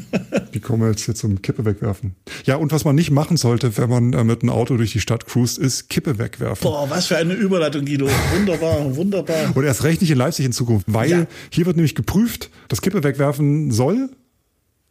wie 0.53 0.61
kommen 0.61 0.83
wir 0.83 0.91
jetzt 0.91 1.05
hier 1.05 1.15
zum 1.15 1.41
Kippe 1.43 1.65
wegwerfen? 1.65 2.15
Ja, 2.45 2.57
und 2.57 2.73
was 2.73 2.85
man 2.85 2.95
nicht 2.95 3.11
machen 3.11 3.37
sollte, 3.37 3.77
wenn 3.79 3.89
man 3.89 4.13
äh, 4.13 4.25
mit 4.25 4.43
einem 4.43 4.51
Auto 4.51 4.77
durch 4.77 4.93
die 4.93 5.01
Stadt 5.01 5.27
cruist, 5.27 5.59
ist 5.59 5.89
Kippe 5.89 6.19
wegwerfen. 6.19 6.63
Boah, 6.63 6.91
was 6.91 7.07
für 7.07 7.17
eine 7.17 7.35
Überleitung, 7.35 7.85
Guido. 7.85 8.09
Wunderbar, 8.35 8.97
wunderbar. 8.97 9.53
Und 9.55 9.65
erst 9.65 9.85
recht 9.85 10.01
nicht 10.01 10.11
in 10.11 10.19
Leipzig 10.19 10.45
in 10.45 10.53
Zukunft, 10.53 10.87
weil 10.89 11.11
ja. 11.11 11.27
hier 11.51 11.67
wird 11.67 11.77
nämlich 11.77 11.95
geprüft, 11.95 12.51
dass 12.69 12.83
Kippe 12.83 13.03
wegwerfen 13.05 13.71
soll 13.71 14.11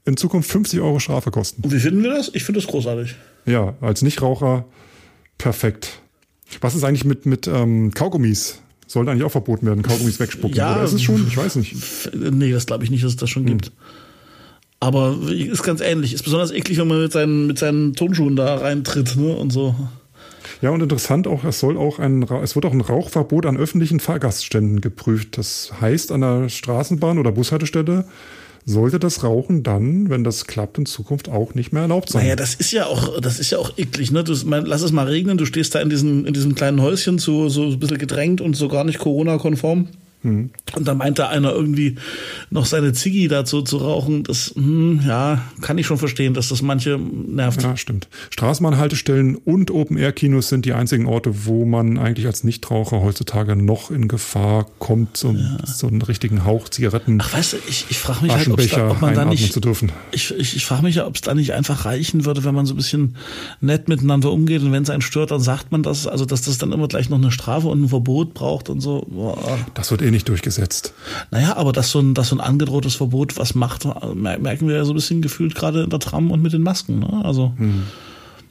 in 0.06 0.18
Zukunft 0.18 0.50
50 0.50 0.80
Euro 0.80 1.00
Strafe 1.00 1.30
kosten. 1.32 1.62
Und 1.64 1.74
wie 1.74 1.80
finden 1.80 2.02
wir 2.04 2.12
das? 2.12 2.32
Ich 2.34 2.44
finde 2.44 2.60
das 2.60 2.70
großartig. 2.70 3.16
Ja, 3.46 3.76
als 3.82 4.02
Nichtraucher 4.02 4.66
perfekt. 5.38 6.02
Was 6.60 6.76
ist 6.76 6.84
eigentlich 6.84 7.06
mit, 7.06 7.26
mit 7.26 7.48
ähm, 7.48 7.94
Kaugummis? 7.94 8.60
Sollte 8.88 9.12
eigentlich 9.12 9.24
auch 9.24 9.32
verboten 9.32 9.66
werden, 9.66 9.84
Kaugummis 9.84 10.20
wegspucken. 10.20 10.58
Ja, 10.58 10.76
Oder 10.76 10.84
ist 10.84 10.94
es 10.94 11.02
schon? 11.02 11.26
Ich 11.28 11.38
weiß 11.38 11.56
nicht. 11.56 11.76
Nee, 12.14 12.52
das 12.52 12.66
glaube 12.66 12.84
ich 12.84 12.92
nicht, 12.92 13.04
dass 13.04 13.12
es 13.12 13.18
das 13.18 13.30
schon 13.30 13.46
hm. 13.46 13.58
gibt. 13.58 13.72
Aber 14.82 15.16
ist 15.30 15.64
ganz 15.64 15.80
ähnlich. 15.80 16.14
Ist 16.14 16.24
besonders 16.24 16.52
eklig, 16.52 16.80
wenn 16.80 16.88
man 16.88 17.02
mit 17.02 17.12
seinen, 17.12 17.48
mit 17.48 17.60
seinen 17.60 17.94
Turnschuhen 17.94 18.36
da 18.36 18.56
reintritt 18.56 19.16
ne? 19.16 19.36
und 19.36 19.52
so. 19.52 19.76
Ja, 20.62 20.72
und 20.72 20.82
interessant 20.82 21.28
auch, 21.28 21.44
es 21.44 21.60
soll 21.60 21.78
auch 21.78 22.00
ein, 22.00 22.24
es 22.24 22.56
wird 22.56 22.66
auch 22.66 22.74
ein 22.74 22.82
Rauchverbot 22.82 23.46
an 23.46 23.58
öffentlichen 23.58 24.00
Fahrgastständen 24.00 24.82
geprüft. 24.82 25.38
Das 25.38 25.72
heißt, 25.80 26.12
an 26.12 26.22
der 26.22 26.50
Straßenbahn 26.50 27.18
oder 27.18 27.32
Bushaltestelle 27.32 28.06
sollte 28.66 29.00
das 29.00 29.24
Rauchen 29.24 29.64
dann, 29.64 30.10
wenn 30.10 30.24
das 30.24 30.48
klappt, 30.48 30.78
in 30.78 30.86
Zukunft 30.86 31.30
auch 31.30 31.56
nicht 31.56 31.74
mehr 31.74 31.84
erlaubt 31.84 32.10
sein. 32.10 32.24
Naja, 32.24 32.36
das 32.36 32.56
ist 32.56 32.72
ja 32.72 32.86
auch, 32.86 33.20
das 33.20 33.40
ist 33.40 33.52
ja 33.52 33.58
auch 33.58 33.78
eklig, 33.78 34.12
ne? 34.12 34.24
Du, 34.24 34.36
mein, 34.46 34.66
lass 34.66 34.82
es 34.82 34.92
mal 34.92 35.08
regnen, 35.08 35.38
du 35.38 35.46
stehst 35.46 35.76
da 35.76 35.82
in 35.82 35.90
diesem, 35.90 36.26
in 36.26 36.34
diesem 36.34 36.56
kleinen 36.56 36.82
Häuschen 36.82 37.20
so, 37.20 37.50
so 37.50 37.64
ein 37.64 37.80
bisschen 37.80 37.98
gedrängt 37.98 38.42
und 38.42 38.56
so 38.56 38.68
gar 38.68 38.84
nicht 38.84 39.00
Corona-konform. 39.00 39.88
Mhm. 40.24 40.52
Und 40.76 40.88
da 40.88 40.94
meinte 40.94 41.28
einer 41.28 41.52
irgendwie 41.52 41.96
noch 42.50 42.66
seine 42.66 42.94
Ziggy 42.94 43.28
dazu 43.28 43.62
zu 43.62 43.78
rauchen. 43.78 44.24
Das, 44.24 44.54
hm, 44.56 45.02
ja, 45.06 45.42
kann 45.62 45.78
ich 45.78 45.88
schon 45.88 45.98
verstehen, 45.98 46.34
dass 46.34 46.50
das 46.50 46.62
manche 46.62 46.98
nervt. 47.00 47.64
Ja, 47.64 47.76
stimmt. 47.76 48.08
Straßenbahnhaltestellen 48.30 49.36
und 49.36 49.72
Open-Air-Kinos 49.72 50.50
sind 50.50 50.66
die 50.66 50.74
einzigen 50.74 51.08
Orte, 51.08 51.46
wo 51.46 51.66
man 51.66 51.98
eigentlich 51.98 52.28
als 52.28 52.44
Nichtraucher 52.44 53.02
heutzutage 53.02 53.56
noch 53.56 53.90
in 53.90 54.08
Gefahr 54.08 54.68
kommt, 54.80 55.18
so, 55.18 55.32
ja. 55.32 55.58
so 55.66 55.88
einen 55.88 56.02
richtigen 56.02 56.46
Hauch 56.46 56.70
Zigaretten. 56.70 57.20
Ach, 57.22 57.34
weißt 57.34 57.54
du, 57.54 57.58
ich, 57.68 57.88
ich 57.90 57.98
frage 57.98 58.22
mich 58.24 58.32
halt, 58.32 58.48
da, 58.74 58.92
ob 58.92 59.02
man 59.02 59.16
da 59.16 59.26
nicht, 59.26 59.52
zu 59.52 59.60
dürfen. 59.60 59.92
Ich, 60.12 60.32
ich, 60.38 60.56
ich 60.56 60.66
frage 60.66 60.84
mich 60.84 60.96
ja, 60.96 61.08
ob 61.08 61.16
es 61.16 61.22
da 61.22 61.34
nicht 61.34 61.54
einfach 61.54 61.86
reichen 61.86 62.26
würde, 62.26 62.44
wenn 62.44 62.54
man 62.54 62.66
so 62.66 62.74
ein 62.74 62.78
bisschen 62.78 63.16
nett 63.60 63.88
miteinander 63.88 64.32
umgeht 64.32 64.62
und 64.62 64.72
wenn 64.72 64.84
es 64.84 64.90
einen 64.90 65.02
stört, 65.02 65.32
dann 65.32 65.42
sagt 65.42 65.72
man 65.72 65.84
das, 65.84 66.08
also 66.08 66.26
dass 66.26 66.44
das 66.44 66.58
dann 66.58 66.72
immer 66.72 66.88
gleich 66.88 67.10
noch 67.10 67.18
eine 67.18 67.32
Strafe 67.32 67.68
und 67.68 67.84
ein 67.84 67.90
Verbot 67.90 68.34
braucht 68.34 68.70
und 68.70 68.82
so. 68.82 69.06
Boah. 69.10 69.58
Das 69.74 69.92
wird 69.92 70.02
eh 70.02 70.11
nicht 70.12 70.30
durchgesetzt. 70.30 70.94
Naja, 71.32 71.56
aber 71.56 71.72
dass 71.72 71.92
so 71.92 72.00
ein, 72.00 72.14
dass 72.14 72.30
so 72.30 72.36
ein 72.36 72.42
angedrohtes 72.42 72.96
Verbot 72.96 73.38
was 73.38 73.56
macht, 73.56 73.86
merken 74.16 74.68
wir 74.68 74.76
ja 74.76 74.86
so 74.86 74.92
ein 74.92 74.96
bisschen 74.96 75.22
gefühlt 75.22 75.56
gerade 75.56 75.84
in 75.84 75.90
der 75.90 76.00
Tram 76.00 76.32
und 76.32 76.42
mit 76.42 76.54
den 76.54 76.62
Masken. 76.62 77.00
Ne? 77.00 77.22
Also, 77.24 77.54
hm. 77.58 77.84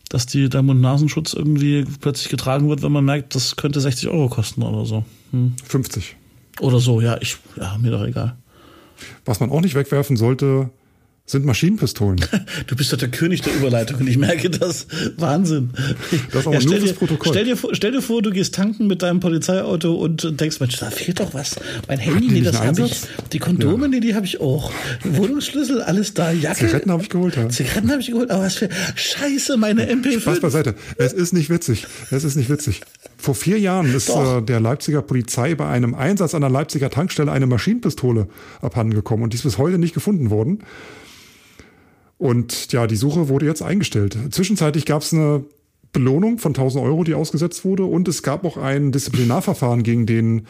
dass 0.08 0.26
die, 0.26 0.48
der 0.48 0.62
Mund-Nasenschutz 0.62 1.34
irgendwie 1.34 1.84
plötzlich 2.00 2.28
getragen 2.28 2.68
wird, 2.68 2.82
wenn 2.82 2.92
man 2.92 3.04
merkt, 3.04 3.34
das 3.34 3.56
könnte 3.56 3.80
60 3.80 4.08
Euro 4.08 4.28
kosten 4.28 4.62
oder 4.62 4.84
so. 4.84 5.04
Hm. 5.30 5.54
50. 5.64 6.16
Oder 6.60 6.80
so, 6.80 7.00
ja, 7.00 7.16
ich, 7.20 7.36
ja, 7.56 7.76
mir 7.78 7.90
doch 7.90 8.04
egal. 8.04 8.36
Was 9.24 9.40
man 9.40 9.50
auch 9.50 9.60
nicht 9.60 9.74
wegwerfen 9.74 10.16
sollte, 10.16 10.70
sind 11.30 11.44
Maschinenpistolen. 11.44 12.20
Du 12.66 12.76
bist 12.76 12.92
doch 12.92 12.98
der 12.98 13.08
König 13.08 13.42
der 13.42 13.54
Überleitung 13.54 14.00
und 14.00 14.06
ich 14.06 14.18
merke 14.18 14.50
das. 14.50 14.86
Wahnsinn. 15.16 15.70
Das 16.30 16.40
ist 16.40 16.46
auch 16.46 16.52
ja, 16.52 16.60
stell, 16.60 16.80
dir, 16.80 16.92
Protokoll. 16.92 17.32
Stell, 17.32 17.44
dir, 17.44 17.56
stell 17.72 17.92
dir 17.92 18.02
vor, 18.02 18.22
du 18.22 18.30
gehst 18.30 18.54
tanken 18.54 18.86
mit 18.86 19.02
deinem 19.02 19.20
Polizeiauto 19.20 19.94
und 19.94 20.40
denkst, 20.40 20.60
Mensch, 20.60 20.78
da 20.78 20.90
fehlt 20.90 21.20
doch 21.20 21.32
was. 21.34 21.56
Mein 21.88 21.98
Handy, 21.98 22.28
nee, 22.28 22.40
das 22.42 22.60
habe 22.60 22.82
ich. 22.82 23.02
Die 23.32 23.38
Kondome, 23.38 23.84
ja. 23.84 23.88
nee, 23.88 24.00
die 24.00 24.14
habe 24.14 24.26
ich 24.26 24.40
auch. 24.40 24.72
Wohnungsschlüssel, 25.04 25.82
alles 25.82 26.14
da. 26.14 26.32
Jacke. 26.32 26.66
Zigaretten 26.66 26.90
habe 26.90 27.02
ich 27.02 27.08
geholt, 27.08 27.36
ja. 27.36 27.48
Zigaretten 27.48 27.90
habe 27.90 28.00
ich 28.00 28.08
geholt, 28.08 28.30
aber 28.30 28.44
was 28.44 28.56
für 28.56 28.68
Scheiße, 28.94 29.56
meine 29.56 29.90
MP5. 29.90 30.20
Spaß 30.20 30.40
beiseite. 30.40 30.74
Es 30.96 31.12
ist 31.12 31.32
nicht 31.32 31.50
witzig. 31.50 31.86
Es 32.10 32.24
ist 32.24 32.36
nicht 32.36 32.50
witzig. 32.50 32.80
Vor 33.16 33.34
vier 33.34 33.58
Jahren 33.58 33.94
ist 33.94 34.08
äh, 34.08 34.42
der 34.42 34.60
Leipziger 34.60 35.02
Polizei 35.02 35.54
bei 35.54 35.68
einem 35.68 35.94
Einsatz 35.94 36.34
an 36.34 36.40
der 36.40 36.50
Leipziger 36.50 36.90
Tankstelle 36.90 37.30
eine 37.30 37.46
Maschinenpistole 37.46 38.28
abhandengekommen 38.60 39.24
und 39.24 39.32
die 39.32 39.36
ist 39.36 39.42
bis 39.42 39.58
heute 39.58 39.78
nicht 39.78 39.94
gefunden 39.94 40.30
worden. 40.30 40.60
Und 42.20 42.70
ja, 42.70 42.86
die 42.86 42.96
Suche 42.96 43.30
wurde 43.30 43.46
jetzt 43.46 43.62
eingestellt. 43.62 44.14
Zwischenzeitlich 44.30 44.84
gab 44.84 45.00
es 45.00 45.14
eine 45.14 45.42
Belohnung 45.90 46.36
von 46.36 46.50
1000 46.50 46.84
Euro, 46.84 47.02
die 47.02 47.14
ausgesetzt 47.14 47.64
wurde 47.64 47.84
und 47.84 48.08
es 48.08 48.22
gab 48.22 48.44
auch 48.44 48.58
ein 48.58 48.92
Disziplinarverfahren 48.92 49.82
gegen 49.82 50.04
den 50.04 50.46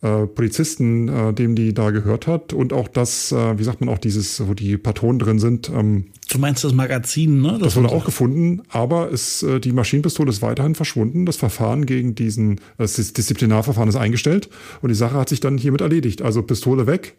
äh, 0.00 0.26
Polizisten, 0.26 1.08
äh, 1.08 1.34
dem 1.34 1.56
die 1.56 1.74
da 1.74 1.90
gehört 1.90 2.28
hat 2.28 2.52
und 2.52 2.72
auch 2.72 2.86
das, 2.86 3.32
äh, 3.32 3.58
wie 3.58 3.64
sagt 3.64 3.80
man 3.80 3.88
auch 3.88 3.98
dieses, 3.98 4.46
wo 4.46 4.54
die 4.54 4.76
Patronen 4.76 5.18
drin 5.18 5.40
sind. 5.40 5.68
Ähm, 5.70 6.04
du 6.30 6.38
meinst 6.38 6.62
das 6.62 6.72
Magazin, 6.72 7.42
ne? 7.42 7.54
Das, 7.54 7.62
das 7.62 7.76
wurde 7.76 7.88
auch 7.88 8.04
gefunden, 8.04 8.62
aber 8.68 9.12
es, 9.12 9.42
äh, 9.42 9.58
die 9.58 9.72
Maschinenpistole 9.72 10.30
ist 10.30 10.40
weiterhin 10.40 10.76
verschwunden. 10.76 11.26
Das 11.26 11.34
Verfahren 11.36 11.84
gegen 11.84 12.14
diesen, 12.14 12.60
das 12.76 12.94
Disziplinarverfahren 12.94 13.88
ist 13.88 13.96
eingestellt 13.96 14.50
und 14.82 14.90
die 14.90 14.94
Sache 14.94 15.16
hat 15.16 15.30
sich 15.30 15.40
dann 15.40 15.58
hiermit 15.58 15.80
erledigt. 15.80 16.22
Also 16.22 16.42
Pistole 16.42 16.86
weg, 16.86 17.16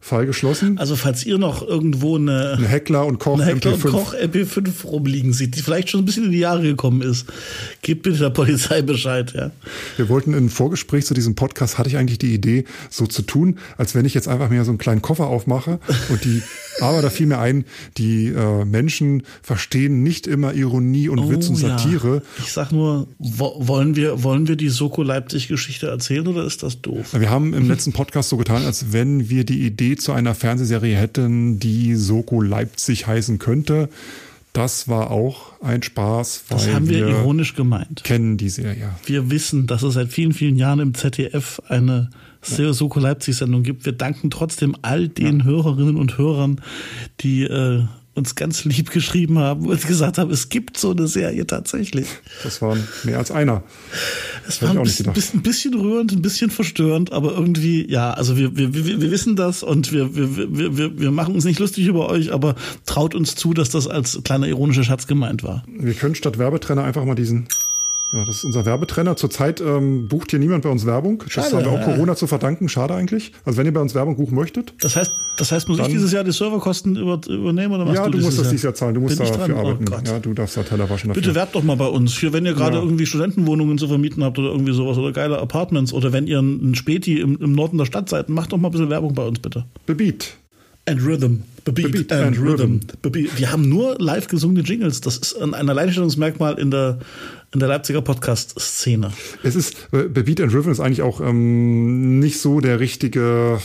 Fall 0.00 0.26
geschlossen. 0.26 0.78
Also 0.78 0.96
falls 0.96 1.26
ihr 1.26 1.38
noch 1.38 1.66
irgendwo 1.66 2.16
eine, 2.16 2.54
eine 2.56 2.68
Heckler 2.68 3.04
und 3.04 3.18
Koch, 3.18 3.34
eine 3.34 3.46
Heckler 3.46 3.72
MP5. 3.72 3.84
Und 3.84 3.92
Koch 3.92 4.14
MP5 4.14 4.86
rumliegen 4.86 5.32
sieht, 5.32 5.56
die 5.56 5.62
vielleicht 5.62 5.90
schon 5.90 6.02
ein 6.02 6.04
bisschen 6.04 6.26
in 6.26 6.32
die 6.32 6.38
Jahre 6.38 6.62
gekommen 6.62 7.02
ist, 7.02 7.26
gebt 7.82 8.02
bitte 8.02 8.18
der 8.18 8.30
Polizei 8.30 8.80
Bescheid. 8.82 9.32
Ja. 9.34 9.50
Wir 9.96 10.08
wollten 10.08 10.34
im 10.34 10.48
Vorgespräch 10.48 11.04
zu 11.04 11.14
diesem 11.14 11.34
Podcast, 11.34 11.78
hatte 11.78 11.88
ich 11.88 11.96
eigentlich 11.96 12.18
die 12.18 12.32
Idee, 12.32 12.64
so 12.90 13.06
zu 13.06 13.22
tun, 13.22 13.58
als 13.76 13.94
wenn 13.94 14.04
ich 14.04 14.14
jetzt 14.14 14.28
einfach 14.28 14.50
mir 14.50 14.64
so 14.64 14.70
einen 14.70 14.78
kleinen 14.78 15.02
Koffer 15.02 15.26
aufmache 15.26 15.80
und 16.08 16.24
die, 16.24 16.42
aber 16.80 17.02
da 17.02 17.10
fiel 17.10 17.26
mir 17.26 17.38
ein, 17.38 17.64
die 17.96 18.28
äh, 18.28 18.64
Menschen 18.64 19.22
verstehen 19.42 20.02
nicht 20.02 20.26
immer 20.26 20.54
Ironie 20.54 21.08
und 21.08 21.18
oh, 21.18 21.30
Witz 21.30 21.48
und 21.48 21.56
Satire. 21.56 22.16
Ja. 22.16 22.44
Ich 22.44 22.52
sag 22.52 22.72
nur, 22.72 23.08
wo, 23.18 23.54
wollen 23.58 23.96
wir, 23.96 24.22
wollen 24.22 24.48
wir 24.48 24.56
die 24.56 24.68
Soko 24.68 25.02
Leipzig 25.02 25.48
Geschichte 25.48 25.88
erzählen 25.88 26.26
oder 26.26 26.44
ist 26.44 26.62
das 26.62 26.80
doof? 26.80 27.14
Wir 27.18 27.30
haben 27.30 27.54
im 27.54 27.68
letzten 27.68 27.92
Podcast 27.92 28.28
so 28.28 28.36
getan, 28.36 28.64
als 28.64 28.92
wenn 28.92 29.28
wir 29.28 29.44
die 29.44 29.66
Idee 29.66 29.96
zu 29.96 30.12
einer 30.12 30.34
Fernsehserie 30.34 30.96
hätten, 30.96 31.58
die 31.58 31.94
Soko 31.94 32.40
Leipzig 32.40 33.06
heißen 33.06 33.38
könnte. 33.38 33.88
Das 34.52 34.88
war 34.88 35.10
auch 35.10 35.52
ein 35.62 35.82
Spaß. 35.82 36.44
das 36.48 36.68
haben 36.68 36.88
wir, 36.88 37.06
wir, 37.06 37.08
ironisch 37.08 37.54
gemeint. 37.54 38.02
Kennen 38.04 38.36
die 38.38 38.48
Serie. 38.48 38.90
Wir 39.04 39.30
wissen, 39.30 39.66
dass 39.66 39.82
es 39.82 39.94
seit 39.94 40.08
vielen, 40.08 40.32
vielen 40.32 40.56
Jahren 40.56 40.80
im 40.80 40.94
ZDF 40.94 41.60
eine 41.68 42.10
ja. 42.46 42.72
Soko 42.72 43.00
Leipzig 43.00 43.36
Sendung 43.36 43.62
gibt. 43.62 43.84
Wir 43.84 43.92
danken 43.92 44.30
trotzdem 44.30 44.76
all 44.82 45.08
den 45.08 45.40
ja. 45.40 45.44
Hörerinnen 45.44 45.96
und 45.96 46.18
Hörern, 46.18 46.60
die 47.20 47.44
äh, 47.44 47.84
uns 48.18 48.34
ganz 48.34 48.64
lieb 48.64 48.90
geschrieben 48.90 49.38
haben 49.38 49.66
und 49.66 49.86
gesagt 49.86 50.18
haben, 50.18 50.30
es 50.30 50.50
gibt 50.50 50.76
so 50.76 50.90
eine 50.90 51.06
Serie 51.06 51.46
tatsächlich. 51.46 52.06
Das 52.42 52.60
waren 52.60 52.86
mehr 53.04 53.16
als 53.16 53.30
einer. 53.30 53.62
Es 54.46 54.60
war 54.60 54.70
ein 54.70 54.82
bisschen, 54.82 55.06
ein 55.08 55.42
bisschen, 55.42 55.74
rührend, 55.74 56.12
ein 56.12 56.20
bisschen 56.20 56.50
verstörend, 56.50 57.12
aber 57.12 57.32
irgendwie, 57.32 57.90
ja, 57.90 58.10
also 58.10 58.36
wir, 58.36 58.56
wir, 58.56 58.74
wir, 58.74 59.00
wir 59.00 59.10
wissen 59.10 59.36
das 59.36 59.62
und 59.62 59.92
wir, 59.92 60.14
wir, 60.14 60.76
wir, 60.76 60.98
wir 60.98 61.10
machen 61.10 61.34
uns 61.34 61.44
nicht 61.44 61.60
lustig 61.60 61.86
über 61.86 62.10
euch, 62.10 62.32
aber 62.32 62.56
traut 62.84 63.14
uns 63.14 63.34
zu, 63.36 63.54
dass 63.54 63.70
das 63.70 63.86
als 63.86 64.20
kleiner 64.24 64.48
ironischer 64.48 64.84
Schatz 64.84 65.06
gemeint 65.06 65.42
war. 65.42 65.64
Wir 65.68 65.94
können 65.94 66.14
statt 66.14 66.38
Werbetrenner 66.38 66.84
einfach 66.84 67.04
mal 67.04 67.14
diesen 67.14 67.46
ja, 68.12 68.24
das 68.24 68.36
ist 68.36 68.44
unser 68.44 68.64
Werbetrenner. 68.64 69.16
Zurzeit 69.16 69.60
ähm, 69.60 70.08
bucht 70.08 70.30
hier 70.30 70.38
niemand 70.38 70.64
bei 70.64 70.70
uns 70.70 70.86
Werbung. 70.86 71.22
Schade, 71.28 71.50
das 71.50 71.54
haben 71.54 71.72
wir 71.72 71.80
auch 71.80 71.84
Corona 71.84 72.16
zu 72.16 72.26
verdanken. 72.26 72.68
Schade 72.68 72.94
eigentlich. 72.94 73.32
Also 73.44 73.58
wenn 73.58 73.66
ihr 73.66 73.72
bei 73.72 73.80
uns 73.80 73.94
Werbung 73.94 74.16
buchen 74.16 74.34
möchtet. 74.34 74.72
Das 74.80 74.96
heißt, 74.96 75.10
das 75.36 75.52
heißt, 75.52 75.68
muss 75.68 75.78
ich 75.78 75.88
dieses 75.88 76.10
Jahr 76.12 76.24
die 76.24 76.32
Serverkosten 76.32 76.96
über, 76.96 77.20
übernehmen 77.28 77.74
oder 77.74 77.84
machst 77.84 77.96
Ja, 77.96 78.06
du, 78.06 78.18
du 78.18 78.24
musst 78.24 78.38
das 78.38 78.48
dieses 78.48 78.62
Jahr 78.62 78.74
zahlen. 78.74 78.94
Du 78.94 79.02
musst 79.02 79.20
dafür 79.20 79.54
oh 79.54 79.58
arbeiten. 79.58 79.84
Oh 79.90 80.10
ja, 80.10 80.18
du 80.20 80.32
darfst 80.32 80.56
da 80.56 80.62
Teller 80.62 80.88
waschen. 80.88 81.08
Dafür. 81.08 81.22
Bitte 81.22 81.34
werbt 81.34 81.54
doch 81.54 81.62
mal 81.62 81.76
bei 81.76 81.86
uns. 81.86 82.14
Für 82.14 82.32
wenn 82.32 82.46
ihr 82.46 82.54
gerade 82.54 82.78
ja. 82.78 82.82
irgendwie 82.82 83.04
Studentenwohnungen 83.04 83.76
zu 83.76 83.88
vermieten 83.88 84.24
habt 84.24 84.38
oder 84.38 84.48
irgendwie 84.48 84.72
sowas 84.72 84.96
oder 84.96 85.12
geile 85.12 85.38
Apartments 85.38 85.92
oder 85.92 86.12
wenn 86.12 86.26
ihr 86.26 86.40
ein 86.40 86.74
Späti 86.74 87.20
im, 87.20 87.36
im 87.36 87.52
Norden 87.52 87.76
der 87.76 87.84
Stadt 87.84 88.08
seid, 88.08 88.30
macht 88.30 88.52
doch 88.52 88.58
mal 88.58 88.68
ein 88.68 88.72
bisschen 88.72 88.90
Werbung 88.90 89.12
bei 89.14 89.26
uns 89.26 89.38
bitte. 89.38 89.66
Bebiet. 89.84 90.38
And 90.88 91.02
Rhythm. 91.02 91.42
Beat, 91.64 91.92
Beat 91.92 92.12
and, 92.12 92.28
and 92.28 92.38
Rhythm. 92.38 92.80
Rhythm. 93.04 93.28
Die 93.36 93.46
haben 93.46 93.68
nur 93.68 93.96
live 93.98 94.26
gesungene 94.28 94.62
Jingles. 94.62 95.02
Das 95.02 95.18
ist 95.18 95.34
ein 95.34 95.54
Alleinstellungsmerkmal 95.54 96.58
in 96.58 96.70
der, 96.70 96.98
in 97.52 97.60
der 97.60 97.68
Leipziger 97.68 98.00
Podcast-Szene. 98.00 99.12
Es 99.42 99.54
ist, 99.54 99.76
äh, 99.92 100.04
Beat 100.04 100.40
and 100.40 100.54
Rhythm 100.54 100.70
ist 100.70 100.80
eigentlich 100.80 101.02
auch 101.02 101.20
ähm, 101.20 102.18
nicht 102.20 102.40
so 102.40 102.60
der 102.60 102.80
richtige 102.80 103.60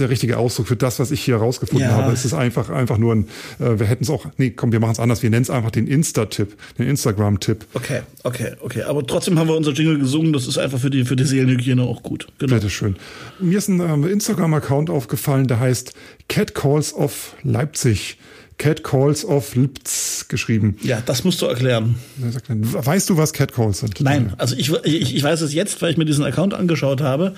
der 0.00 0.10
richtige 0.10 0.38
Ausdruck 0.38 0.68
für 0.68 0.76
das, 0.76 0.98
was 0.98 1.10
ich 1.10 1.22
hier 1.22 1.36
rausgefunden 1.36 1.88
ja. 1.88 1.94
habe. 1.94 2.12
Es 2.12 2.24
ist 2.24 2.34
einfach, 2.34 2.70
einfach 2.70 2.98
nur 2.98 3.14
ein, 3.14 3.28
äh, 3.58 3.78
wir 3.78 3.86
hätten 3.86 4.04
es 4.04 4.10
auch, 4.10 4.26
nee, 4.36 4.50
komm, 4.50 4.72
wir 4.72 4.80
machen 4.80 4.92
es 4.92 5.00
anders. 5.00 5.22
Wir 5.22 5.30
nennen 5.30 5.42
es 5.42 5.50
einfach 5.50 5.70
den 5.70 5.86
Insta-Tipp, 5.86 6.56
den 6.78 6.88
Instagram-Tipp. 6.88 7.66
Okay, 7.74 8.02
okay, 8.22 8.52
okay. 8.60 8.82
Aber 8.82 9.06
trotzdem 9.06 9.38
haben 9.38 9.48
wir 9.48 9.56
unser 9.56 9.72
Jingle 9.72 9.98
gesungen. 9.98 10.32
Das 10.32 10.46
ist 10.46 10.58
einfach 10.58 10.78
für 10.78 10.90
die, 10.90 11.04
für 11.04 11.16
die 11.16 11.24
Seelenhygiene 11.24 11.82
auch 11.82 12.02
gut. 12.02 12.28
Genau. 12.38 12.54
Bitteschön. 12.54 12.96
Mir 13.40 13.58
ist 13.58 13.68
ein 13.68 13.80
ähm, 13.80 14.06
Instagram-Account 14.06 14.90
aufgefallen, 14.90 15.46
der 15.46 15.60
heißt 15.60 15.94
Cat 16.28 16.54
Calls 16.54 16.94
of 16.94 17.34
Leipzig. 17.42 18.18
Cat 18.64 18.82
Calls 18.82 19.26
of 19.26 19.56
Lipz 19.56 20.26
geschrieben. 20.26 20.78
Ja, 20.82 21.02
das 21.04 21.22
musst 21.22 21.42
du 21.42 21.46
erklären. 21.46 21.96
Weißt 22.16 23.10
du, 23.10 23.18
was 23.18 23.34
Cat 23.34 23.52
Calls 23.52 23.80
sind? 23.80 24.00
Nein, 24.00 24.32
also 24.38 24.56
ich, 24.56 24.72
ich, 24.84 25.14
ich 25.14 25.22
weiß 25.22 25.42
es 25.42 25.52
jetzt, 25.52 25.82
weil 25.82 25.90
ich 25.90 25.98
mir 25.98 26.06
diesen 26.06 26.24
Account 26.24 26.54
angeschaut 26.54 27.02
habe. 27.02 27.34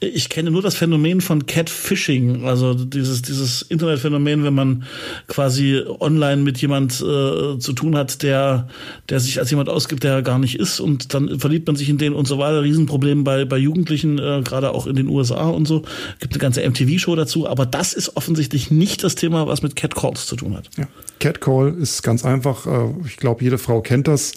Ich 0.00 0.30
kenne 0.30 0.50
nur 0.50 0.62
das 0.62 0.74
Phänomen 0.74 1.20
von 1.20 1.44
Catfishing, 1.44 2.46
also 2.46 2.72
dieses, 2.72 3.20
dieses 3.20 3.60
Internetphänomen, 3.60 4.42
wenn 4.42 4.54
man 4.54 4.84
quasi 5.26 5.82
online 5.98 6.40
mit 6.40 6.56
jemand 6.62 6.94
äh, 6.94 7.58
zu 7.58 7.74
tun 7.74 7.94
hat, 7.94 8.22
der, 8.22 8.66
der 9.10 9.20
sich 9.20 9.38
als 9.38 9.50
jemand 9.50 9.68
ausgibt, 9.68 10.02
der 10.02 10.22
gar 10.22 10.38
nicht 10.38 10.58
ist 10.58 10.80
und 10.80 11.12
dann 11.12 11.40
verliebt 11.40 11.66
man 11.66 11.76
sich 11.76 11.90
in 11.90 11.98
den 11.98 12.14
und 12.14 12.26
so 12.26 12.38
weiter. 12.38 12.62
Riesenproblem 12.62 13.22
bei, 13.22 13.44
bei 13.44 13.58
Jugendlichen, 13.58 14.18
äh, 14.18 14.40
gerade 14.42 14.70
auch 14.70 14.86
in 14.86 14.96
den 14.96 15.08
USA 15.08 15.50
und 15.50 15.68
so. 15.68 15.82
Gibt 16.20 16.32
eine 16.32 16.40
ganze 16.40 16.66
MTV-Show 16.66 17.16
dazu, 17.16 17.46
aber 17.46 17.66
das 17.66 17.92
ist 17.92 18.16
offensichtlich 18.16 18.70
nicht 18.70 19.04
das 19.04 19.14
Thema, 19.14 19.46
was 19.46 19.60
mit 19.60 19.76
Cat 19.76 19.94
Calls 19.94 20.24
zu 20.24 20.36
tun 20.36 20.56
hat. 20.56 20.69
Ja. 20.76 20.86
Catcall 21.18 21.76
ist 21.78 22.02
ganz 22.02 22.24
einfach. 22.24 22.66
Äh, 22.66 22.94
ich 23.06 23.16
glaube, 23.16 23.42
jede 23.42 23.58
Frau 23.58 23.80
kennt 23.80 24.08
das. 24.08 24.32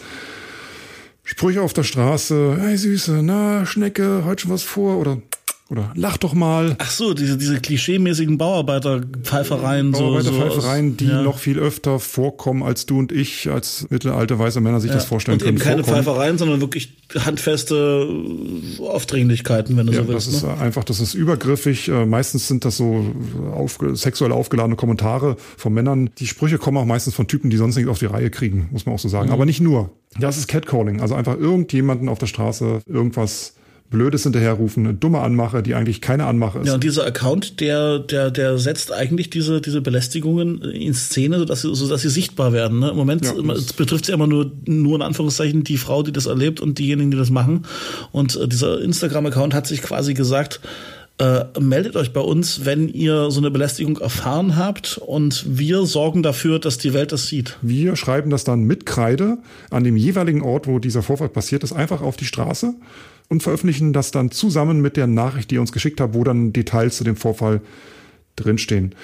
Sprüche 1.25 1.61
auf 1.61 1.71
der 1.71 1.83
Straße, 1.83 2.57
hey 2.59 2.75
Süße, 2.75 3.21
na, 3.23 3.65
Schnecke, 3.65 4.25
heute 4.25 4.41
schon 4.43 4.51
was 4.51 4.63
vor? 4.63 4.97
Oder 4.97 5.19
oder 5.69 5.91
lach 5.95 6.17
doch 6.17 6.33
mal. 6.33 6.75
Ach 6.77 6.91
so, 6.91 7.13
diese, 7.13 7.37
diese 7.37 7.59
klischeemäßigen 7.59 8.37
Bauarbeiterpfeifereien. 8.37 9.91
Bauarbeiterpfeifereien, 9.91 10.91
so, 10.91 10.95
die 10.97 11.07
ja. 11.07 11.21
noch 11.21 11.39
viel 11.39 11.57
öfter 11.57 11.99
vorkommen, 11.99 12.63
als 12.63 12.85
du 12.85 12.99
und 12.99 13.11
ich 13.11 13.49
als 13.49 13.87
mittelalte 13.89 14.37
weiße 14.37 14.59
Männer 14.59 14.81
sich 14.81 14.89
ja. 14.89 14.95
das 14.95 15.05
vorstellen 15.05 15.35
und 15.35 15.43
können. 15.43 15.57
Eben 15.57 15.63
keine 15.63 15.83
vorkommen. 15.83 16.03
Pfeifereien, 16.03 16.37
sondern 16.37 16.61
wirklich 16.61 16.93
handfeste 17.17 18.07
Aufdringlichkeiten, 18.79 19.77
wenn 19.77 19.87
du 19.87 19.93
ja, 19.93 20.01
so 20.01 20.07
willst. 20.09 20.27
Das 20.27 20.35
ist 20.35 20.43
ne? 20.43 20.57
einfach, 20.59 20.83
das 20.83 20.99
ist 20.99 21.13
übergriffig. 21.13 21.87
Äh, 21.87 22.05
meistens 22.05 22.47
sind 22.47 22.65
das 22.65 22.77
so 22.77 23.13
auf, 23.53 23.79
sexuell 23.93 24.31
aufgeladene 24.33 24.75
Kommentare 24.75 25.37
von 25.57 25.73
Männern. 25.73 26.09
Die 26.19 26.27
Sprüche 26.27 26.57
kommen 26.57 26.77
auch 26.77 26.85
meistens 26.85 27.15
von 27.15 27.27
Typen, 27.27 27.49
die 27.49 27.57
sonst 27.57 27.77
nichts 27.77 27.89
auf 27.89 27.99
die 27.99 28.05
Reihe 28.05 28.29
kriegen, 28.29 28.67
muss 28.71 28.85
man 28.85 28.95
auch 28.95 28.99
so 28.99 29.07
sagen. 29.07 29.27
Mhm. 29.27 29.33
Aber 29.33 29.45
nicht 29.45 29.61
nur. 29.61 29.91
Das 30.19 30.37
ist 30.37 30.47
Catcalling. 30.47 31.01
Also 31.01 31.15
einfach 31.15 31.37
irgendjemanden 31.37 32.09
auf 32.09 32.19
der 32.19 32.27
Straße 32.27 32.81
irgendwas 32.85 33.55
Blödes 33.93 34.23
hinterherrufen, 34.23 34.85
eine 34.85 34.95
dumme 34.95 35.19
Anmache, 35.19 35.63
die 35.63 35.75
eigentlich 35.75 36.01
keine 36.01 36.25
Anmache 36.25 36.59
ist. 36.59 36.67
Ja, 36.67 36.73
und 36.73 36.83
dieser 36.83 37.05
Account, 37.05 37.61
der, 37.61 37.99
der, 37.99 38.31
der 38.31 38.57
setzt 38.57 38.91
eigentlich 38.91 39.29
diese, 39.29 39.61
diese 39.61 39.79
Belästigungen 39.79 40.61
in 40.63 40.93
Szene, 40.93 41.39
sodass 41.39 41.61
sie, 41.61 41.73
sodass 41.73 42.01
sie 42.01 42.09
sichtbar 42.09 42.51
werden. 42.51 42.79
Ne? 42.79 42.89
Im 42.89 42.97
Moment 42.97 43.23
ja, 43.23 43.33
betrifft 43.77 44.03
es 44.03 44.07
ja 44.09 44.15
immer 44.15 44.27
nur, 44.27 44.51
nur 44.65 44.95
in 44.95 45.01
Anführungszeichen 45.01 45.63
die 45.63 45.77
Frau, 45.77 46.03
die 46.03 46.11
das 46.11 46.25
erlebt 46.25 46.59
und 46.59 46.79
diejenigen, 46.79 47.11
die 47.11 47.17
das 47.17 47.29
machen. 47.29 47.65
Und 48.11 48.35
äh, 48.35 48.47
dieser 48.47 48.81
Instagram-Account 48.81 49.53
hat 49.53 49.67
sich 49.67 49.81
quasi 49.81 50.13
gesagt, 50.13 50.59
äh, 51.19 51.45
meldet 51.59 51.95
euch 51.95 52.11
bei 52.11 52.21
uns, 52.21 52.65
wenn 52.65 52.89
ihr 52.89 53.29
so 53.29 53.39
eine 53.39 53.51
Belästigung 53.51 53.97
erfahren 53.99 54.57
habt 54.57 54.97
und 54.97 55.45
wir 55.47 55.85
sorgen 55.85 56.23
dafür, 56.23 56.57
dass 56.57 56.79
die 56.79 56.93
Welt 56.93 57.11
das 57.11 57.27
sieht. 57.27 57.57
Wir 57.61 57.95
schreiben 57.95 58.31
das 58.31 58.43
dann 58.43 58.63
mit 58.63 58.87
Kreide 58.87 59.37
an 59.69 59.83
dem 59.83 59.95
jeweiligen 59.95 60.41
Ort, 60.41 60.65
wo 60.65 60.79
dieser 60.79 61.03
Vorfall 61.03 61.29
passiert 61.29 61.63
ist, 61.63 61.71
einfach 61.71 62.01
auf 62.01 62.17
die 62.17 62.25
Straße 62.25 62.73
und 63.29 63.43
veröffentlichen 63.43 63.93
das 63.93 64.11
dann 64.11 64.31
zusammen 64.31 64.81
mit 64.81 64.97
der 64.97 65.07
Nachricht, 65.07 65.51
die 65.51 65.55
ihr 65.55 65.61
uns 65.61 65.71
geschickt 65.71 66.01
habt, 66.01 66.13
wo 66.13 66.23
dann 66.23 66.53
Details 66.53 66.97
zu 66.97 67.03
dem 67.03 67.15
Vorfall 67.15 67.61
drinstehen. 68.35 68.95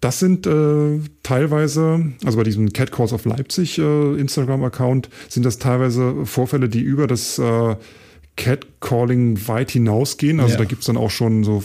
Das 0.00 0.20
sind 0.20 0.46
äh, 0.46 1.00
teilweise, 1.24 2.12
also 2.24 2.38
bei 2.38 2.44
diesem 2.44 2.72
Cat 2.72 2.92
Calls 2.92 3.12
of 3.12 3.24
Leipzig 3.24 3.78
äh, 3.78 4.14
Instagram-Account, 4.14 5.08
sind 5.28 5.44
das 5.44 5.58
teilweise 5.58 6.24
Vorfälle, 6.24 6.68
die 6.68 6.80
über 6.80 7.08
das 7.08 7.38
äh, 7.38 7.76
Catcalling 8.36 9.48
weit 9.48 9.72
hinausgehen. 9.72 10.38
Also 10.38 10.52
ja. 10.52 10.58
da 10.58 10.64
gibt's 10.64 10.86
dann 10.86 10.96
auch 10.96 11.10
schon 11.10 11.42
so 11.42 11.64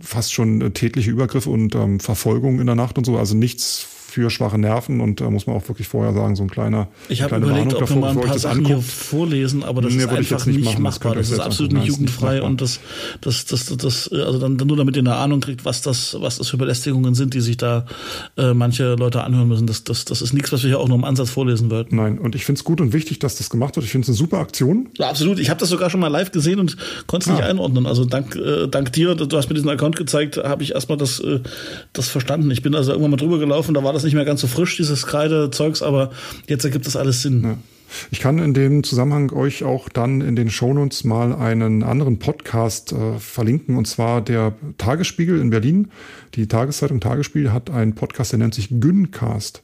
fast 0.00 0.32
schon 0.32 0.72
tätliche 0.72 1.10
Übergriffe 1.10 1.50
und 1.50 1.74
ähm, 1.74 1.98
Verfolgung 1.98 2.60
in 2.60 2.66
der 2.66 2.76
Nacht 2.76 2.96
und 2.96 3.04
so. 3.04 3.18
Also 3.18 3.34
nichts 3.34 3.88
für 4.14 4.30
schwache 4.30 4.58
Nerven 4.58 5.00
und 5.00 5.20
da 5.20 5.28
muss 5.28 5.48
man 5.48 5.56
auch 5.56 5.68
wirklich 5.68 5.88
vorher 5.88 6.12
sagen, 6.14 6.36
so 6.36 6.44
ein 6.44 6.48
kleiner 6.50 6.86
Ich 7.08 7.20
habe 7.22 7.36
überlegt, 7.36 7.72
Warnung 7.72 7.82
ob 7.82 7.90
wir 7.90 7.96
mal 7.96 8.10
ein 8.10 8.20
paar 8.20 8.32
das 8.32 8.42
Sachen 8.42 8.64
hier 8.64 8.80
vorlesen, 8.80 9.64
aber 9.64 9.82
das 9.82 9.92
Nee, 9.92 10.02
ist 10.04 10.08
einfach 10.08 10.46
nicht 10.46 10.56
nicht, 10.56 10.64
machen, 10.66 10.84
das 10.84 10.94
machbar. 10.94 11.12
ihr 11.14 11.18
Das 11.18 11.30
ist 11.30 11.40
absolut 11.40 11.72
nicht 11.72 11.82
das 11.82 11.88
nicht 11.88 11.98
jugendfrei 11.98 12.34
machbar. 12.34 12.48
und 12.48 12.60
das, 12.60 12.78
das, 13.20 13.44
das, 13.46 13.66
das, 13.66 13.76
das, 13.76 14.12
also 14.12 14.38
dann 14.38 14.56
nur 14.56 14.76
damit 14.76 14.94
ihr 14.94 15.02
eine 15.02 15.16
Ahnung 15.16 15.40
kriegt, 15.40 15.64
was 15.64 15.82
das, 15.82 16.16
was 16.20 16.38
das 16.38 16.48
für 16.48 16.56
Belästigungen 16.56 17.14
sind, 17.16 17.34
die 17.34 17.40
sich 17.40 17.56
da 17.56 17.86
äh, 18.36 18.54
manche 18.54 18.94
Leute 18.94 19.24
anhören 19.24 19.48
müssen. 19.48 19.66
Das, 19.66 19.82
das, 19.82 20.04
das 20.04 20.22
ist 20.22 20.32
nichts, 20.32 20.52
was 20.52 20.62
wir 20.62 20.68
hier 20.68 20.78
auch 20.78 20.86
nur 20.86 20.96
im 20.96 21.04
Ansatz 21.04 21.30
vorlesen 21.30 21.70
wollten. 21.72 21.96
Nein, 21.96 22.18
und 22.18 22.36
ich 22.36 22.44
finde 22.44 22.60
es 22.60 22.64
gut 22.64 22.80
und 22.80 22.92
wichtig, 22.92 23.18
dass 23.18 23.34
das 23.34 23.50
gemacht 23.50 23.74
wird. 23.74 23.84
Ich 23.84 23.90
finde 23.92 24.04
es 24.04 24.08
eine 24.10 24.16
super 24.16 24.38
Aktion. 24.38 24.90
Ja, 24.96 25.08
absolut. 25.10 25.40
Ich 25.40 25.50
habe 25.50 25.58
das 25.58 25.68
sogar 25.70 25.90
schon 25.90 25.98
mal 26.00 26.06
live 26.08 26.30
gesehen 26.30 26.60
und 26.60 26.76
konnte 27.08 27.28
es 27.30 27.34
nicht 27.36 27.44
Ah. 27.44 27.48
einordnen. 27.48 27.86
Also 27.86 28.04
dank, 28.04 28.36
äh, 28.36 28.68
dank 28.68 28.92
dir, 28.92 29.16
du 29.16 29.36
hast 29.36 29.48
mir 29.48 29.54
diesen 29.54 29.70
Account 29.70 29.96
gezeigt, 29.96 30.36
habe 30.36 30.62
ich 30.62 30.72
erstmal 30.72 30.98
das, 30.98 31.18
äh, 31.18 31.40
das 31.92 32.08
verstanden. 32.08 32.48
Ich 32.52 32.62
bin 32.62 32.76
also 32.76 32.92
irgendwann 32.92 33.10
mal 33.10 33.16
drüber 33.16 33.38
gelaufen, 33.40 33.74
da 33.74 33.82
war 33.82 33.92
das 33.92 34.03
nicht 34.04 34.14
mehr 34.14 34.24
ganz 34.24 34.40
so 34.40 34.46
frisch, 34.46 34.76
dieses 34.76 35.06
Kreide-Zeugs, 35.06 35.82
aber 35.82 36.10
jetzt 36.46 36.64
ergibt 36.64 36.86
das 36.86 36.96
alles 36.96 37.22
Sinn. 37.22 37.58
Ich 38.10 38.20
kann 38.20 38.38
in 38.38 38.54
dem 38.54 38.82
Zusammenhang 38.82 39.32
euch 39.32 39.62
auch 39.62 39.88
dann 39.88 40.20
in 40.20 40.36
den 40.36 40.50
Shownotes 40.50 41.04
mal 41.04 41.34
einen 41.34 41.82
anderen 41.82 42.18
Podcast 42.18 42.92
äh, 42.92 43.18
verlinken, 43.18 43.76
und 43.76 43.86
zwar 43.86 44.20
der 44.20 44.54
Tagesspiegel 44.78 45.40
in 45.40 45.50
Berlin. 45.50 45.90
Die 46.34 46.48
Tageszeitung 46.48 47.00
Tagesspiegel 47.00 47.52
hat 47.52 47.70
einen 47.70 47.94
Podcast, 47.94 48.32
der 48.32 48.38
nennt 48.38 48.54
sich 48.54 48.68
Güncast. 48.80 49.62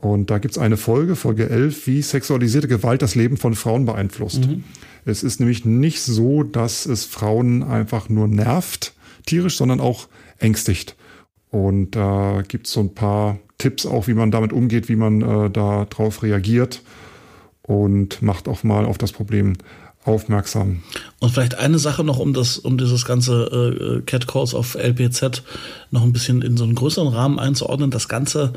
Und 0.00 0.30
da 0.30 0.38
gibt's 0.38 0.58
eine 0.58 0.76
Folge, 0.76 1.16
Folge 1.16 1.50
11, 1.50 1.86
wie 1.88 2.02
sexualisierte 2.02 2.68
Gewalt 2.68 3.02
das 3.02 3.16
Leben 3.16 3.36
von 3.36 3.54
Frauen 3.54 3.84
beeinflusst. 3.84 4.48
Es 5.04 5.24
ist 5.24 5.40
nämlich 5.40 5.64
nicht 5.64 6.02
so, 6.02 6.44
dass 6.44 6.86
es 6.86 7.04
Frauen 7.04 7.64
einfach 7.64 8.08
nur 8.08 8.28
nervt, 8.28 8.92
tierisch, 9.26 9.56
sondern 9.56 9.80
auch 9.80 10.06
ängstigt. 10.38 10.94
Und 11.50 11.92
da 11.92 12.42
gibt's 12.46 12.72
so 12.72 12.80
ein 12.80 12.94
paar 12.94 13.38
Tipps 13.58 13.86
auch, 13.86 14.06
wie 14.06 14.14
man 14.14 14.30
damit 14.30 14.52
umgeht, 14.52 14.88
wie 14.88 14.96
man 14.96 15.22
äh, 15.22 15.50
da 15.50 15.86
drauf 15.86 16.22
reagiert 16.22 16.82
und 17.62 18.22
macht 18.22 18.48
auch 18.48 18.64
mal 18.64 18.84
auf 18.84 18.98
das 18.98 19.12
Problem 19.12 19.54
aufmerksam. 20.04 20.82
Und 21.18 21.30
vielleicht 21.30 21.56
eine 21.56 21.78
Sache 21.78 22.02
noch, 22.02 22.18
um 22.18 22.32
das, 22.32 22.58
um 22.58 22.78
dieses 22.78 23.04
ganze 23.04 23.98
äh, 23.98 24.02
Catcalls 24.02 24.54
auf 24.54 24.74
LPZ 24.74 25.42
noch 25.90 26.02
ein 26.02 26.12
bisschen 26.12 26.40
in 26.40 26.56
so 26.56 26.64
einen 26.64 26.74
größeren 26.74 27.08
Rahmen 27.08 27.38
einzuordnen. 27.38 27.90
Das 27.90 28.08
Ganze 28.08 28.54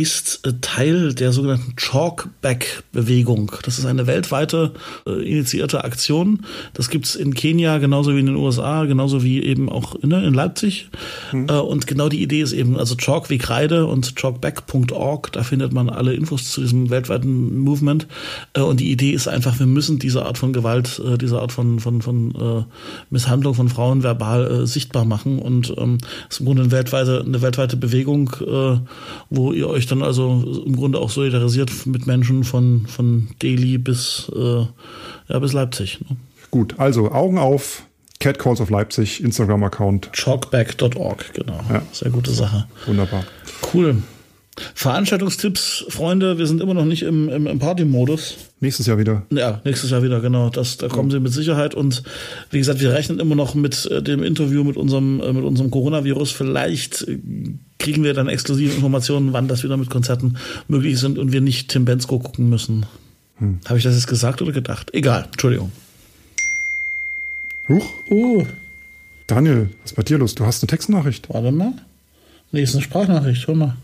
ist 0.00 0.42
Teil 0.62 1.14
der 1.14 1.32
sogenannten 1.32 1.76
Chalkback-Bewegung. 1.76 3.52
Das 3.64 3.78
ist 3.78 3.84
eine 3.84 4.06
weltweite 4.06 4.72
äh, 5.06 5.22
initiierte 5.22 5.84
Aktion. 5.84 6.46
Das 6.72 6.88
gibt's 6.88 7.14
in 7.14 7.34
Kenia 7.34 7.78
genauso 7.78 8.14
wie 8.14 8.20
in 8.20 8.26
den 8.26 8.36
USA, 8.36 8.84
genauso 8.84 9.22
wie 9.22 9.42
eben 9.42 9.68
auch 9.68 9.94
in, 9.96 10.10
in 10.10 10.32
Leipzig. 10.32 10.88
Äh, 11.32 11.52
und 11.52 11.86
genau 11.86 12.08
die 12.08 12.22
Idee 12.22 12.40
ist 12.40 12.52
eben, 12.52 12.78
also 12.78 12.96
Chalk 12.96 13.28
wie 13.28 13.36
Kreide 13.36 13.86
und 13.86 14.16
chalkback.org, 14.16 15.32
da 15.32 15.42
findet 15.42 15.72
man 15.72 15.90
alle 15.90 16.14
Infos 16.14 16.50
zu 16.50 16.62
diesem 16.62 16.88
weltweiten 16.88 17.58
Movement. 17.58 18.06
Äh, 18.54 18.62
und 18.62 18.80
die 18.80 18.90
Idee 18.90 19.12
ist 19.12 19.28
einfach, 19.28 19.58
wir 19.58 19.66
müssen 19.66 19.98
diese 19.98 20.24
Art 20.24 20.38
von 20.38 20.52
Gewalt, 20.52 21.02
diese 21.20 21.40
Art 21.40 21.52
von, 21.52 21.78
von, 21.78 22.00
von 22.00 22.64
Misshandlung 23.10 23.54
von 23.54 23.68
Frauen 23.68 24.02
verbal 24.02 24.66
sichtbar 24.66 25.04
machen. 25.04 25.38
Und 25.38 25.74
ähm, 25.76 25.98
es 26.28 26.36
ist 26.36 26.40
im 26.40 26.46
Grunde 26.46 26.62
eine 26.62 26.72
weltweite, 26.72 27.22
eine 27.26 27.42
weltweite 27.42 27.76
Bewegung, 27.76 28.30
wo 29.28 29.52
ihr 29.52 29.68
euch 29.68 29.86
dann 29.90 30.02
also 30.02 30.62
im 30.64 30.76
Grunde 30.76 30.98
auch 30.98 31.10
solidarisiert 31.10 31.86
mit 31.86 32.06
Menschen 32.06 32.44
von, 32.44 32.86
von 32.86 33.28
Delhi 33.42 33.78
bis, 33.78 34.30
äh, 34.34 34.64
ja, 35.28 35.38
bis 35.38 35.52
Leipzig. 35.52 36.00
Ne? 36.08 36.16
Gut, 36.50 36.78
also 36.78 37.10
Augen 37.12 37.38
auf, 37.38 37.84
Cat 38.18 38.38
Calls 38.38 38.60
of 38.60 38.70
Leipzig, 38.70 39.22
Instagram-Account. 39.22 40.10
Chalkback.org, 40.12 41.32
genau. 41.34 41.60
Ja. 41.70 41.82
Sehr 41.92 42.10
gute 42.10 42.30
Sache. 42.30 42.66
Wunderbar. 42.86 43.24
Cool. 43.72 44.02
Veranstaltungstipps, 44.74 45.86
Freunde, 45.88 46.38
wir 46.38 46.46
sind 46.46 46.60
immer 46.60 46.74
noch 46.74 46.84
nicht 46.84 47.02
im, 47.02 47.28
im, 47.28 47.46
im 47.46 47.58
Party-Modus. 47.58 48.36
Nächstes 48.60 48.86
Jahr 48.86 48.98
wieder. 48.98 49.22
Ja, 49.30 49.60
nächstes 49.64 49.90
Jahr 49.90 50.02
wieder, 50.02 50.20
genau. 50.20 50.50
Das, 50.50 50.76
da 50.76 50.88
kommen 50.88 51.10
sie 51.10 51.20
mit 51.20 51.32
Sicherheit. 51.32 51.74
Und 51.74 52.02
wie 52.50 52.58
gesagt, 52.58 52.80
wir 52.80 52.92
rechnen 52.92 53.20
immer 53.20 53.34
noch 53.34 53.54
mit 53.54 53.86
äh, 53.86 54.02
dem 54.02 54.22
Interview 54.22 54.64
mit 54.64 54.76
unserem, 54.76 55.20
äh, 55.20 55.32
mit 55.32 55.44
unserem 55.44 55.70
Coronavirus. 55.70 56.32
Vielleicht 56.32 57.08
äh, 57.08 57.18
kriegen 57.80 58.04
wir 58.04 58.14
dann 58.14 58.28
exklusive 58.28 58.72
Informationen, 58.74 59.32
wann 59.32 59.48
das 59.48 59.64
wieder 59.64 59.76
mit 59.76 59.90
Konzerten 59.90 60.36
möglich 60.68 60.98
sind 61.00 61.18
und 61.18 61.32
wir 61.32 61.40
nicht 61.40 61.68
Tim 61.70 61.84
Bensko 61.84 62.18
gucken 62.20 62.48
müssen. 62.48 62.86
Habe 63.66 63.78
ich 63.78 63.84
das 63.84 63.94
jetzt 63.94 64.06
gesagt 64.06 64.42
oder 64.42 64.52
gedacht? 64.52 64.90
Egal, 64.94 65.24
Entschuldigung. 65.32 65.72
Huch, 67.68 67.86
Uh, 68.10 68.44
Daniel, 69.26 69.70
was 69.82 69.92
ist 69.92 69.96
bei 69.96 70.02
dir 70.02 70.18
los? 70.18 70.34
Du 70.34 70.44
hast 70.44 70.62
eine 70.62 70.68
Textnachricht. 70.68 71.28
warte 71.30 71.50
mal. 71.52 71.72
Nee, 72.52 72.62
ist 72.62 72.74
eine 72.74 72.82
Sprachnachricht, 72.82 73.46
hör 73.46 73.54
mal. 73.54 73.76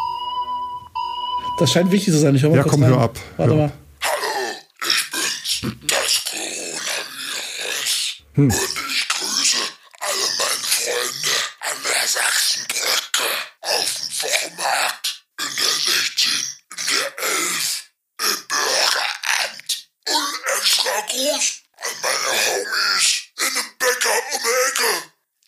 Das 1.58 1.72
scheint 1.72 1.90
wichtig 1.92 2.12
zu 2.12 2.18
sein. 2.20 2.34
Ich 2.34 2.42
hör 2.42 2.50
mal 2.50 2.56
Ja, 2.56 2.62
kurz 2.64 2.72
komm, 2.74 2.82
rein. 2.82 2.92
hör 2.92 3.00
ab. 3.00 3.18
Warte 3.36 3.52
Hör 3.52 3.58
mal. 3.58 3.64
ab. 3.66 3.72
Hallo, 4.02 4.56
ich 4.88 5.10
bin's, 5.10 5.60
das 5.86 6.24
Coronavirus. 6.28 8.22
Hm. 8.34 8.50
Und 8.50 8.52
ich 8.90 9.08
grüße 9.08 9.56
alle 10.00 10.26
meine 10.36 10.66
Freunde 10.66 11.34
an 11.70 11.76
der 11.84 12.08
Sachsenbrücke, 12.08 13.26
auf 13.62 13.88
dem 13.94 14.10
Wochenmarkt, 14.20 15.24
in 15.40 15.52
der 15.56 15.74
16, 15.94 16.32
in 16.72 16.84
der 16.90 17.08
11, 17.24 17.90
im 18.20 18.38
Bürgeramt. 18.50 19.70
Und 20.08 20.34
extra 20.58 20.96
Gruß 21.08 21.46
an 21.86 21.94
meine 22.02 22.30
Homies 22.44 23.08
in 23.38 23.52
dem 23.54 23.70
Bäcker 23.78 24.16
um 24.34 24.40
die 24.42 24.56
Ecke. 24.68 24.90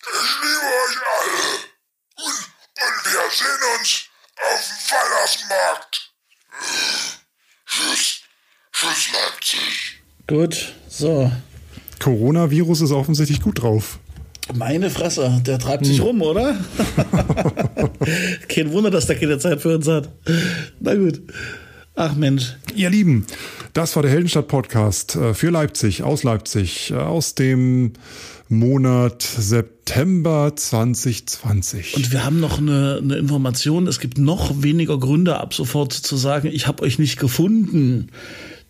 Ich 0.08 0.32
liebe 0.40 0.68
euch 0.82 0.96
alle. 1.18 1.44
Und, 2.24 2.40
und 2.84 2.96
wir 3.04 3.24
sehen 3.30 3.62
uns 3.78 3.90
auf 4.38 4.62
dem 4.64 4.80
Weihnachtsmarkt. 4.92 5.94
Tschüss. 7.66 8.20
Tschüss, 8.98 9.12
Leipzig. 9.12 10.00
Gut, 10.26 10.74
so. 10.88 11.30
Coronavirus 12.00 12.80
ist 12.80 12.90
offensichtlich 12.90 13.40
gut 13.40 13.62
drauf. 13.62 13.98
Meine 14.54 14.90
Fresse, 14.90 15.40
der 15.46 15.58
treibt 15.60 15.84
Hm. 15.84 15.92
sich 15.92 16.00
rum, 16.02 16.20
oder? 16.22 16.56
Kein 18.48 18.72
Wunder, 18.72 18.90
dass 18.90 19.06
der 19.06 19.16
keine 19.16 19.38
Zeit 19.38 19.60
für 19.60 19.76
uns 19.76 19.86
hat. 19.86 20.08
Na 20.80 20.94
gut. 20.94 21.20
Ach 21.94 22.14
Mensch. 22.14 22.56
Ihr 22.74 22.90
Lieben, 22.90 23.26
das 23.72 23.94
war 23.96 24.02
der 24.02 24.10
Heldenstadt-Podcast 24.12 25.16
äh, 25.16 25.34
für 25.34 25.50
Leipzig, 25.50 26.02
aus 26.02 26.22
Leipzig, 26.22 26.90
äh, 26.90 26.94
aus 26.94 27.34
dem 27.34 27.92
Monat 28.48 29.22
September 29.22 30.52
2020. 30.56 31.96
Und 31.96 32.12
wir 32.12 32.24
haben 32.24 32.40
noch 32.40 32.58
eine, 32.58 33.00
eine 33.02 33.16
Information. 33.16 33.86
Es 33.86 34.00
gibt 34.00 34.18
noch 34.18 34.62
weniger 34.62 34.98
Gründe 34.98 35.38
ab 35.38 35.54
sofort 35.54 35.92
zu 35.92 36.16
sagen, 36.16 36.48
ich 36.52 36.66
habe 36.66 36.82
euch 36.84 36.98
nicht 36.98 37.18
gefunden. 37.18 38.10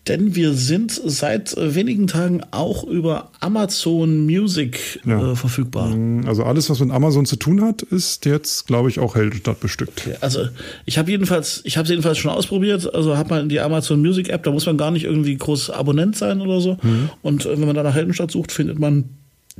Denn 0.07 0.33
wir 0.33 0.53
sind 0.53 0.91
seit 0.91 1.55
äh, 1.55 1.75
wenigen 1.75 2.07
Tagen 2.07 2.41
auch 2.51 2.83
über 2.83 3.29
Amazon 3.41 4.25
Music 4.25 4.99
Ja. 5.05 5.33
äh, 5.33 5.35
verfügbar. 5.35 5.95
also 6.25 6.43
alles, 6.43 6.69
was 6.69 6.79
mit 6.79 6.89
Amazon 6.89 7.25
zu 7.27 7.35
tun 7.35 7.61
hat, 7.61 7.83
ist 7.83 8.25
jetzt, 8.25 8.65
glaube 8.65 8.89
ich, 8.89 8.97
auch 8.99 9.15
Heldenstadt 9.15 9.59
bestückt. 9.59 10.09
Also 10.21 10.47
ich 10.85 10.97
habe 10.97 11.11
jedenfalls, 11.11 11.61
ich 11.63 11.77
habe 11.77 11.87
jedenfalls 11.87 12.17
schon 12.17 12.31
ausprobiert. 12.31 12.91
Also 12.93 13.17
hat 13.17 13.29
man 13.29 13.49
die 13.49 13.59
Amazon 13.59 13.99
Music 14.01 14.29
App, 14.29 14.43
da 14.43 14.51
muss 14.51 14.65
man 14.65 14.77
gar 14.77 14.89
nicht 14.91 15.03
irgendwie 15.03 15.37
groß 15.37 15.69
Abonnent 15.69 16.15
sein 16.15 16.41
oder 16.41 16.59
so. 16.61 16.77
Und 17.21 17.45
äh, 17.45 17.51
wenn 17.59 17.67
man 17.67 17.75
da 17.75 17.83
nach 17.83 17.93
Heldenstadt 17.95 18.31
sucht, 18.31 18.51
findet 18.51 18.79
man 18.79 19.05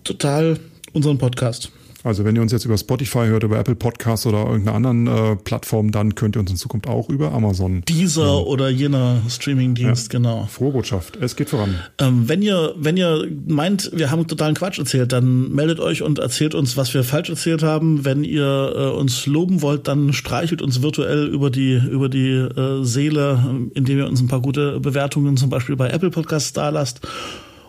total 0.04 0.58
unseren 0.94 1.18
Podcast. 1.20 1.72
Also 2.04 2.24
wenn 2.24 2.36
ihr 2.36 2.42
uns 2.42 2.52
jetzt 2.52 2.66
über 2.66 2.78
Spotify 2.78 3.26
hört, 3.28 3.44
über 3.44 3.60
Apple 3.60 3.76
Podcasts 3.76 4.26
oder 4.26 4.46
irgendeiner 4.46 4.76
anderen 4.76 5.08
äh, 5.08 5.36
Plattform, 5.36 5.92
dann 5.92 6.16
könnt 6.16 6.36
ihr 6.36 6.40
uns 6.40 6.52
in 6.52 6.58
Zukunft 6.58 6.88
auch 6.88 7.10
über 7.10 7.34
Amazon. 7.34 7.84
Dieser 7.88 8.48
oder 8.48 8.70
jener 8.70 9.22
Streamingdienst, 9.28 10.10
genau. 10.10 10.48
Frohe 10.50 10.72
Botschaft, 10.72 11.18
es 11.18 11.36
geht 11.36 11.50
voran. 11.50 11.76
Ähm, 11.98 12.30
wenn 12.30 12.42
ihr, 12.42 12.74
wenn 12.78 12.96
ihr 12.96 13.28
meint, 13.48 13.92
wir 13.94 14.12
haben 14.12 14.28
totalen 14.28 14.56
Quatsch 14.56 14.80
erzählt, 14.80 15.12
dann 15.12 15.52
meldet 15.52 15.80
euch 15.80 16.02
und 16.02 16.20
erzählt 16.20 16.56
uns, 16.56 16.78
was 16.78 16.94
wir 16.94 17.04
falsch 17.04 17.30
erzählt 17.30 17.64
haben. 17.64 18.06
Wenn 18.06 18.24
ihr 18.24 18.74
äh, 18.76 18.98
uns 18.98 19.26
loben 19.26 19.62
wollt, 19.62 19.88
dann 19.88 20.14
streichelt 20.14 20.62
uns 20.62 20.82
virtuell 20.82 21.28
über 21.28 21.50
die 21.50 21.74
über 21.74 22.10
die 22.10 22.32
äh, 22.32 22.84
Seele, 22.84 23.44
indem 23.74 23.98
ihr 23.98 24.08
uns 24.08 24.22
ein 24.22 24.28
paar 24.28 24.42
gute 24.42 24.80
Bewertungen 24.80 25.38
zum 25.38 25.50
Beispiel 25.50 25.76
bei 25.76 25.90
Apple 25.90 26.12
Podcasts 26.12 26.54
da 26.54 26.70
lasst. 26.70 27.02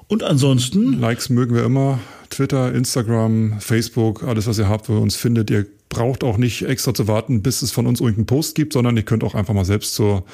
Und 0.07 0.23
ansonsten, 0.25 1.01
Likes 1.01 1.29
mögen 1.29 1.55
wir 1.55 1.65
immer. 1.65 2.01
Twitter, 2.31 2.73
Instagram, 2.73 3.61
Facebook, 3.61 4.23
alles, 4.23 4.47
was 4.47 4.59
ihr 4.59 4.69
habt, 4.69 4.89
wo 4.89 4.95
ihr 4.95 5.03
uns 5.03 5.17
findet. 5.17 5.51
Ihr 5.51 5.67
braucht 5.89 6.25
auch 6.25 6.39
nicht 6.39 6.63
extra 6.63 6.95
zu 6.95 7.09
warten, 7.09 7.43
bis 7.43 7.63
es 7.63 7.73
von 7.73 7.87
uns 7.87 8.01
irgendeinen 8.01 8.27
Post 8.27 8.55
gibt, 8.55 8.73
sondern 8.73 8.97
ihr 8.97 9.03
könnt 9.03 9.25
auch 9.25 9.35
einfach 9.35 9.55
mal 9.55 9.65
selbst 9.65 9.95
zur 9.95 10.25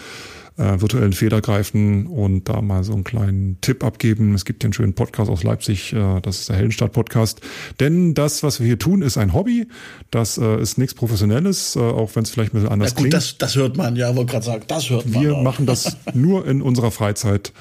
äh, 0.58 0.80
virtuellen 0.80 1.12
Feder 1.12 1.40
greifen 1.40 2.06
und 2.06 2.48
da 2.48 2.60
mal 2.62 2.84
so 2.84 2.92
einen 2.92 3.04
kleinen 3.04 3.58
Tipp 3.60 3.84
abgeben. 3.84 4.34
Es 4.34 4.44
gibt 4.44 4.62
hier 4.62 4.68
einen 4.68 4.72
schönen 4.72 4.94
Podcast 4.94 5.30
aus 5.30 5.42
Leipzig, 5.42 5.92
äh, 5.92 6.20
das 6.20 6.40
ist 6.40 6.48
der 6.48 6.56
Heldenstadt-Podcast. 6.56 7.40
Denn 7.80 8.14
das, 8.14 8.42
was 8.42 8.60
wir 8.60 8.66
hier 8.66 8.78
tun, 8.78 9.02
ist 9.02 9.18
ein 9.18 9.32
Hobby. 9.32 9.66
Das 10.10 10.38
äh, 10.38 10.60
ist 10.60 10.78
nichts 10.78 10.94
Professionelles, 10.94 11.76
äh, 11.76 11.80
auch 11.80 12.14
wenn 12.14 12.22
es 12.22 12.30
vielleicht 12.30 12.52
ein 12.52 12.60
bisschen 12.60 12.72
anders 12.72 12.90
na 12.90 12.94
gut, 12.94 13.00
klingt. 13.02 13.14
das, 13.14 13.38
das 13.38 13.56
hört 13.56 13.76
man, 13.76 13.96
ja, 13.96 14.14
wollte 14.16 14.32
gerade 14.32 14.46
sagen, 14.46 14.64
das 14.66 14.90
hört 14.90 15.06
man. 15.06 15.22
Wir 15.22 15.36
auch. 15.36 15.42
machen 15.42 15.66
das 15.66 15.96
nur 16.14 16.46
in 16.46 16.62
unserer 16.62 16.90
Freizeit 16.90 17.52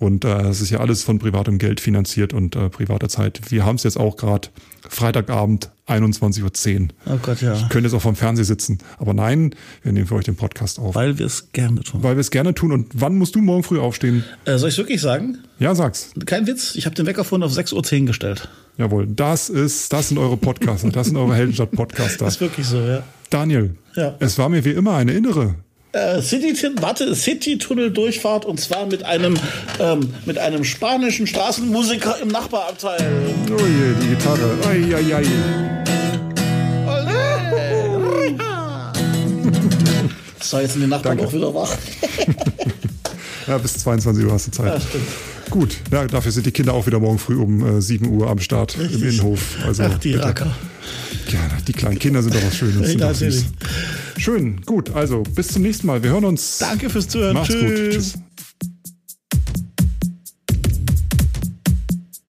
Und 0.00 0.24
äh, 0.24 0.48
es 0.48 0.60
ist 0.62 0.70
ja 0.70 0.80
alles 0.80 1.02
von 1.02 1.18
privatem 1.18 1.58
Geld 1.58 1.78
finanziert 1.78 2.32
und 2.32 2.56
äh, 2.56 2.70
privater 2.70 3.08
Zeit. 3.10 3.40
Wir 3.50 3.64
haben 3.66 3.76
es 3.76 3.82
jetzt 3.84 3.98
auch 4.00 4.16
gerade 4.16 4.48
Freitagabend 4.88 5.70
21.10 5.86 6.80
Uhr. 6.80 6.88
Oh 7.06 7.18
Gott, 7.22 7.42
ja. 7.42 7.52
Ich 7.54 7.68
könnte 7.68 7.88
jetzt 7.88 7.94
auch 7.94 8.00
vom 8.02 8.16
Fernseher 8.16 8.44
sitzen. 8.46 8.78
Aber 8.98 9.12
nein, 9.14 9.54
wir 9.82 9.92
nehmen 9.92 10.06
für 10.06 10.14
euch 10.14 10.24
den 10.24 10.36
Podcast 10.36 10.78
auf. 10.78 10.94
Weil 10.94 11.18
wir 11.18 11.26
es 11.26 11.52
gerne 11.52 11.82
tun. 11.82 12.02
Weil 12.02 12.16
wir 12.16 12.20
es 12.22 12.30
gerne 12.30 12.54
tun. 12.54 12.72
Und 12.72 12.86
wann 12.94 13.16
musst 13.16 13.34
du 13.34 13.40
morgen 13.42 13.62
früh 13.62 13.78
aufstehen? 13.78 14.24
Äh, 14.46 14.56
soll 14.56 14.70
ich 14.70 14.78
wirklich 14.78 15.00
sagen? 15.02 15.38
Ja, 15.58 15.74
sag's. 15.74 16.12
Kein 16.26 16.46
Witz, 16.46 16.74
ich 16.76 16.86
habe 16.86 16.94
den 16.96 17.04
Wecker 17.06 17.22
vorhin 17.24 17.44
auf 17.44 17.52
6.10 17.52 18.00
Uhr 18.00 18.06
gestellt. 18.06 18.48
Jawohl, 18.78 19.06
das 19.06 19.50
ist, 19.50 19.92
das 19.92 20.08
sind 20.08 20.16
eure 20.18 20.38
Podcaster, 20.38 20.88
das 20.90 21.08
sind 21.08 21.16
eure 21.18 21.34
Heldenstadt-Podcaster. 21.34 22.24
Das 22.24 22.34
ist 22.36 22.40
wirklich 22.40 22.66
so, 22.66 22.78
ja. 22.80 23.02
Daniel, 23.28 23.76
Ja. 23.94 24.16
es 24.18 24.38
war 24.38 24.48
mir 24.48 24.64
wie 24.64 24.70
immer 24.70 24.94
eine 24.94 25.12
innere. 25.12 25.56
Äh, 25.92 26.22
City, 26.22 26.54
warte, 26.80 27.14
City-Tunnel-Durchfahrt 27.16 28.44
und 28.44 28.60
zwar 28.60 28.86
mit 28.86 29.02
einem, 29.02 29.36
ähm, 29.80 30.14
mit 30.24 30.38
einem 30.38 30.62
spanischen 30.62 31.26
Straßenmusiker 31.26 32.20
im 32.22 32.28
Nachbarabteil. 32.28 33.10
Oh 33.48 33.66
je, 33.66 33.94
die 34.00 34.08
Gitarre. 34.14 34.56
Ai, 34.68 34.94
ai, 34.94 35.16
ai. 35.16 35.24
So, 40.42 40.58
jetzt 40.58 40.72
sind 40.72 40.82
die 40.82 40.88
Nachbarn 40.88 41.16
Danke. 41.18 41.30
auch 41.30 41.34
wieder 41.36 41.54
wach. 41.54 41.76
Ja, 43.46 43.58
bis 43.58 43.78
22 43.78 44.24
Uhr 44.26 44.32
hast 44.32 44.46
du 44.46 44.50
Zeit. 44.52 44.80
Ja. 44.80 45.00
Gut, 45.48 45.78
ja, 45.90 46.06
dafür 46.06 46.30
sind 46.30 46.46
die 46.46 46.52
Kinder 46.52 46.72
auch 46.72 46.86
wieder 46.86 47.00
morgen 47.00 47.18
früh 47.18 47.36
um 47.36 47.78
äh, 47.78 47.80
7 47.82 48.08
Uhr 48.08 48.30
am 48.30 48.38
Start 48.38 48.76
im 48.76 48.82
Richtig. 48.82 49.02
Innenhof. 49.02 49.40
Also, 49.66 49.82
Ach, 49.84 49.98
die 49.98 50.12
bitte. 50.12 50.24
Racker. 50.24 50.54
Ja, 51.32 51.48
die 51.66 51.72
kleinen 51.72 51.98
Kinder 51.98 52.22
sind 52.22 52.34
doch 52.34 52.42
was 52.42 52.56
Schönes. 52.56 52.94
Ja. 52.94 53.12
Schön, 54.20 54.60
gut. 54.66 54.90
Also 54.90 55.22
bis 55.22 55.48
zum 55.48 55.62
nächsten 55.62 55.86
Mal. 55.86 56.02
Wir 56.02 56.10
hören 56.10 56.24
uns. 56.24 56.58
Danke 56.58 56.90
fürs 56.90 57.08
Zuhören. 57.08 57.34
Macht's 57.34 57.50
Tschüss. 57.50 57.62
gut. 57.62 57.90
Tschüss. 57.92 58.14